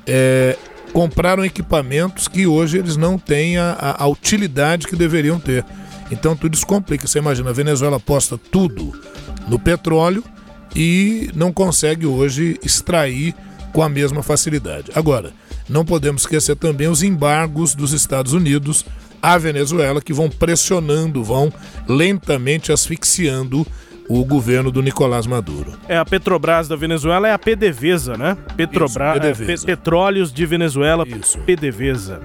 é, 0.07 0.57
compraram 0.93 1.45
equipamentos 1.45 2.27
que 2.27 2.47
hoje 2.47 2.77
eles 2.77 2.97
não 2.97 3.17
têm 3.17 3.57
a, 3.57 3.95
a, 3.99 4.07
utilidade 4.07 4.87
que 4.87 4.95
deveriam 4.95 5.39
ter. 5.39 5.65
Então 6.11 6.35
tudo 6.35 6.55
isso 6.55 6.65
complica. 6.65 7.05
Você 7.07 7.19
imagina, 7.19 7.49
a 7.49 7.53
Venezuela 7.53 7.97
aposta 7.97 8.37
tudo 8.37 8.99
no 9.47 9.59
petróleo 9.59 10.23
e 10.75 11.29
não 11.35 11.51
consegue 11.51 12.05
hoje 12.05 12.59
extrair 12.63 13.35
com 13.71 13.83
a 13.83 13.89
mesma 13.89 14.23
facilidade. 14.23 14.91
Agora, 14.95 15.31
não 15.69 15.85
podemos 15.85 16.23
esquecer 16.23 16.55
também 16.55 16.87
os 16.87 17.03
embargos 17.03 17.75
dos 17.75 17.93
Estados 17.93 18.33
Unidos 18.33 18.85
à 19.21 19.37
Venezuela, 19.37 20.01
que 20.01 20.13
vão 20.13 20.29
pressionando, 20.29 21.23
vão 21.23 21.51
lentamente 21.87 22.71
asfixiando 22.71 23.65
o 24.09 24.25
governo 24.25 24.71
do 24.71 24.81
Nicolás 24.81 25.27
Maduro. 25.27 25.73
É, 25.87 25.95
a 25.95 26.03
Petrobras 26.03 26.67
da 26.67 26.75
Venezuela 26.75 27.27
é 27.27 27.31
a 27.31 27.37
PDVSA, 27.37 28.17
né? 28.17 28.35
Petrobras, 28.57 29.17
Isso, 29.17 29.43
PDVSA. 29.43 29.65
É, 29.65 29.75
Petróleos 29.75 30.33
de 30.33 30.45
Venezuela, 30.47 31.07
Isso. 31.07 31.37
PDVSA. 31.39 32.19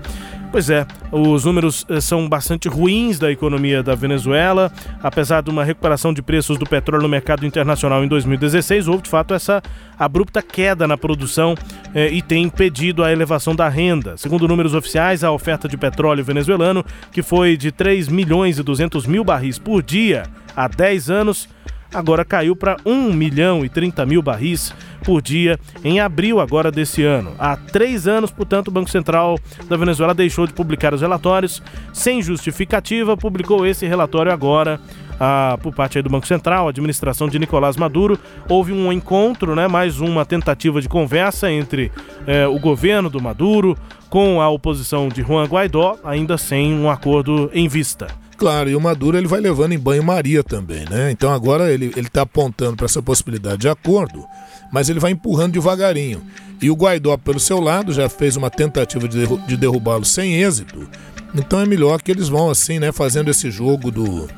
Pois 0.55 0.71
é, 0.71 0.87
os 1.11 1.45
números 1.45 1.85
eh, 1.89 2.01
são 2.01 2.29
bastante 2.29 2.69
ruins 2.69 3.19
da 3.19 3.29
economia 3.29 3.83
da 3.83 3.97
Venezuela. 3.97 4.71
Apesar 5.03 5.43
de 5.43 5.51
uma 5.51 5.65
recuperação 5.65 6.15
de 6.15 6.23
preços 6.23 6.57
do 6.57 6.65
petróleo 6.65 7.03
no 7.03 7.09
mercado 7.09 7.45
internacional 7.45 8.05
em 8.05 8.07
2016, 8.07 8.87
houve 8.87 9.03
de 9.03 9.11
fato 9.11 9.35
essa 9.35 9.61
abrupta 9.99 10.41
queda 10.41 10.87
na 10.87 10.97
produção 10.97 11.57
eh, 11.93 12.09
e 12.13 12.23
tem 12.23 12.45
impedido 12.45 13.03
a 13.03 13.11
elevação 13.11 13.53
da 13.53 13.69
renda. 13.69 14.17
Segundo 14.17 14.47
números 14.47 14.75
oficiais, 14.75 15.25
a 15.25 15.33
oferta 15.33 15.67
de 15.67 15.77
petróleo 15.77 16.23
venezuelano, 16.23 16.85
que 17.11 17.21
foi 17.21 17.57
de 17.57 17.73
3 17.73 18.07
milhões 18.07 18.57
e 18.57 18.63
200 18.63 19.09
mil 19.09 19.25
barris 19.25 19.59
por 19.59 19.83
dia 19.83 20.23
há 20.55 20.69
10 20.69 21.11
anos, 21.11 21.49
agora 21.95 22.25
caiu 22.25 22.57
para 22.57 22.77
1 22.85 23.13
milhão 23.13 23.65
e 23.65 23.69
30 23.69 24.05
mil 24.05 24.21
barris 24.21 24.75
por 25.05 25.23
dia 25.23 25.59
em 25.85 26.01
abril 26.01 26.41
agora 26.41 26.71
desse 26.71 27.03
ano. 27.03 27.33
Há 27.39 27.57
três 27.57 28.09
anos, 28.09 28.31
portanto, 28.31 28.69
o 28.69 28.71
Banco 28.71 28.91
Central 28.91 29.39
da 29.69 29.77
Venezuela 29.77 30.13
deixou 30.13 30.47
de 30.47 30.53
publicar 30.53 30.93
os 30.93 31.01
relatórios 31.01 31.63
sem 31.93 32.21
justificativa, 32.21 33.17
publicou 33.17 33.67
esse 33.67 33.87
relatório 33.87 34.33
agora. 34.33 34.81
Ah, 35.21 35.57
por 35.63 35.73
parte 35.73 36.03
do 36.03 36.11
Banco 36.11 36.27
Central, 36.27 36.67
a 36.67 36.71
administração 36.71 37.29
de 37.29 37.39
Nicolás 37.39 37.77
Maduro, 37.77 38.19
houve 38.49 38.73
um 38.73 38.93
encontro, 38.93 39.55
né, 39.55 39.69
mais 39.69 40.01
uma 40.01 40.25
tentativa 40.25 40.81
de 40.81 40.89
conversa 40.89 41.49
entre 41.53 41.93
eh, 42.27 42.49
o 42.49 42.59
governo 42.59 43.09
do 43.09 43.23
Maduro 43.23 43.79
com 44.11 44.41
a 44.41 44.49
oposição 44.49 45.09
de 45.09 45.23
Juan 45.23 45.45
Guaidó, 45.45 45.97
ainda 46.03 46.37
sem 46.37 46.75
um 46.75 46.91
acordo 46.91 47.49
em 47.55 47.69
vista. 47.69 48.24
Claro, 48.37 48.69
e 48.69 48.75
o 48.75 48.81
Maduro 48.81 49.17
ele 49.17 49.29
vai 49.29 49.41
levando 49.41 49.73
em 49.73 49.79
banho-maria 49.79 50.43
também, 50.43 50.85
né? 50.91 51.11
Então 51.11 51.33
agora 51.33 51.73
ele 51.73 51.93
está 51.97 52.23
apontando 52.23 52.77
para 52.77 52.87
essa 52.87 53.03
possibilidade 53.03 53.59
de 53.59 53.69
acordo, 53.69 54.25
mas 54.73 54.89
ele 54.89 54.99
vai 54.99 55.13
empurrando 55.13 55.53
devagarinho. 55.53 56.23
E 56.61 56.71
o 56.71 56.75
Guaidó, 56.75 57.17
pelo 57.17 57.39
seu 57.39 57.61
lado, 57.61 57.93
já 57.93 58.09
fez 58.09 58.37
uma 58.37 58.51
tentativa 58.51 59.07
de, 59.07 59.19
derru 59.19 59.39
de 59.47 59.57
derrubá-lo 59.57 60.05
sem 60.05 60.43
êxito. 60.43 60.89
Então 61.35 61.61
é 61.61 61.67
melhor 61.67 62.01
que 62.01 62.11
eles 62.11 62.29
vão 62.29 62.51
assim, 62.51 62.79
né? 62.79 62.93
Fazendo 62.93 63.31
esse 63.31 63.51
jogo 63.51 63.91
do. 63.91 64.29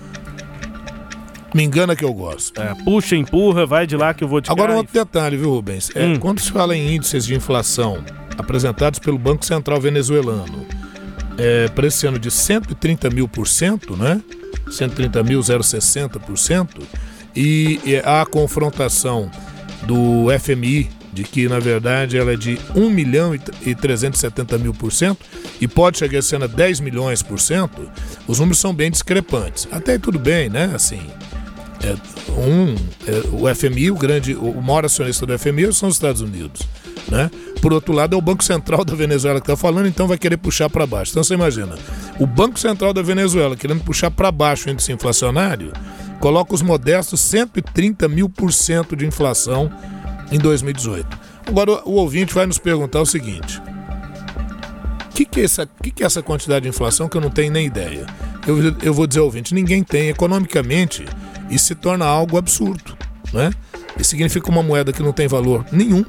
Me 1.54 1.62
engana 1.62 1.94
que 1.96 2.04
eu 2.04 2.12
gosto. 2.12 2.60
É, 2.60 2.74
puxa, 2.84 3.16
empurra, 3.16 3.64
vai 3.64 3.86
de 3.86 3.96
lá 3.96 4.12
que 4.12 4.24
eu 4.24 4.28
vou 4.28 4.40
te 4.40 4.50
Agora, 4.50 4.72
um 4.72 4.76
outro 4.76 4.92
detalhe, 4.92 5.36
viu, 5.36 5.50
Rubens? 5.50 5.90
É, 5.94 6.04
hum. 6.04 6.18
Quando 6.18 6.40
se 6.40 6.50
fala 6.50 6.76
em 6.76 6.96
índices 6.96 7.24
de 7.24 7.34
inflação 7.34 8.04
apresentados 8.36 8.98
pelo 8.98 9.18
Banco 9.18 9.44
Central 9.44 9.80
Venezuelano, 9.80 10.66
é, 11.38 11.68
para 11.68 11.86
esse 11.86 12.06
ano 12.06 12.18
de 12.18 12.30
130 12.30 13.10
mil 13.10 13.28
por 13.28 13.46
cento, 13.46 13.96
né? 13.96 14.20
130 14.70 15.22
mil 15.22 15.40
0,60%, 15.40 16.82
e, 17.34 17.80
e 17.84 17.96
a 17.96 18.24
confrontação 18.24 19.30
do 19.86 20.26
FMI 20.40 20.90
de 21.16 21.24
que 21.24 21.48
na 21.48 21.58
verdade 21.58 22.18
ela 22.18 22.34
é 22.34 22.36
de 22.36 22.58
1 22.74 22.90
milhão 22.90 23.34
e 23.34 23.74
370 23.74 24.58
mil 24.58 24.74
por 24.74 24.92
cento 24.92 25.24
e 25.58 25.66
pode 25.66 25.96
chegar 25.96 26.22
sendo 26.22 26.44
a 26.44 26.48
10 26.48 26.80
milhões 26.80 27.22
por 27.22 27.40
cento, 27.40 27.90
os 28.26 28.38
números 28.38 28.58
são 28.58 28.74
bem 28.74 28.90
discrepantes. 28.90 29.66
Até 29.70 29.98
tudo 29.98 30.18
bem, 30.18 30.50
né? 30.50 30.70
Assim, 30.74 31.00
é, 31.82 31.96
um, 32.32 32.74
é, 33.06 33.22
o 33.32 33.54
FMI, 33.54 33.90
o 33.90 33.94
grande, 33.94 34.34
o 34.34 34.60
maior 34.60 34.84
acionista 34.84 35.24
do 35.24 35.38
FMI 35.38 35.72
são 35.72 35.88
os 35.88 35.94
Estados 35.94 36.20
Unidos. 36.20 36.60
Né? 37.08 37.30
Por 37.60 37.72
outro 37.72 37.92
lado, 37.92 38.14
é 38.14 38.18
o 38.18 38.22
Banco 38.22 38.42
Central 38.42 38.84
da 38.84 38.94
Venezuela 38.94 39.40
que 39.40 39.44
está 39.44 39.56
falando, 39.56 39.86
então 39.86 40.08
vai 40.08 40.18
querer 40.18 40.36
puxar 40.36 40.68
para 40.68 40.86
baixo. 40.86 41.12
Então 41.12 41.22
você 41.22 41.34
imagina, 41.34 41.76
o 42.18 42.26
Banco 42.26 42.58
Central 42.58 42.92
da 42.92 43.02
Venezuela 43.02 43.56
querendo 43.56 43.82
puxar 43.84 44.10
para 44.10 44.30
baixo 44.32 44.68
o 44.68 44.72
índice 44.72 44.92
inflacionário, 44.92 45.72
coloca 46.18 46.54
os 46.54 46.62
modestos 46.62 47.20
130 47.20 48.08
mil 48.08 48.28
por 48.28 48.52
cento 48.52 48.96
de 48.96 49.06
inflação 49.06 49.70
em 50.32 50.38
2018. 50.38 51.06
Agora, 51.46 51.82
o 51.84 51.92
ouvinte 51.92 52.34
vai 52.34 52.46
nos 52.46 52.58
perguntar 52.58 53.00
o 53.00 53.06
seguinte: 53.06 53.60
o 55.04 55.14
que, 55.14 55.24
que, 55.24 55.40
é 55.40 55.44
essa, 55.44 55.68
que, 55.82 55.90
que 55.90 56.02
é 56.02 56.06
essa 56.06 56.22
quantidade 56.22 56.64
de 56.64 56.68
inflação 56.68 57.08
que 57.08 57.16
eu 57.16 57.20
não 57.20 57.30
tenho 57.30 57.52
nem 57.52 57.66
ideia? 57.66 58.06
Eu, 58.46 58.58
eu 58.82 58.92
vou 58.92 59.06
dizer 59.06 59.20
ao 59.20 59.26
ouvinte: 59.26 59.54
ninguém 59.54 59.82
tem. 59.82 60.08
Economicamente, 60.08 61.04
isso 61.48 61.66
se 61.66 61.74
torna 61.74 62.04
algo 62.04 62.36
absurdo. 62.36 62.96
Né? 63.32 63.50
Isso 63.98 64.10
significa 64.10 64.50
uma 64.50 64.62
moeda 64.62 64.92
que 64.92 65.02
não 65.02 65.12
tem 65.12 65.26
valor 65.26 65.64
nenhum, 65.72 66.04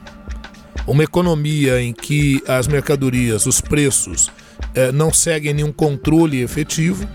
uma 0.88 1.04
economia 1.04 1.82
em 1.82 1.94
que 1.94 2.42
as 2.48 2.68
mercadorias, 2.68 3.46
os 3.46 3.60
preços, 3.62 4.32
eh, 4.74 4.92
não 4.92 5.14
seguem 5.14 5.54
nenhum 5.54 5.72
controle 5.72 6.42
efetivo. 6.42 7.08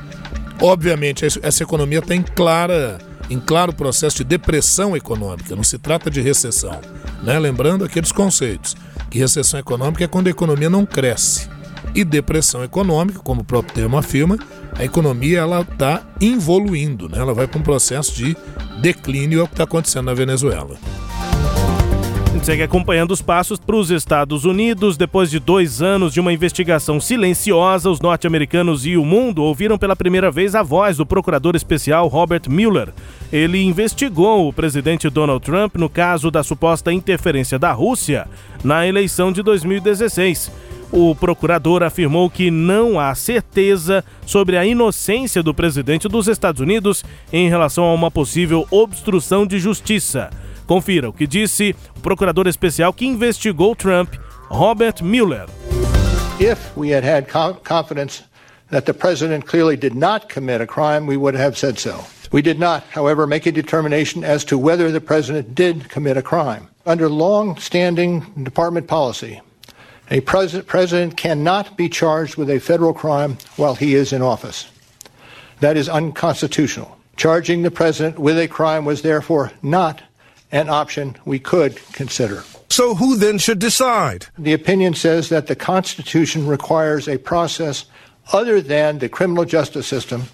Obviamente, 0.60 1.24
essa 1.24 1.62
economia 1.62 1.98
está 1.98 2.14
em 2.14 2.22
clara 2.22 2.98
em 3.30 3.40
claro 3.40 3.72
processo 3.72 4.18
de 4.18 4.24
depressão 4.24 4.94
econômica, 4.94 5.56
não 5.56 5.64
se 5.64 5.78
trata 5.78 6.10
de 6.10 6.20
recessão. 6.20 6.78
Né? 7.22 7.38
Lembrando 7.38 7.84
aqueles 7.84 8.12
conceitos, 8.12 8.76
que 9.10 9.18
recessão 9.18 9.58
econômica 9.58 10.04
é 10.04 10.06
quando 10.06 10.26
a 10.26 10.30
economia 10.30 10.68
não 10.68 10.84
cresce. 10.84 11.48
E 11.94 12.04
depressão 12.04 12.62
econômica, 12.62 13.20
como 13.20 13.40
o 13.40 13.44
próprio 13.44 13.74
termo 13.74 13.96
afirma, 13.96 14.38
a 14.74 14.84
economia 14.84 15.40
ela 15.40 15.60
está 15.60 16.02
involuindo, 16.20 17.08
né? 17.08 17.18
ela 17.18 17.34
vai 17.34 17.46
para 17.46 17.58
um 17.58 17.62
processo 17.62 18.14
de 18.14 18.36
declínio, 18.80 19.40
é 19.40 19.42
o 19.42 19.46
que 19.46 19.54
está 19.54 19.64
acontecendo 19.64 20.06
na 20.06 20.14
Venezuela. 20.14 20.76
Gente 22.42 22.46
segue 22.46 22.62
acompanhando 22.64 23.12
os 23.12 23.22
passos 23.22 23.60
para 23.60 23.76
os 23.76 23.88
Estados 23.92 24.44
Unidos. 24.44 24.96
Depois 24.96 25.30
de 25.30 25.38
dois 25.38 25.80
anos 25.80 26.12
de 26.12 26.18
uma 26.18 26.32
investigação 26.32 26.98
silenciosa, 26.98 27.88
os 27.88 28.00
norte-americanos 28.00 28.84
e 28.84 28.96
o 28.96 29.04
mundo 29.04 29.44
ouviram 29.44 29.78
pela 29.78 29.94
primeira 29.94 30.28
vez 30.28 30.56
a 30.56 30.62
voz 30.64 30.96
do 30.96 31.06
procurador 31.06 31.54
especial 31.54 32.08
Robert 32.08 32.42
Mueller. 32.48 32.88
Ele 33.32 33.62
investigou 33.62 34.48
o 34.48 34.52
presidente 34.52 35.08
Donald 35.08 35.44
Trump 35.44 35.76
no 35.76 35.88
caso 35.88 36.32
da 36.32 36.42
suposta 36.42 36.92
interferência 36.92 37.60
da 37.60 37.70
Rússia 37.70 38.26
na 38.64 38.88
eleição 38.88 39.30
de 39.30 39.40
2016. 39.40 40.50
O 40.90 41.14
procurador 41.14 41.84
afirmou 41.84 42.28
que 42.28 42.50
não 42.50 42.98
há 42.98 43.14
certeza 43.14 44.04
sobre 44.26 44.56
a 44.56 44.66
inocência 44.66 45.44
do 45.44 45.54
presidente 45.54 46.08
dos 46.08 46.26
Estados 46.26 46.60
Unidos 46.60 47.04
em 47.32 47.48
relação 47.48 47.84
a 47.84 47.94
uma 47.94 48.10
possível 48.10 48.66
obstrução 48.68 49.46
de 49.46 49.60
justiça. 49.60 50.28
Confira 50.66 51.08
o 51.08 51.12
que 51.12 51.26
disse 51.26 51.74
o 51.96 52.00
procurador 52.00 52.46
especial 52.46 52.92
que 52.92 53.06
investigou 53.06 53.74
Trump, 53.74 54.14
Robert 54.50 55.02
Mueller. 55.02 55.46
If 56.40 56.76
we 56.76 56.90
had 56.90 57.04
had 57.04 57.28
confidence 57.62 58.24
that 58.70 58.86
the 58.86 58.94
president 58.94 59.46
clearly 59.46 59.76
did 59.76 59.94
not 59.94 60.28
commit 60.28 60.60
a 60.60 60.66
crime, 60.66 61.06
we 61.06 61.16
would 61.16 61.34
have 61.34 61.56
said 61.56 61.78
so. 61.78 62.04
We 62.32 62.40
did 62.40 62.58
not, 62.58 62.84
however, 62.84 63.26
make 63.26 63.46
a 63.46 63.52
determination 63.52 64.24
as 64.24 64.44
to 64.46 64.56
whether 64.56 64.90
the 64.90 65.00
president 65.00 65.54
did 65.54 65.90
commit 65.90 66.16
a 66.16 66.22
crime. 66.22 66.68
Under 66.86 67.08
long 67.08 67.58
standing 67.58 68.20
department 68.42 68.88
policy, 68.88 69.40
a 70.10 70.20
pres 70.20 70.58
president 70.62 71.16
cannot 71.16 71.76
be 71.76 71.88
charged 71.88 72.36
with 72.36 72.50
a 72.50 72.58
federal 72.58 72.94
crime 72.94 73.36
while 73.56 73.74
he 73.74 73.94
is 73.94 74.12
in 74.12 74.22
office. 74.22 74.66
That 75.60 75.76
is 75.76 75.88
unconstitutional. 75.88 76.98
Charging 77.16 77.62
the 77.62 77.70
president 77.70 78.18
with 78.18 78.38
a 78.38 78.48
crime 78.48 78.84
was 78.84 79.02
therefore 79.02 79.52
not 79.62 80.02
an 80.52 80.68
option 80.68 81.16
we 81.24 81.38
could 81.38 81.80
consider. 81.92 82.44
So, 82.68 82.94
who 82.94 83.16
then 83.16 83.38
should 83.38 83.58
decide? 83.58 84.26
The 84.38 84.54
opinion 84.54 84.94
says 84.94 85.28
that 85.28 85.46
the 85.46 85.56
Constitution 85.56 86.46
requires 86.46 87.08
a 87.08 87.18
process 87.18 87.86
other 88.32 88.62
than 88.62 88.98
the 88.98 89.08
criminal 89.08 89.44
justice 89.44 89.86
system 89.86 90.24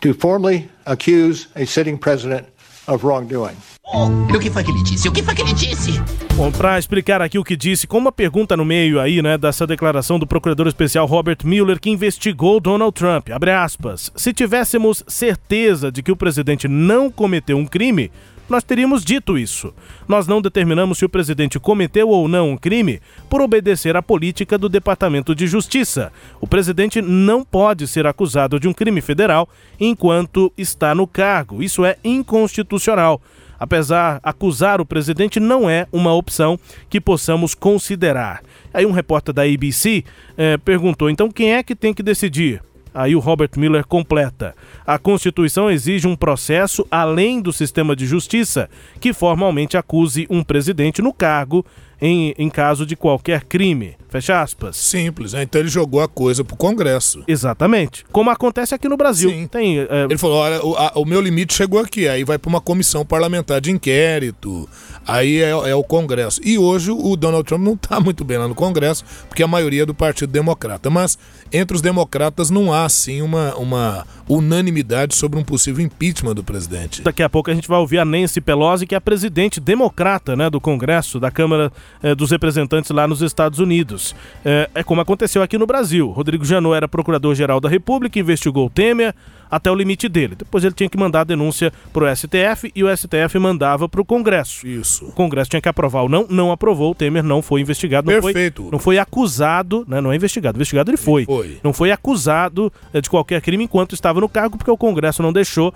to 0.00 0.14
formally 0.14 0.70
accuse 0.86 1.48
a 1.56 1.66
sitting 1.66 1.98
president 1.98 2.46
of 2.86 3.04
wrongdoing. 3.04 3.56
O 3.84 4.38
que 4.38 4.50
foi 4.50 4.64
que 4.64 4.70
ele 4.70 4.82
disse? 4.82 5.08
O 5.08 5.12
que 5.12 5.22
foi 5.22 5.34
que 5.34 5.42
ele 5.42 5.52
disse? 5.52 5.92
Bom, 6.34 6.50
para 6.50 6.78
explicar 6.78 7.22
aqui 7.22 7.38
o 7.38 7.44
que 7.44 7.56
disse, 7.56 7.86
com 7.86 7.98
uma 7.98 8.10
pergunta 8.10 8.56
no 8.56 8.64
meio 8.64 9.00
aí, 9.00 9.22
né, 9.22 9.38
dessa 9.38 9.66
declaração 9.66 10.18
do 10.18 10.26
procurador 10.26 10.66
especial 10.66 11.06
Robert 11.06 11.38
Mueller 11.44 11.80
que 11.80 11.90
investigou 11.90 12.60
Donald 12.60 12.92
Trump, 12.92 13.30
abre 13.30 13.52
aspas, 13.52 14.10
se 14.16 14.32
tivéssemos 14.32 15.04
certeza 15.06 15.90
de 15.90 16.02
que 16.02 16.10
o 16.10 16.16
presidente 16.16 16.66
não 16.66 17.10
cometeu 17.10 17.56
um 17.56 17.66
crime, 17.66 18.10
nós 18.48 18.62
teríamos 18.62 19.04
dito 19.04 19.36
isso. 19.36 19.72
Nós 20.06 20.26
não 20.26 20.40
determinamos 20.40 20.98
se 20.98 21.04
o 21.04 21.08
presidente 21.08 21.58
cometeu 21.58 22.08
ou 22.08 22.28
não 22.28 22.50
um 22.50 22.56
crime 22.56 23.00
por 23.28 23.40
obedecer 23.40 23.96
à 23.96 24.02
política 24.02 24.56
do 24.56 24.68
Departamento 24.68 25.34
de 25.34 25.46
Justiça. 25.46 26.12
O 26.40 26.46
presidente 26.46 27.02
não 27.02 27.44
pode 27.44 27.86
ser 27.88 28.06
acusado 28.06 28.60
de 28.60 28.68
um 28.68 28.72
crime 28.72 29.00
federal 29.00 29.48
enquanto 29.80 30.52
está 30.56 30.94
no 30.94 31.06
cargo. 31.06 31.62
Isso 31.62 31.84
é 31.84 31.96
inconstitucional. 32.04 33.20
Apesar 33.58 34.20
acusar 34.22 34.80
o 34.80 34.86
presidente 34.86 35.40
não 35.40 35.68
é 35.68 35.86
uma 35.90 36.12
opção 36.12 36.58
que 36.90 37.00
possamos 37.00 37.54
considerar. 37.54 38.42
Aí 38.72 38.84
um 38.84 38.92
repórter 38.92 39.34
da 39.34 39.42
ABC 39.42 40.04
eh, 40.36 40.58
perguntou: 40.58 41.08
então 41.08 41.30
quem 41.30 41.54
é 41.54 41.62
que 41.62 41.74
tem 41.74 41.94
que 41.94 42.02
decidir? 42.02 42.60
Aí 42.96 43.14
o 43.14 43.18
Robert 43.20 43.50
Miller 43.58 43.86
completa: 43.86 44.56
a 44.86 44.98
Constituição 44.98 45.70
exige 45.70 46.08
um 46.08 46.16
processo 46.16 46.86
além 46.90 47.42
do 47.42 47.52
sistema 47.52 47.94
de 47.94 48.06
justiça 48.06 48.70
que 48.98 49.12
formalmente 49.12 49.76
acuse 49.76 50.26
um 50.30 50.42
presidente 50.42 51.02
no 51.02 51.12
cargo 51.12 51.62
em, 52.00 52.34
em 52.38 52.48
caso 52.50 52.84
de 52.84 52.96
qualquer 52.96 53.44
crime. 53.44 53.96
Fecha 54.08 54.40
aspas. 54.40 54.76
Simples, 54.76 55.32
né? 55.32 55.42
Então 55.42 55.60
ele 55.60 55.68
jogou 55.68 56.00
a 56.00 56.08
coisa 56.08 56.44
pro 56.44 56.56
Congresso. 56.56 57.22
Exatamente. 57.26 58.04
Como 58.12 58.30
acontece 58.30 58.74
aqui 58.74 58.88
no 58.88 58.96
Brasil. 58.96 59.30
Sim. 59.30 59.46
Tem, 59.46 59.80
é... 59.80 60.04
Ele 60.04 60.18
falou: 60.18 60.38
olha, 60.38 60.64
o, 60.64 60.74
a, 60.76 60.92
o 60.96 61.04
meu 61.04 61.20
limite 61.20 61.54
chegou 61.54 61.80
aqui. 61.80 62.08
Aí 62.08 62.24
vai 62.24 62.38
para 62.38 62.48
uma 62.48 62.60
comissão 62.60 63.04
parlamentar 63.04 63.60
de 63.60 63.70
inquérito. 63.70 64.68
Aí 65.06 65.40
é, 65.40 65.50
é, 65.50 65.74
o 65.74 65.84
Congresso. 65.84 66.40
E 66.44 66.58
hoje 66.58 66.90
o 66.90 67.16
Donald 67.16 67.44
Trump 67.44 67.62
não 67.62 67.74
está 67.74 67.98
muito 68.00 68.24
bem 68.24 68.38
lá 68.38 68.48
no 68.48 68.54
Congresso, 68.54 69.04
porque 69.28 69.42
a 69.42 69.46
maioria 69.46 69.82
é 69.82 69.86
do 69.86 69.94
Partido 69.94 70.30
Democrata. 70.32 70.90
Mas 70.90 71.18
entre 71.52 71.76
os 71.76 71.82
democratas 71.82 72.50
não 72.50 72.72
há, 72.72 72.84
assim, 72.84 73.22
uma, 73.22 73.54
uma 73.56 74.06
unanimidade 74.28 75.14
sobre 75.14 75.38
um 75.38 75.44
possível 75.44 75.84
impeachment 75.84 76.34
do 76.34 76.42
presidente. 76.42 77.02
Daqui 77.02 77.22
a 77.22 77.28
pouco 77.28 77.50
a 77.50 77.54
gente 77.54 77.68
vai 77.68 77.78
ouvir 77.78 77.98
a 77.98 78.04
Nancy 78.04 78.40
Pelosi, 78.40 78.86
que 78.86 78.94
é 78.94 78.98
a 78.98 79.00
presidente 79.00 79.60
democrata 79.60 80.34
né, 80.34 80.50
do 80.50 80.60
Congresso, 80.60 81.20
da 81.20 81.30
Câmara 81.30 81.72
eh, 82.02 82.14
dos 82.14 82.30
Representantes 82.30 82.90
lá 82.90 83.06
nos 83.06 83.22
Estados 83.22 83.58
Unidos. 83.58 84.14
É, 84.44 84.68
é 84.74 84.82
como 84.82 85.00
aconteceu 85.00 85.42
aqui 85.42 85.58
no 85.58 85.66
Brasil. 85.66 86.10
Rodrigo 86.10 86.44
Janot 86.44 86.76
era 86.76 86.88
procurador-geral 86.88 87.60
da 87.60 87.68
República, 87.68 88.18
investigou 88.18 88.66
o 88.66 88.70
Temer 88.70 89.14
até 89.50 89.70
o 89.70 89.74
limite 89.74 90.08
dele. 90.08 90.34
Depois 90.34 90.64
ele 90.64 90.74
tinha 90.74 90.88
que 90.88 90.98
mandar 90.98 91.20
a 91.20 91.24
denúncia 91.24 91.72
para 91.92 92.04
o 92.04 92.16
STF 92.16 92.70
e 92.74 92.82
o 92.82 92.96
STF 92.96 93.38
mandava 93.38 93.88
para 93.88 94.00
o 94.00 94.04
Congresso. 94.04 94.66
Isso. 94.66 95.06
O 95.06 95.12
Congresso 95.12 95.50
tinha 95.50 95.60
que 95.60 95.68
aprovar 95.68 96.02
ou 96.02 96.08
não, 96.08 96.26
não 96.28 96.52
aprovou. 96.52 96.92
O 96.92 96.94
Temer 96.94 97.22
não 97.22 97.42
foi 97.42 97.60
investigado, 97.60 98.10
não 98.10 98.20
Perfeito. 98.20 98.62
foi, 98.62 98.72
não 98.72 98.78
foi 98.78 98.98
acusado, 98.98 99.84
né? 99.88 100.00
não 100.00 100.12
é 100.12 100.16
investigado. 100.16 100.56
Investigado 100.56 100.90
ele 100.90 100.96
foi. 100.96 101.24
foi. 101.24 101.58
Não 101.62 101.72
foi 101.72 101.90
acusado 101.90 102.72
é, 102.92 103.00
de 103.00 103.08
qualquer 103.08 103.40
crime 103.40 103.64
enquanto 103.64 103.94
estava 103.94 104.20
no 104.20 104.28
cargo, 104.28 104.56
porque 104.56 104.70
o 104.70 104.76
Congresso 104.76 105.22
não 105.22 105.32
deixou. 105.32 105.72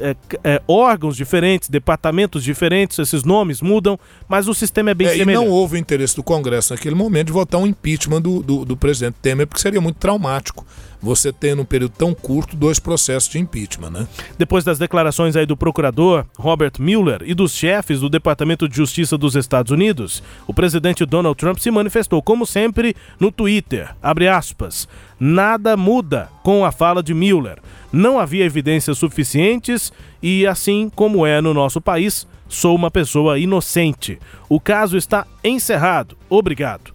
É, 0.00 0.16
é, 0.44 0.62
órgãos 0.66 1.16
diferentes, 1.16 1.68
departamentos 1.68 2.44
diferentes, 2.44 2.98
esses 2.98 3.24
nomes 3.24 3.60
mudam, 3.60 3.98
mas 4.28 4.48
o 4.48 4.54
sistema 4.54 4.90
é 4.90 4.94
bem 4.94 5.06
é, 5.08 5.16
semelhante. 5.16 5.44
E 5.44 5.48
não 5.48 5.52
houve 5.52 5.78
interesse 5.78 6.14
do 6.14 6.22
Congresso 6.22 6.72
naquele 6.72 6.94
momento 6.94 7.26
de 7.26 7.32
votar 7.32 7.60
um 7.60 7.66
impeachment 7.66 8.22
do, 8.22 8.42
do, 8.42 8.64
do 8.64 8.76
presidente 8.76 9.16
Temer, 9.20 9.46
porque 9.46 9.60
seria 9.60 9.80
muito 9.80 9.96
traumático 9.96 10.64
você 11.00 11.32
ter 11.32 11.54
num 11.54 11.64
período 11.64 11.92
tão 11.96 12.12
curto 12.12 12.56
dois 12.56 12.78
processos 12.78 13.30
de 13.30 13.38
impeachment, 13.38 13.90
né? 13.90 14.08
Depois 14.36 14.64
das 14.64 14.78
declarações 14.78 15.36
aí 15.36 15.46
do 15.46 15.56
procurador 15.56 16.24
Robert 16.36 16.72
Mueller 16.78 17.22
e 17.24 17.34
dos 17.34 17.52
chefes 17.52 18.00
do 18.00 18.08
Departamento 18.08 18.68
de 18.68 18.76
Justiça 18.76 19.16
dos 19.16 19.36
Estados 19.36 19.70
Unidos, 19.70 20.22
o 20.46 20.54
presidente 20.54 21.06
Donald 21.06 21.36
Trump 21.36 21.58
se 21.58 21.70
manifestou 21.70 22.22
como 22.22 22.46
sempre 22.46 22.94
no 23.18 23.30
Twitter, 23.30 23.94
abre 24.02 24.28
aspas, 24.28 24.88
nada 25.18 25.76
muda 25.76 26.28
com 26.42 26.64
a 26.64 26.72
fala 26.72 27.02
de 27.02 27.14
Mueller. 27.14 27.58
Não 27.92 28.18
havia 28.18 28.44
evidências 28.44 28.98
suficientes 28.98 29.92
e 30.22 30.46
assim 30.46 30.90
como 30.94 31.26
é 31.26 31.40
no 31.40 31.54
nosso 31.54 31.80
país, 31.80 32.26
sou 32.48 32.74
uma 32.74 32.90
pessoa 32.90 33.38
inocente. 33.38 34.18
O 34.48 34.60
caso 34.60 34.96
está 34.96 35.26
encerrado. 35.42 36.16
Obrigado. 36.28 36.92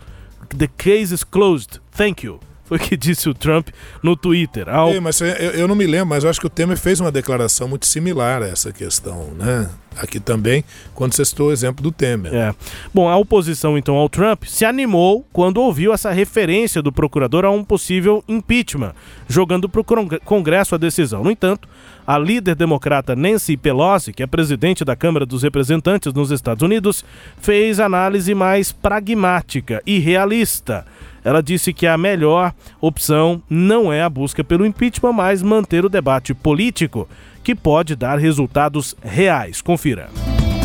The 0.58 0.68
case 0.78 1.14
is 1.14 1.24
closed. 1.24 1.80
Thank 1.92 2.26
you. 2.26 2.40
Foi 2.74 2.78
o 2.78 2.80
que 2.80 2.98
disse 2.98 3.30
o 3.30 3.34
Trump 3.34 3.68
no 4.02 4.16
Twitter. 4.16 4.68
Ao... 4.68 4.90
Ei, 4.90 5.00
mas 5.00 5.22
eu, 5.22 5.28
eu, 5.28 5.68
não 5.68 5.76
me 5.76 5.86
lembro, 5.86 6.08
mas 6.08 6.24
eu 6.24 6.30
acho 6.30 6.40
que 6.40 6.48
o 6.48 6.50
Temer 6.50 6.78
fez 6.78 7.00
uma 7.00 7.12
declaração 7.12 7.68
muito 7.68 7.86
similar 7.86 8.42
a 8.42 8.48
essa 8.48 8.72
questão, 8.72 9.32
né? 9.38 9.70
Aqui 9.96 10.20
também, 10.20 10.64
quando 10.96 11.14
você 11.14 11.24
citou 11.24 11.50
o 11.50 11.52
exemplo 11.52 11.84
do 11.84 11.92
Temer. 11.92 12.34
É. 12.34 12.56
Bom, 12.92 13.08
a 13.08 13.16
oposição 13.16 13.78
então 13.78 13.94
ao 13.96 14.10
Trump 14.10 14.46
se 14.46 14.66
animou 14.66 15.24
quando 15.32 15.58
ouviu 15.58 15.94
essa 15.94 16.12
referência 16.12 16.82
do 16.82 16.92
procurador 16.92 17.46
a 17.46 17.52
um 17.52 17.64
possível 17.64 18.24
impeachment, 18.28 18.94
jogando 19.28 19.70
para 19.70 19.82
o 19.82 19.86
Congresso 20.26 20.74
a 20.74 20.80
decisão. 20.80 21.24
No 21.24 21.30
entanto, 21.30 21.70
a 22.08 22.18
líder 22.18 22.56
democrata 22.56 23.16
Nancy 23.16 23.56
Pelosi, 23.56 24.12
que 24.12 24.24
é 24.24 24.28
presidente 24.28 24.84
da 24.84 24.96
Câmara 24.96 25.28
dos 25.28 25.44
Representantes 25.44 26.12
nos 26.12 26.32
Estados 26.32 26.64
Unidos, 26.64 27.06
fez 27.40 27.80
análise 27.80 28.34
mais 28.34 28.72
pragmática 28.72 29.80
e 29.86 30.00
realista 30.00 30.88
ela 31.24 31.42
disse 31.42 31.74
que 31.74 31.88
a 31.88 31.98
melhor 31.98 32.54
opção 32.82 33.42
não 33.50 33.92
é 33.92 34.02
a 34.02 34.10
busca 34.10 34.44
pelo 34.44 34.66
impeachment, 34.66 35.14
mas 35.14 35.42
manter 35.42 35.86
o 35.86 35.90
debate 35.90 36.34
político, 36.34 37.08
que 37.44 37.56
pode 37.56 37.96
dar 37.96 38.18
resultados 38.20 38.96
reais. 39.02 39.62
Confira. 39.62 40.10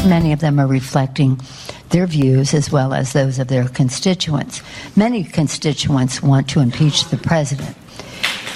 Many 0.06 0.32
of 0.32 0.40
them 0.40 0.60
are 0.60 0.68
reflecting 0.68 1.36
their 1.90 2.06
views 2.06 2.54
as 2.54 2.70
well 2.70 2.92
as 2.92 3.12
those 3.12 3.40
of 3.40 3.48
their 3.48 3.68
constituents. 3.68 4.62
Many 4.96 5.24
constituents 5.24 6.22
want 6.22 6.48
to 6.52 6.60
impeach 6.60 7.08
the 7.10 7.16
president, 7.16 7.76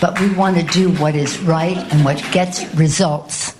but 0.00 0.18
we 0.20 0.28
want 0.34 0.56
to 0.56 0.62
do 0.62 0.90
what 1.00 1.16
is 1.16 1.40
right 1.40 1.76
and 1.92 2.04
what 2.04 2.22
gets 2.32 2.64
results. 2.74 3.54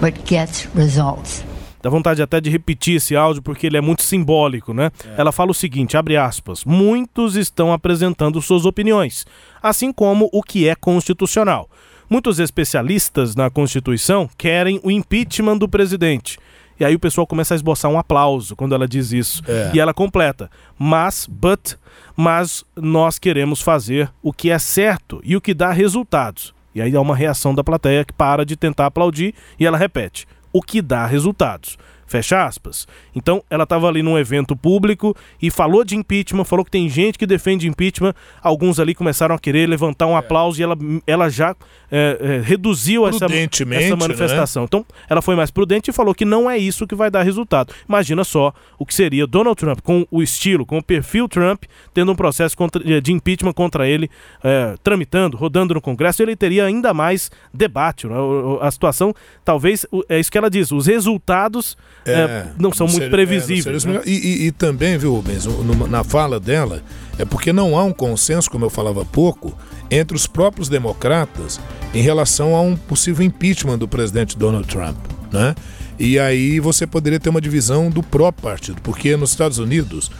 What 0.00 0.24
gets 0.26 0.66
results. 0.74 1.44
Dá 1.82 1.90
vontade 1.90 2.22
até 2.22 2.40
de 2.40 2.48
repetir 2.48 2.96
esse 2.96 3.16
áudio 3.16 3.42
porque 3.42 3.66
ele 3.66 3.76
é 3.76 3.80
muito 3.80 4.02
simbólico, 4.02 4.72
né? 4.72 4.90
É. 5.04 5.20
Ela 5.20 5.32
fala 5.32 5.50
o 5.50 5.54
seguinte, 5.54 5.96
abre 5.96 6.16
aspas, 6.16 6.64
muitos 6.64 7.34
estão 7.34 7.72
apresentando 7.72 8.40
suas 8.40 8.64
opiniões, 8.64 9.26
assim 9.60 9.92
como 9.92 10.30
o 10.32 10.42
que 10.42 10.68
é 10.68 10.74
constitucional. 10.76 11.68
Muitos 12.08 12.38
especialistas 12.38 13.34
na 13.34 13.50
Constituição 13.50 14.28
querem 14.38 14.80
o 14.84 14.90
impeachment 14.90 15.56
do 15.56 15.68
presidente. 15.68 16.38
E 16.78 16.84
aí 16.84 16.94
o 16.94 16.98
pessoal 16.98 17.26
começa 17.26 17.54
a 17.54 17.56
esboçar 17.56 17.90
um 17.90 17.98
aplauso 17.98 18.54
quando 18.56 18.74
ela 18.74 18.86
diz 18.86 19.12
isso. 19.12 19.42
É. 19.46 19.70
E 19.74 19.80
ela 19.80 19.94
completa, 19.94 20.50
mas, 20.78 21.26
but, 21.26 21.74
mas 22.16 22.64
nós 22.76 23.18
queremos 23.18 23.60
fazer 23.60 24.10
o 24.22 24.32
que 24.32 24.50
é 24.50 24.58
certo 24.58 25.20
e 25.24 25.36
o 25.36 25.40
que 25.40 25.54
dá 25.54 25.70
resultados. 25.70 26.54
E 26.74 26.80
aí 26.80 26.94
há 26.94 27.00
uma 27.00 27.16
reação 27.16 27.54
da 27.54 27.62
plateia 27.62 28.04
que 28.04 28.12
para 28.12 28.44
de 28.44 28.56
tentar 28.56 28.86
aplaudir 28.86 29.34
e 29.58 29.66
ela 29.66 29.78
repete: 29.78 30.26
o 30.52 30.62
que 30.62 30.82
dá 30.82 31.06
resultados. 31.06 31.78
Fecha 32.12 32.44
aspas. 32.44 32.86
Então, 33.16 33.42
ela 33.48 33.62
estava 33.62 33.88
ali 33.88 34.02
num 34.02 34.18
evento 34.18 34.54
público 34.54 35.16
e 35.40 35.50
falou 35.50 35.82
de 35.82 35.96
impeachment, 35.96 36.44
falou 36.44 36.62
que 36.62 36.70
tem 36.70 36.86
gente 36.86 37.18
que 37.18 37.26
defende 37.26 37.66
impeachment. 37.66 38.12
Alguns 38.42 38.78
ali 38.78 38.94
começaram 38.94 39.34
a 39.34 39.38
querer 39.38 39.66
levantar 39.66 40.06
um 40.06 40.14
é. 40.14 40.18
aplauso 40.18 40.60
e 40.60 40.62
ela, 40.62 40.76
ela 41.06 41.30
já 41.30 41.56
é, 41.90 42.18
é, 42.20 42.40
reduziu 42.46 43.06
essa, 43.06 43.24
essa 43.24 43.64
né? 43.64 43.96
manifestação. 43.96 44.64
Né? 44.64 44.66
Então, 44.68 44.84
ela 45.08 45.22
foi 45.22 45.34
mais 45.34 45.50
prudente 45.50 45.88
e 45.88 45.92
falou 45.92 46.14
que 46.14 46.26
não 46.26 46.50
é 46.50 46.58
isso 46.58 46.86
que 46.86 46.94
vai 46.94 47.10
dar 47.10 47.22
resultado. 47.22 47.72
Imagina 47.88 48.24
só 48.24 48.52
o 48.78 48.84
que 48.84 48.92
seria 48.92 49.26
Donald 49.26 49.56
Trump 49.56 49.80
com 49.80 50.06
o 50.10 50.22
estilo, 50.22 50.66
com 50.66 50.76
o 50.76 50.82
perfil 50.82 51.26
Trump, 51.26 51.64
tendo 51.94 52.12
um 52.12 52.14
processo 52.14 52.54
contra, 52.54 53.00
de 53.00 53.10
impeachment 53.10 53.54
contra 53.54 53.88
ele, 53.88 54.10
é, 54.44 54.74
tramitando, 54.84 55.34
rodando 55.38 55.72
no 55.72 55.80
Congresso, 55.80 56.22
ele 56.22 56.36
teria 56.36 56.66
ainda 56.66 56.92
mais 56.92 57.30
debate. 57.54 58.06
Né? 58.06 58.16
A 58.60 58.70
situação, 58.70 59.14
talvez, 59.42 59.86
é 60.10 60.20
isso 60.20 60.30
que 60.30 60.36
ela 60.36 60.50
diz, 60.50 60.72
os 60.72 60.86
resultados 60.86 61.74
é, 62.04 62.12
é, 62.12 62.46
não 62.58 62.72
são 62.72 62.86
muito 62.86 63.10
previsíveis. 63.10 63.84
Né? 63.84 64.00
E, 64.04 64.10
e, 64.10 64.46
e, 64.46 64.52
também, 64.52 64.98
viu, 64.98 65.14
Rubens, 65.14 65.46
na 65.88 66.02
fala 66.02 66.40
dela, 66.40 66.82
é 67.18 67.24
porque 67.24 67.52
não 67.52 67.78
há 67.78 67.84
um 67.84 67.92
consenso, 67.92 68.50
como 68.50 68.64
eu 68.64 68.70
falava 68.70 69.02
há 69.02 69.04
pouco, 69.04 69.56
entre 69.90 70.16
os 70.16 70.26
próprios 70.26 70.68
democratas 70.68 71.60
em 71.94 72.02
relação 72.02 72.54
a 72.56 72.60
um 72.60 72.76
possível 72.76 73.24
impeachment 73.24 73.78
do 73.78 73.86
presidente 73.86 74.36
Donald 74.36 74.66
Trump. 74.66 74.96
Né? 75.32 75.54
E 75.98 76.18
aí 76.18 76.58
você 76.58 76.86
poderia 76.86 77.20
ter 77.20 77.28
uma 77.28 77.40
divisão 77.40 77.90
do 77.90 78.02
próprio 78.02 78.42
partido, 78.42 78.80
porque 78.82 79.16
nos 79.16 79.30
Estados 79.30 79.58
Unidos 79.58 80.10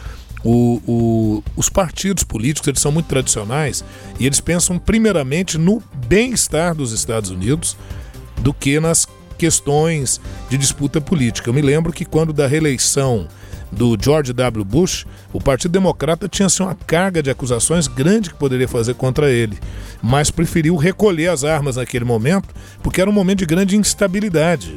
o, 0.45 0.81
o, 0.87 1.45
os 1.57 1.69
partidos 1.69 2.25
políticos 2.25 2.69
eles 2.69 2.81
são 2.81 2.91
muito 2.91 3.07
tradicionais 3.07 3.85
e 4.19 4.27
eles 4.27 4.41
pensam 4.41 4.79
primeiramente 4.79 5.57
no 5.57 5.83
bem-estar 6.09 6.75
dos 6.75 6.93
Estados 6.93 7.31
Unidos 7.31 7.77
do 8.41 8.53
que 8.53 8.81
nas 8.81 9.07
questões 9.43 10.21
de 10.49 10.57
disputa 10.57 11.01
política. 11.01 11.51
Eu 11.51 11.55
me 11.55 11.61
lembro 11.61 11.93
que 11.93 12.05
quando 12.05 12.33
da 12.33 12.47
reeleição 12.47 13.27
do 13.73 13.99
George 14.01 14.33
W. 14.33 14.65
Bush, 14.65 15.05
o 15.33 15.41
Partido 15.41 15.73
Democrata 15.73 16.29
tinha 16.29 16.47
assim, 16.47 16.63
uma 16.63 16.77
carga 16.77 17.21
de 17.21 17.29
acusações 17.29 17.89
grande 17.89 18.31
que 18.31 18.37
poderia 18.37 18.69
fazer 18.69 18.95
contra 18.95 19.33
ele, 19.33 19.59
mas 20.01 20.31
preferiu 20.31 20.77
recolher 20.77 21.27
as 21.27 21.43
armas 21.43 21.75
naquele 21.75 22.05
momento, 22.05 22.55
porque 22.85 23.01
era 23.01 23.11
um 23.11 23.13
momento 23.13 23.41
de 23.41 23.47
grande 23.47 23.77
instabilidade, 23.77 24.77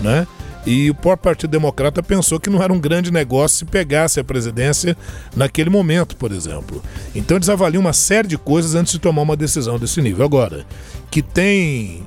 né? 0.00 0.26
E 0.66 0.90
o 0.90 0.94
próprio 0.94 1.30
Partido 1.30 1.50
Democrata 1.50 2.02
pensou 2.02 2.40
que 2.40 2.50
não 2.50 2.60
era 2.60 2.72
um 2.72 2.80
grande 2.80 3.12
negócio 3.12 3.58
se 3.58 3.64
pegasse 3.64 4.18
a 4.18 4.24
presidência 4.24 4.96
naquele 5.36 5.70
momento, 5.70 6.16
por 6.16 6.32
exemplo. 6.32 6.82
Então 7.14 7.36
eles 7.36 7.48
avaliam 7.48 7.80
uma 7.80 7.92
série 7.92 8.26
de 8.26 8.36
coisas 8.36 8.74
antes 8.74 8.92
de 8.92 8.98
tomar 8.98 9.22
uma 9.22 9.36
decisão 9.36 9.78
desse 9.78 10.02
nível. 10.02 10.24
Agora, 10.24 10.66
que 11.10 11.22
tem 11.22 12.04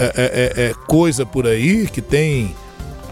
é, 0.00 0.04
é, 0.04 0.12
é, 0.16 0.66
é, 0.70 0.74
coisa 0.86 1.26
por 1.26 1.46
aí, 1.46 1.86
que 1.86 2.00
tem. 2.00 2.54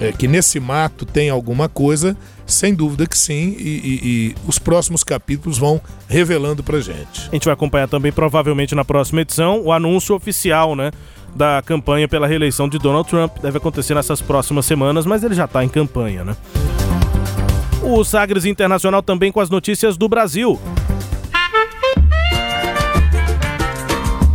É, 0.01 0.12
que 0.12 0.28
nesse 0.28 0.61
mato 0.61 1.05
tem 1.05 1.28
alguma 1.28 1.68
coisa, 1.68 2.16
sem 2.47 2.72
dúvida 2.72 3.05
que 3.05 3.18
sim, 3.18 3.57
e, 3.59 3.62
e, 3.62 4.01
e, 4.05 4.34
os 4.47 4.57
próximos 4.57 5.03
capítulos 5.03 5.59
vão 5.59 5.80
revelando 6.09 6.62
pra 6.62 6.78
gente. 6.78 7.28
A 7.28 7.34
gente 7.34 7.47
vai 7.47 7.53
acompanhar 7.53 7.89
também, 7.89 8.12
provavelmente 8.12 8.76
na 8.76 8.84
próxima 8.84 9.22
edição, 9.22 9.61
o 9.61 9.72
anúncio 9.72 10.14
oficial, 10.14 10.76
né? 10.76 10.93
Da 11.34 11.61
campanha 11.66 12.07
pela 12.07 12.28
reeleição 12.28 12.68
de 12.68 12.78
Donald 12.78 13.09
Trump. 13.09 13.39
Deve 13.43 13.59
acontecer 13.59 13.93
nessas 13.93 14.22
próximas 14.22 14.66
semanas, 14.66 15.05
mas 15.05 15.24
ele 15.24 15.34
já 15.34 15.47
está 15.47 15.64
em 15.64 15.68
campanha, 15.68 16.22
né? 16.22 16.36
O 17.82 18.05
Sagres 18.05 18.45
Internacional 18.45 19.03
também 19.03 19.32
com 19.32 19.41
as 19.41 19.51
notícias 19.51 19.97
do 19.97 20.09
Brasil. 20.09 20.61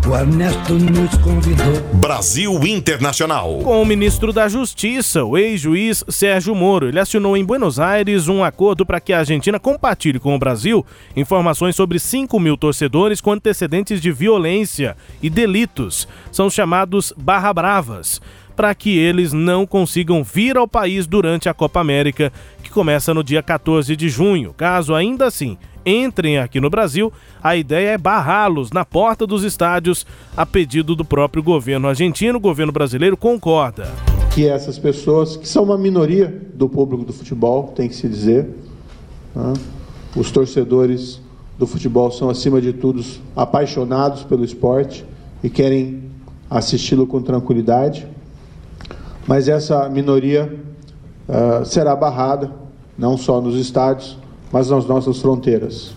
O 0.05 0.13
Ernesto 0.13 0.73
nos 0.73 1.15
convidou. 1.19 1.81
Brasil 1.93 2.51
Internacional. 2.67 3.59
Com 3.59 3.81
o 3.81 3.85
ministro 3.85 4.33
da 4.33 4.49
Justiça, 4.49 5.23
o 5.23 5.37
ex-juiz 5.37 6.03
Sérgio 6.09 6.53
Moro. 6.53 6.89
Ele 6.89 6.99
assinou 6.99 7.37
em 7.37 7.45
Buenos 7.45 7.79
Aires 7.79 8.27
um 8.27 8.43
acordo 8.43 8.85
para 8.85 8.99
que 8.99 9.13
a 9.13 9.19
Argentina 9.19 9.57
compartilhe 9.61 10.19
com 10.19 10.35
o 10.35 10.39
Brasil 10.39 10.85
informações 11.15 11.77
sobre 11.77 11.99
5 11.99 12.37
mil 12.37 12.57
torcedores 12.57 13.21
com 13.21 13.31
antecedentes 13.31 14.01
de 14.01 14.11
violência 14.11 14.97
e 15.21 15.29
delitos. 15.29 16.05
São 16.33 16.49
chamados 16.49 17.13
Barra 17.15 17.53
Bravas 17.53 18.19
para 18.57 18.75
que 18.75 18.97
eles 18.97 19.33
não 19.33 19.65
consigam 19.65 20.23
vir 20.23 20.57
ao 20.57 20.67
país 20.67 21.07
durante 21.07 21.49
a 21.49 21.55
Copa 21.55 21.79
América, 21.79 22.31
que 22.61 22.69
começa 22.69 23.11
no 23.13 23.23
dia 23.23 23.41
14 23.41 23.95
de 23.95 24.09
junho. 24.09 24.53
Caso 24.53 24.93
ainda 24.93 25.25
assim 25.25 25.57
entrem 25.85 26.37
aqui 26.39 26.59
no 26.59 26.69
Brasil, 26.69 27.11
a 27.41 27.55
ideia 27.55 27.91
é 27.91 27.97
barrá-los 27.97 28.71
na 28.71 28.85
porta 28.85 29.27
dos 29.27 29.43
estádios 29.43 30.05
a 30.35 30.45
pedido 30.45 30.95
do 30.95 31.05
próprio 31.05 31.43
governo 31.43 31.87
argentino. 31.87 32.37
O 32.37 32.41
governo 32.41 32.71
brasileiro 32.71 33.17
concorda. 33.17 33.87
Que 34.33 34.47
essas 34.47 34.79
pessoas, 34.79 35.37
que 35.37 35.47
são 35.47 35.63
uma 35.63 35.77
minoria 35.77 36.41
do 36.53 36.67
público 36.67 37.03
do 37.03 37.13
futebol, 37.13 37.73
tem 37.75 37.87
que 37.87 37.95
se 37.95 38.07
dizer, 38.07 38.49
né? 39.35 39.53
os 40.15 40.31
torcedores 40.31 41.21
do 41.57 41.67
futebol 41.67 42.11
são, 42.11 42.29
acima 42.29 42.59
de 42.61 42.73
tudo, 42.73 43.03
apaixonados 43.35 44.23
pelo 44.23 44.43
esporte 44.43 45.05
e 45.43 45.49
querem 45.49 46.03
assisti-lo 46.49 47.07
com 47.07 47.21
tranquilidade, 47.21 48.07
mas 49.27 49.47
essa 49.47 49.89
minoria 49.89 50.53
uh, 51.27 51.65
será 51.65 51.95
barrada, 51.95 52.51
não 52.97 53.17
só 53.17 53.41
nos 53.41 53.55
estádios, 53.55 54.17
mas 54.53 54.69
nas 54.69 54.85
nossas 54.85 55.19
fronteiras. 55.19 55.95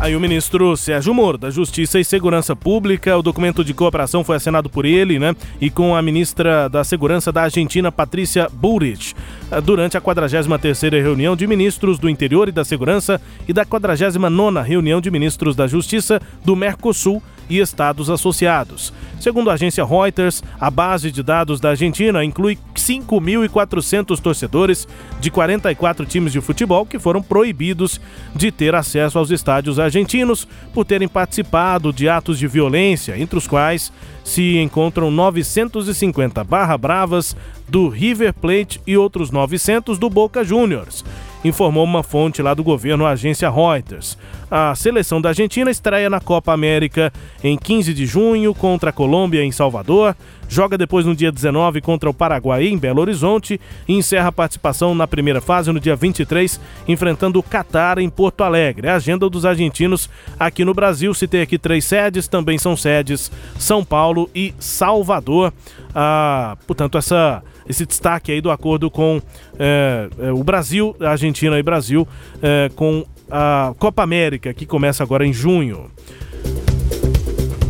Aí 0.00 0.14
o 0.14 0.20
ministro 0.20 0.76
Sérgio 0.76 1.12
Moro, 1.12 1.38
da 1.38 1.50
Justiça 1.50 1.98
e 1.98 2.04
Segurança 2.04 2.54
Pública, 2.54 3.16
o 3.16 3.22
documento 3.22 3.64
de 3.64 3.74
cooperação 3.74 4.22
foi 4.22 4.36
assinado 4.36 4.68
por 4.68 4.84
ele, 4.84 5.18
né? 5.18 5.34
E 5.60 5.70
com 5.70 5.94
a 5.94 6.02
ministra 6.02 6.68
da 6.68 6.84
Segurança 6.84 7.32
da 7.32 7.42
Argentina, 7.42 7.90
Patrícia 7.90 8.48
Bullrich, 8.52 9.14
eh, 9.50 9.60
durante 9.60 9.96
a 9.96 10.00
43ª 10.00 11.02
reunião 11.02 11.34
de 11.34 11.46
ministros 11.46 11.98
do 11.98 12.10
Interior 12.10 12.48
e 12.48 12.52
da 12.52 12.64
Segurança 12.64 13.20
e 13.48 13.52
da 13.52 13.64
49ª 13.64 14.62
reunião 14.62 15.00
de 15.00 15.10
ministros 15.10 15.56
da 15.56 15.66
Justiça 15.66 16.20
do 16.44 16.54
Mercosul 16.54 17.22
e 17.48 17.58
estados 17.58 18.10
associados. 18.10 18.92
Segundo 19.20 19.50
a 19.50 19.54
agência 19.54 19.84
Reuters, 19.84 20.42
a 20.60 20.70
base 20.70 21.10
de 21.10 21.22
dados 21.22 21.58
da 21.60 21.70
Argentina 21.70 22.24
inclui 22.24 22.58
5.400 22.74 24.20
torcedores 24.20 24.86
de 25.20 25.30
44 25.30 26.04
times 26.04 26.32
de 26.32 26.40
futebol 26.40 26.84
que 26.84 26.98
foram 26.98 27.22
proibidos 27.22 28.00
de 28.34 28.50
ter 28.52 28.74
acesso 28.74 29.18
aos 29.18 29.30
estádios 29.30 29.78
argentinos 29.78 30.46
por 30.74 30.84
terem 30.84 31.08
participado 31.08 31.92
de 31.92 32.08
atos 32.08 32.38
de 32.38 32.46
violência, 32.46 33.18
entre 33.18 33.38
os 33.38 33.46
quais 33.46 33.92
se 34.26 34.58
encontram 34.58 35.08
950 35.08 36.42
barra 36.42 36.76
bravas 36.76 37.36
do 37.68 37.88
River 37.88 38.34
Plate 38.34 38.80
e 38.84 38.96
outros 38.96 39.30
900 39.30 39.98
do 39.98 40.10
Boca 40.10 40.42
Juniors. 40.42 41.04
informou 41.44 41.84
uma 41.84 42.02
fonte 42.02 42.42
lá 42.42 42.52
do 42.52 42.64
governo, 42.64 43.06
a 43.06 43.10
agência 43.10 43.48
Reuters. 43.48 44.18
A 44.50 44.74
seleção 44.74 45.20
da 45.20 45.28
Argentina 45.28 45.70
estreia 45.70 46.10
na 46.10 46.18
Copa 46.18 46.52
América 46.52 47.12
em 47.42 47.56
15 47.56 47.94
de 47.94 48.04
junho 48.04 48.52
contra 48.52 48.90
a 48.90 48.92
Colômbia 48.92 49.44
em 49.44 49.52
Salvador, 49.52 50.16
joga 50.48 50.78
depois 50.78 51.04
no 51.06 51.14
dia 51.14 51.32
19 51.32 51.80
contra 51.80 52.08
o 52.08 52.14
Paraguai 52.14 52.66
em 52.66 52.78
Belo 52.78 53.00
Horizonte 53.00 53.60
e 53.86 53.94
encerra 53.94 54.28
a 54.28 54.32
participação 54.32 54.94
na 54.94 55.06
primeira 55.06 55.40
fase 55.40 55.72
no 55.72 55.80
dia 55.80 55.96
23, 55.96 56.60
enfrentando 56.86 57.38
o 57.38 57.42
Catar 57.42 57.98
em 57.98 58.08
Porto 58.08 58.42
Alegre. 58.42 58.88
A 58.88 58.96
agenda 58.96 59.28
dos 59.28 59.44
argentinos 59.44 60.08
aqui 60.38 60.64
no 60.64 60.74
Brasil 60.74 61.12
se 61.14 61.26
tem 61.26 61.40
aqui 61.40 61.58
três 61.58 61.84
sedes, 61.84 62.28
também 62.28 62.58
são 62.58 62.76
sedes 62.76 63.30
São 63.58 63.84
Paulo 63.84 64.30
e 64.34 64.54
Salvador. 64.58 65.52
Ah, 65.94 66.56
portanto, 66.66 66.98
essa 66.98 67.42
esse 67.68 67.84
destaque 67.84 68.32
aí 68.32 68.40
do 68.40 68.50
acordo 68.50 68.90
com 68.90 69.20
é, 69.58 70.08
o 70.32 70.44
Brasil, 70.44 70.94
Argentina 71.00 71.58
e 71.58 71.62
Brasil, 71.62 72.06
é, 72.40 72.70
com 72.74 73.04
a 73.30 73.74
Copa 73.78 74.02
América, 74.02 74.54
que 74.54 74.64
começa 74.64 75.02
agora 75.02 75.26
em 75.26 75.32
junho. 75.32 75.90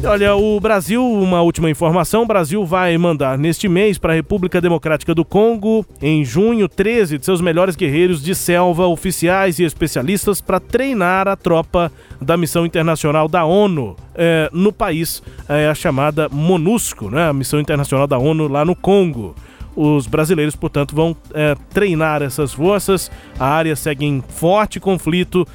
Olha, 0.05 0.37
o 0.37 0.61
Brasil, 0.61 1.03
uma 1.05 1.43
última 1.43 1.71
informação: 1.71 2.23
o 2.23 2.27
Brasil 2.27 2.65
vai 2.65 2.97
mandar 2.99 3.39
neste 3.39 3.69
mês 3.69 3.99
para 3.99 4.13
a 4.13 4.17
República 4.17 4.61
Democrática 4.61 5.15
do 5.15 5.25
Congo, 5.25 5.85
em 6.01 6.25
junho, 6.25 6.69
13 6.69 7.19
de 7.19 7.25
seus 7.25 7.41
melhores 7.41 7.75
guerreiros 7.75 8.23
de 8.23 8.35
selva, 8.35 8.87
oficiais 8.87 9.59
e 9.59 9.65
especialistas, 9.65 10.41
para 10.41 10.61
treinar 10.61 11.27
a 11.27 11.37
tropa 11.37 11.91
da 12.21 12.37
missão 12.37 12.65
internacional 12.67 13.27
da 13.27 13.45
ONU 13.45 13.97
é, 14.15 14.49
no 14.53 14.73
país, 14.73 15.23
é, 15.49 15.69
a 15.69 15.75
chamada 15.75 16.29
MONUSCO, 16.29 17.11
né, 17.11 17.29
a 17.29 17.33
missão 17.33 17.59
internacional 17.59 18.07
da 18.07 18.19
ONU 18.19 18.49
lá 18.49 18.65
no 18.65 18.77
Congo. 18.77 19.35
Os 19.77 20.07
brasileiros, 20.07 20.57
portanto, 20.57 20.95
vão 20.95 21.15
é, 21.35 21.55
treinar 21.69 22.23
essas 22.23 22.55
forças. 22.55 23.11
A 23.39 23.47
área 23.47 23.77
segue 23.77 24.07
em 24.07 24.25
forte 24.27 24.81
conflito. 24.81 25.47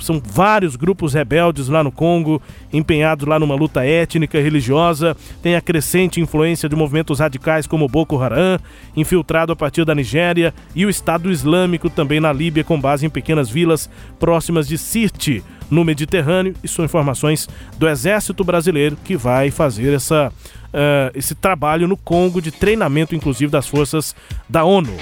São 0.00 0.22
vários 0.24 0.76
grupos 0.76 1.12
rebeldes 1.12 1.66
lá 1.66 1.82
no 1.82 1.90
Congo, 1.90 2.40
empenhados 2.72 3.26
lá 3.26 3.36
numa 3.36 3.56
luta 3.56 3.84
étnica 3.84 4.40
religiosa. 4.40 5.16
Tem 5.42 5.56
a 5.56 5.60
crescente 5.60 6.20
influência 6.20 6.68
de 6.68 6.76
movimentos 6.76 7.18
radicais 7.18 7.66
como 7.66 7.88
Boko 7.88 8.16
Haram, 8.22 8.60
infiltrado 8.96 9.52
a 9.52 9.56
partir 9.56 9.84
da 9.84 9.92
Nigéria, 9.92 10.54
e 10.76 10.86
o 10.86 10.90
Estado 10.90 11.28
Islâmico 11.28 11.90
também 11.90 12.20
na 12.20 12.32
Líbia, 12.32 12.62
com 12.62 12.80
base 12.80 13.04
em 13.04 13.10
pequenas 13.10 13.50
vilas 13.50 13.90
próximas 14.20 14.68
de 14.68 14.78
Sirte, 14.78 15.42
no 15.68 15.84
Mediterrâneo. 15.84 16.54
E 16.62 16.68
são 16.68 16.84
informações 16.84 17.48
do 17.76 17.88
Exército 17.88 18.44
Brasileiro 18.44 18.96
que 19.04 19.16
vai 19.16 19.50
fazer 19.50 19.92
essa 19.92 20.32
uh, 20.74 21.10
esse 21.14 21.34
trabalho 21.34 21.88
no 21.88 21.96
Congo 21.96 22.42
de 22.42 22.50
treinamento, 22.50 23.14
inclusive, 23.14 23.50
das 23.50 23.66
forças 23.66 24.14
da 24.48 24.64
ONU. 24.64 24.92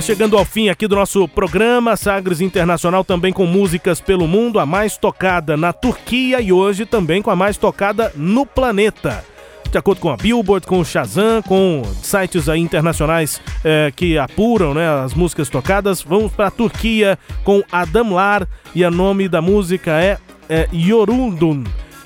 Chegando 0.00 0.38
ao 0.38 0.46
fim 0.46 0.70
aqui 0.70 0.86
do 0.86 0.96
nosso 0.96 1.28
programa, 1.28 1.94
Sagres 1.94 2.40
Internacional 2.40 3.04
também 3.04 3.34
com 3.34 3.44
músicas 3.44 4.00
pelo 4.00 4.26
mundo, 4.26 4.58
a 4.58 4.64
mais 4.64 4.96
tocada 4.96 5.58
na 5.58 5.74
Turquia 5.74 6.40
e 6.40 6.50
hoje 6.50 6.86
também 6.86 7.20
com 7.20 7.30
a 7.30 7.36
mais 7.36 7.58
tocada 7.58 8.10
no 8.16 8.46
planeta 8.46 9.22
de 9.70 9.78
acordo 9.78 10.00
com 10.00 10.10
a 10.10 10.16
Billboard, 10.16 10.66
com 10.66 10.80
o 10.80 10.84
Shazam, 10.84 11.42
com 11.42 11.82
sites 12.02 12.48
aí 12.48 12.60
internacionais 12.60 13.40
é, 13.64 13.92
que 13.94 14.18
apuram 14.18 14.74
né, 14.74 14.88
as 15.04 15.14
músicas 15.14 15.48
tocadas. 15.48 16.02
Vamos 16.02 16.32
para 16.32 16.48
a 16.48 16.50
Turquia 16.50 17.18
com 17.44 17.62
Adamlar 17.70 18.48
e 18.74 18.84
o 18.84 18.90
nome 18.90 19.28
da 19.28 19.40
música 19.40 19.92
é, 20.02 20.18
é 20.48 20.68
Yorundun. 20.72 21.64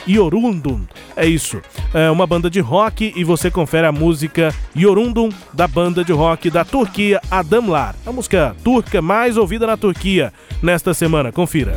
Yorundum. 0.09 0.83
É 1.17 1.27
isso. 1.27 1.61
É 1.93 2.11
uma 2.11 2.27
banda 2.27 2.51
de 2.51 2.61
rock 2.61 3.13
e 3.15 3.25
você 3.25 3.51
confere 3.51 3.87
a 3.87 3.93
música 3.93 4.55
Yorundum 4.77 5.31
da 5.53 5.67
banda 5.67 6.05
de 6.05 6.13
rock 6.13 6.51
da 6.51 6.65
Turquia 6.65 7.21
Adamlar. 7.31 7.95
A 8.07 8.13
música 8.13 8.57
turca 8.63 9.01
mais 9.01 9.37
ouvida 9.37 9.67
na 9.67 9.77
Turquia 9.77 10.33
nesta 10.63 10.95
semana. 10.95 11.33
Confira. 11.33 11.77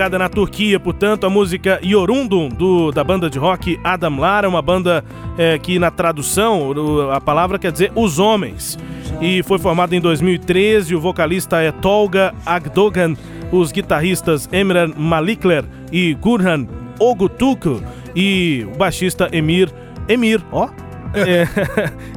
Tocada 0.00 0.18
na 0.18 0.30
Turquia, 0.30 0.80
portanto, 0.80 1.26
a 1.26 1.30
música 1.30 1.78
Yorundum, 1.84 2.48
do, 2.48 2.90
da 2.90 3.04
banda 3.04 3.28
de 3.28 3.38
rock 3.38 3.78
Adam 3.84 4.18
Lara, 4.18 4.48
uma 4.48 4.62
banda 4.62 5.04
é, 5.36 5.58
que 5.58 5.78
na 5.78 5.90
tradução 5.90 6.72
a 7.12 7.20
palavra 7.20 7.58
quer 7.58 7.70
dizer 7.70 7.92
os 7.94 8.18
homens. 8.18 8.78
E 9.20 9.42
foi 9.42 9.58
formada 9.58 9.94
em 9.94 10.00
2013, 10.00 10.94
o 10.94 11.00
vocalista 11.00 11.60
é 11.60 11.70
Tolga 11.70 12.32
Agdogan, 12.46 13.14
os 13.52 13.72
guitarristas 13.72 14.48
Emran 14.50 14.94
Malikler 14.96 15.66
e 15.92 16.14
Gurhan 16.14 16.66
Ogutuku 16.98 17.82
e 18.16 18.66
o 18.72 18.78
baixista 18.78 19.28
Emir, 19.30 19.70
Emir, 20.08 20.40
ó, 20.50 20.70
é, 21.12 21.46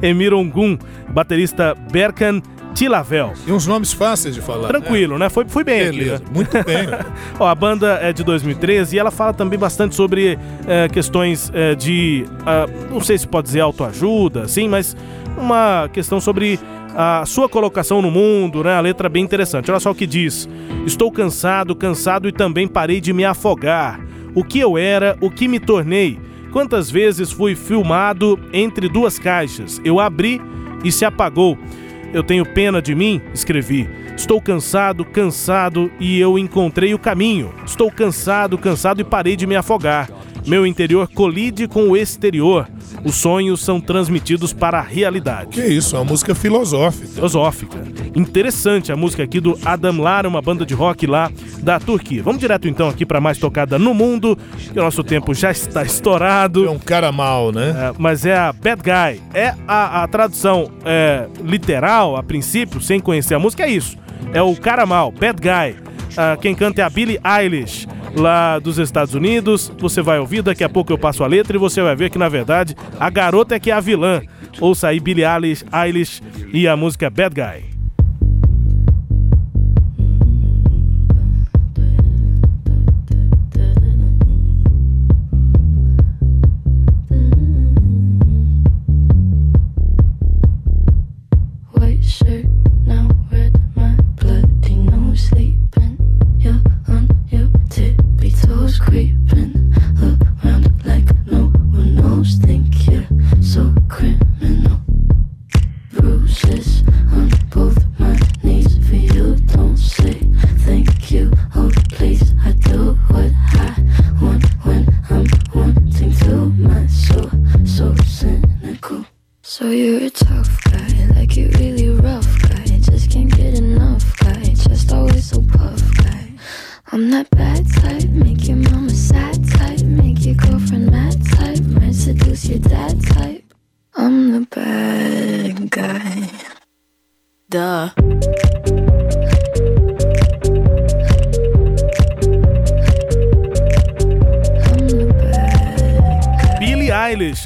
Emir 0.08 0.32
Ongun, 0.32 0.78
baterista 1.10 1.74
Berkan 1.92 2.40
Tilavel. 2.74 3.32
E 3.46 3.52
uns 3.52 3.66
nomes 3.66 3.92
fáceis 3.92 4.34
de 4.34 4.40
falar. 4.40 4.68
Tranquilo, 4.68 5.14
né? 5.14 5.26
né? 5.26 5.30
Foi, 5.30 5.44
foi 5.46 5.62
bem 5.62 5.78
Beleza, 5.84 6.16
aqui, 6.16 6.24
né? 6.24 6.30
muito 6.34 6.64
bem. 6.64 6.86
Ó, 7.38 7.46
a 7.46 7.54
banda 7.54 7.98
é 8.02 8.12
de 8.12 8.24
2013 8.24 8.96
e 8.96 8.98
ela 8.98 9.10
fala 9.10 9.32
também 9.32 9.58
bastante 9.58 9.94
sobre 9.94 10.38
é, 10.66 10.88
questões 10.88 11.50
é, 11.54 11.74
de, 11.74 12.26
uh, 12.40 12.92
não 12.92 13.00
sei 13.00 13.16
se 13.16 13.26
pode 13.26 13.46
dizer 13.46 13.60
autoajuda, 13.60 14.48
sim, 14.48 14.68
mas 14.68 14.96
uma 15.38 15.88
questão 15.92 16.20
sobre 16.20 16.58
a 16.96 17.24
sua 17.26 17.48
colocação 17.48 18.00
no 18.00 18.10
mundo, 18.10 18.62
né? 18.62 18.74
A 18.74 18.80
letra 18.80 19.06
é 19.06 19.10
bem 19.10 19.24
interessante. 19.24 19.70
Olha 19.70 19.80
só 19.80 19.90
o 19.90 19.94
que 19.94 20.06
diz: 20.06 20.48
Estou 20.86 21.10
cansado, 21.10 21.74
cansado 21.74 22.28
e 22.28 22.32
também 22.32 22.68
parei 22.68 23.00
de 23.00 23.12
me 23.12 23.24
afogar. 23.24 24.00
O 24.34 24.44
que 24.44 24.58
eu 24.58 24.78
era, 24.78 25.16
o 25.20 25.30
que 25.30 25.46
me 25.46 25.60
tornei. 25.60 26.18
Quantas 26.52 26.88
vezes 26.88 27.32
fui 27.32 27.56
filmado 27.56 28.38
entre 28.52 28.88
duas 28.88 29.18
caixas? 29.18 29.80
Eu 29.84 29.98
abri 29.98 30.40
e 30.84 30.92
se 30.92 31.04
apagou. 31.04 31.58
Eu 32.14 32.22
tenho 32.22 32.46
pena 32.46 32.80
de 32.80 32.94
mim, 32.94 33.20
escrevi. 33.34 33.90
Estou 34.16 34.40
cansado, 34.40 35.04
cansado 35.04 35.90
e 35.98 36.20
eu 36.20 36.38
encontrei 36.38 36.94
o 36.94 36.98
caminho. 36.98 37.52
Estou 37.66 37.90
cansado, 37.90 38.56
cansado 38.56 39.00
e 39.00 39.04
parei 39.04 39.34
de 39.34 39.48
me 39.48 39.56
afogar. 39.56 40.08
Meu 40.46 40.64
interior 40.64 41.08
colide 41.08 41.66
com 41.66 41.88
o 41.88 41.96
exterior. 41.96 42.68
Os 43.04 43.14
sonhos 43.14 43.60
são 43.62 43.80
transmitidos 43.80 44.52
para 44.52 44.78
a 44.78 44.82
realidade. 44.82 45.50
Que 45.50 45.64
isso, 45.64 45.94
é 45.94 45.98
uma 45.98 46.06
música 46.06 46.34
filosófica. 46.34 47.06
Filosófica. 47.06 47.78
Interessante 48.14 48.90
a 48.90 48.96
música 48.96 49.22
aqui 49.22 49.40
do 49.40 49.58
Adam 49.64 50.00
Lara, 50.00 50.28
uma 50.28 50.40
banda 50.40 50.64
de 50.64 50.74
rock 50.74 51.06
lá 51.06 51.30
da 51.58 51.78
Turquia. 51.78 52.22
Vamos 52.22 52.40
direto 52.40 52.66
então 52.66 52.88
aqui 52.88 53.04
para 53.04 53.20
mais 53.20 53.38
tocada 53.38 53.78
no 53.78 53.92
mundo, 53.92 54.38
que 54.72 54.78
o 54.78 54.82
nosso 54.82 55.04
tempo 55.04 55.34
já 55.34 55.50
está 55.50 55.82
estourado. 55.82 56.66
É 56.66 56.70
um 56.70 56.78
cara 56.78 57.12
mal, 57.12 57.52
né? 57.52 57.74
É, 57.76 57.94
mas 57.98 58.24
é 58.24 58.36
a 58.36 58.52
Bad 58.52 58.82
Guy. 58.82 59.20
É 59.34 59.54
a, 59.68 60.02
a 60.02 60.08
tradução 60.08 60.70
é, 60.84 61.26
literal, 61.42 62.16
a 62.16 62.22
princípio, 62.22 62.80
sem 62.80 63.00
conhecer 63.00 63.34
a 63.34 63.38
música, 63.38 63.64
é 63.64 63.70
isso. 63.70 63.96
É 64.32 64.40
o 64.42 64.56
cara 64.56 64.86
mal, 64.86 65.12
Bad 65.12 65.38
Guy. 65.40 65.93
Ah, 66.16 66.36
quem 66.40 66.54
canta 66.54 66.80
é 66.80 66.84
a 66.84 66.90
Billie 66.90 67.18
Eilish 67.24 67.86
lá 68.16 68.58
dos 68.58 68.78
Estados 68.78 69.14
Unidos. 69.14 69.72
Você 69.78 70.00
vai 70.00 70.18
ouvir, 70.18 70.42
daqui 70.42 70.62
a 70.62 70.68
pouco 70.68 70.92
eu 70.92 70.98
passo 70.98 71.24
a 71.24 71.26
letra 71.26 71.56
e 71.56 71.60
você 71.60 71.82
vai 71.82 71.96
ver 71.96 72.10
que 72.10 72.18
na 72.18 72.28
verdade 72.28 72.76
a 72.98 73.10
garota 73.10 73.54
é 73.54 73.60
que 73.60 73.70
é 73.70 73.74
a 73.74 73.80
vilã. 73.80 74.22
Ouça 74.60 74.88
aí 74.88 75.00
Billie 75.00 75.24
Eilish, 75.24 75.64
Eilish 75.72 76.22
e 76.52 76.68
a 76.68 76.76
música 76.76 77.10
Bad 77.10 77.34
Guy. 77.34 77.73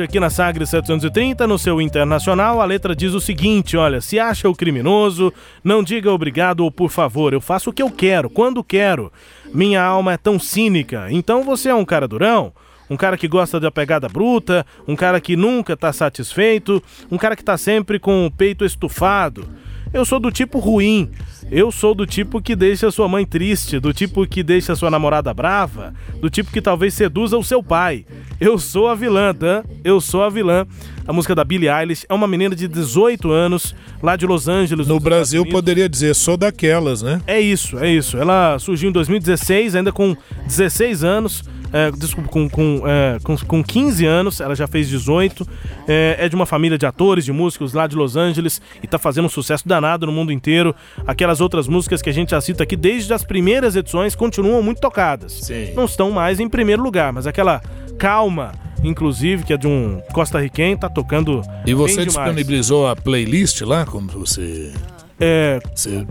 Aqui 0.01 0.21
na 0.21 0.31
Sagres 0.31 0.69
730, 0.71 1.45
no 1.47 1.59
seu 1.59 1.81
internacional, 1.81 2.61
a 2.61 2.65
letra 2.65 2.95
diz 2.95 3.15
o 3.15 3.21
seguinte: 3.21 3.77
olha, 3.77 4.01
se 4.01 4.19
acha 4.19 4.49
o 4.49 4.55
criminoso, 4.55 5.33
não 5.65 5.83
diga 5.83 6.13
obrigado 6.13 6.61
ou 6.61 6.71
por 6.71 6.91
favor, 6.91 7.33
eu 7.33 7.41
faço 7.41 7.71
o 7.71 7.73
que 7.73 7.83
eu 7.83 7.91
quero, 7.91 8.31
quando 8.31 8.63
quero. 8.63 9.13
Minha 9.53 9.83
alma 9.83 10.13
é 10.13 10.17
tão 10.17 10.39
cínica. 10.39 11.09
Então 11.11 11.43
você 11.43 11.71
é 11.71 11.75
um 11.75 11.85
cara 11.85 12.07
durão? 12.07 12.53
Um 12.89 12.97
cara 12.97 13.17
que 13.19 13.27
gosta 13.27 13.59
da 13.59 13.71
pegada 13.71 14.09
bruta, 14.09 14.65
um 14.87 14.95
cara 14.95 15.21
que 15.21 15.37
nunca 15.37 15.77
tá 15.77 15.93
satisfeito, 15.93 16.83
um 17.11 17.19
cara 17.19 17.35
que 17.35 17.45
tá 17.45 17.59
sempre 17.59 17.99
com 17.99 18.25
o 18.25 18.31
peito 18.31 18.65
estufado. 18.65 19.49
Eu 19.93 20.05
sou 20.05 20.21
do 20.21 20.31
tipo 20.31 20.59
ruim. 20.59 21.11
Eu 21.51 21.73
sou 21.73 21.95
do 21.95 22.07
tipo 22.07 22.43
que 22.43 22.55
deixa 22.55 22.91
sua 22.91 23.09
mãe 23.09 23.25
triste, 23.25 23.81
do 23.81 23.93
tipo 23.93 24.27
que 24.27 24.43
deixa 24.43 24.77
sua 24.77 24.91
namorada 24.91 25.33
brava, 25.33 25.95
do 26.21 26.29
tipo 26.29 26.53
que 26.53 26.61
talvez 26.61 26.93
seduza 26.93 27.39
o 27.39 27.45
seu 27.45 27.63
pai. 27.63 28.05
Eu 28.39 28.59
sou 28.59 28.87
a 28.89 28.95
vilã, 28.95 29.33
tá? 29.35 29.65
Eu 29.83 29.99
sou 30.01 30.23
a 30.23 30.29
vilã. 30.29 30.67
A 31.07 31.13
música 31.13 31.35
da 31.35 31.43
Billie 31.43 31.71
Eilish 31.71 32.05
é 32.07 32.13
uma 32.13 32.29
menina 32.29 32.55
de 32.55 32.69
18 32.69 33.31
anos, 33.31 33.75
lá 34.03 34.15
de 34.15 34.27
Los 34.27 34.47
Angeles. 34.47 34.87
No 34.87 35.01
Brasil 35.01 35.47
poderia 35.47 35.89
dizer 35.89 36.15
sou 36.15 36.37
daquelas, 36.37 37.01
né? 37.01 37.23
É 37.27 37.41
isso, 37.41 37.79
é 37.79 37.91
isso. 37.91 38.19
Ela 38.19 38.59
surgiu 38.59 38.91
em 38.91 38.93
2016, 38.93 39.75
ainda 39.75 39.91
com 39.91 40.15
16 40.47 41.03
anos. 41.03 41.43
É, 41.73 41.91
desculpa, 41.91 42.29
com, 42.31 42.49
com, 42.49 42.83
é, 42.87 43.19
com, 43.23 43.37
com 43.37 43.63
15 43.63 44.07
anos, 44.07 44.41
ela 44.41 44.55
já 44.55 44.67
fez 44.67 44.89
18. 44.89 45.47
É, 45.87 46.17
é 46.21 46.29
de 46.29 46.35
uma 46.35 46.47
família 46.47 46.79
de 46.79 46.87
atores, 46.87 47.25
de 47.25 47.33
músicos 47.33 47.73
lá 47.73 47.87
de 47.87 47.97
Los 47.97 48.17
Angeles 48.17 48.61
e 48.83 48.87
tá 48.87 48.99
fazendo 48.99 49.27
um 49.27 49.29
sucesso 49.29 49.67
danado 49.67 50.07
no 50.07 50.13
mundo 50.13 50.33
inteiro. 50.33 50.75
Aquelas 51.07 51.41
outras 51.41 51.69
músicas 51.69 52.03
que 52.03 52.11
a 52.11 52.13
gente 52.13 52.31
já 52.31 52.41
cita 52.41 52.63
aqui 52.63 52.77
desde 52.77 53.13
as 53.13 53.25
primeiras 53.25 53.77
edições 53.77 54.15
continuam 54.15 54.63
muito 54.63 54.81
tocadas. 54.81 55.33
Sim. 55.33 55.73
Não 55.75 55.85
estão 55.85 56.11
mais 56.11 56.41
em 56.41 56.49
primeiro 56.49 56.83
lugar, 56.83 57.13
mas 57.13 57.27
aquela 57.27 57.61
calma, 57.99 58.53
inclusive, 58.83 59.45
que 59.45 59.53
é 59.53 59.57
de 59.57 59.67
um 59.67 60.01
costarriquenho, 60.13 60.79
tá 60.79 60.89
tocando. 60.89 61.43
E 61.67 61.75
você 61.75 62.05
disponibilizou 62.05 62.89
a 62.89 62.97
playlist 62.97 63.61
lá, 63.63 63.85
como 63.85 64.09
você. 64.09 64.73
É. 65.21 65.59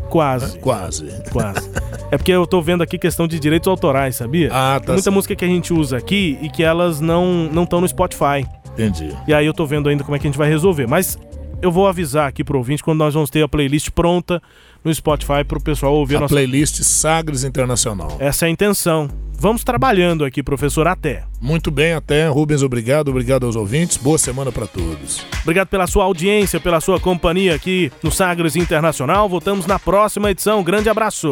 Quase. 0.09 0.59
Quase. 0.59 1.07
Quase. 1.31 1.69
É 2.11 2.17
porque 2.17 2.31
eu 2.31 2.45
tô 2.45 2.61
vendo 2.61 2.83
aqui 2.83 2.97
questão 2.97 3.27
de 3.27 3.39
direitos 3.39 3.67
autorais, 3.67 4.15
sabia? 4.15 4.49
Ah, 4.51 4.73
tá 4.75 4.79
Tem 4.79 4.87
muita 4.89 5.03
certo. 5.03 5.15
música 5.15 5.35
que 5.35 5.45
a 5.45 5.47
gente 5.47 5.73
usa 5.73 5.97
aqui 5.97 6.37
e 6.41 6.49
que 6.49 6.63
elas 6.63 6.99
não 6.99 7.49
não 7.51 7.63
estão 7.63 7.81
no 7.81 7.87
Spotify. 7.87 8.45
Entendi. 8.73 9.15
E 9.27 9.33
aí 9.33 9.45
eu 9.45 9.53
tô 9.53 9.65
vendo 9.65 9.89
ainda 9.89 10.03
como 10.03 10.15
é 10.15 10.19
que 10.19 10.27
a 10.27 10.29
gente 10.29 10.37
vai 10.37 10.49
resolver. 10.49 10.87
Mas 10.87 11.17
eu 11.61 11.71
vou 11.71 11.87
avisar 11.87 12.27
aqui 12.27 12.43
pro 12.43 12.57
ouvinte 12.57 12.83
quando 12.83 12.99
nós 12.99 13.13
vamos 13.13 13.29
ter 13.29 13.41
a 13.41 13.47
playlist 13.47 13.89
pronta 13.91 14.41
no 14.87 14.95
Spotify 14.95 15.43
pro 15.47 15.61
pessoal 15.61 15.93
ouvir 15.93 16.15
a 16.15 16.17
A 16.17 16.21
nossa. 16.21 16.33
playlist 16.33 16.81
Sagres 16.83 17.43
Internacional. 17.43 18.15
Essa 18.19 18.45
é 18.45 18.47
a 18.47 18.49
intenção. 18.49 19.09
Vamos 19.39 19.63
trabalhando 19.63 20.25
aqui, 20.25 20.41
professor, 20.41 20.87
até. 20.87 21.23
Muito 21.39 21.69
bem, 21.69 21.93
até. 21.93 22.27
Rubens, 22.27 22.63
obrigado. 22.63 23.09
Obrigado 23.09 23.45
aos 23.45 23.55
ouvintes. 23.55 23.95
Boa 23.97 24.17
semana 24.17 24.51
para 24.51 24.65
todos. 24.65 25.23
Obrigado 25.43 25.67
pela 25.67 25.85
sua 25.85 26.05
audiência, 26.05 26.59
pela 26.59 26.81
sua 26.81 26.99
companhia 26.99 27.53
aqui 27.53 27.91
no 28.01 28.11
Sagres 28.11 28.55
Internacional. 28.55 29.29
Voltamos 29.29 29.67
na 29.67 29.77
próxima 29.77 30.31
edição. 30.31 30.63
Grande 30.63 30.89
abraço. 30.89 31.31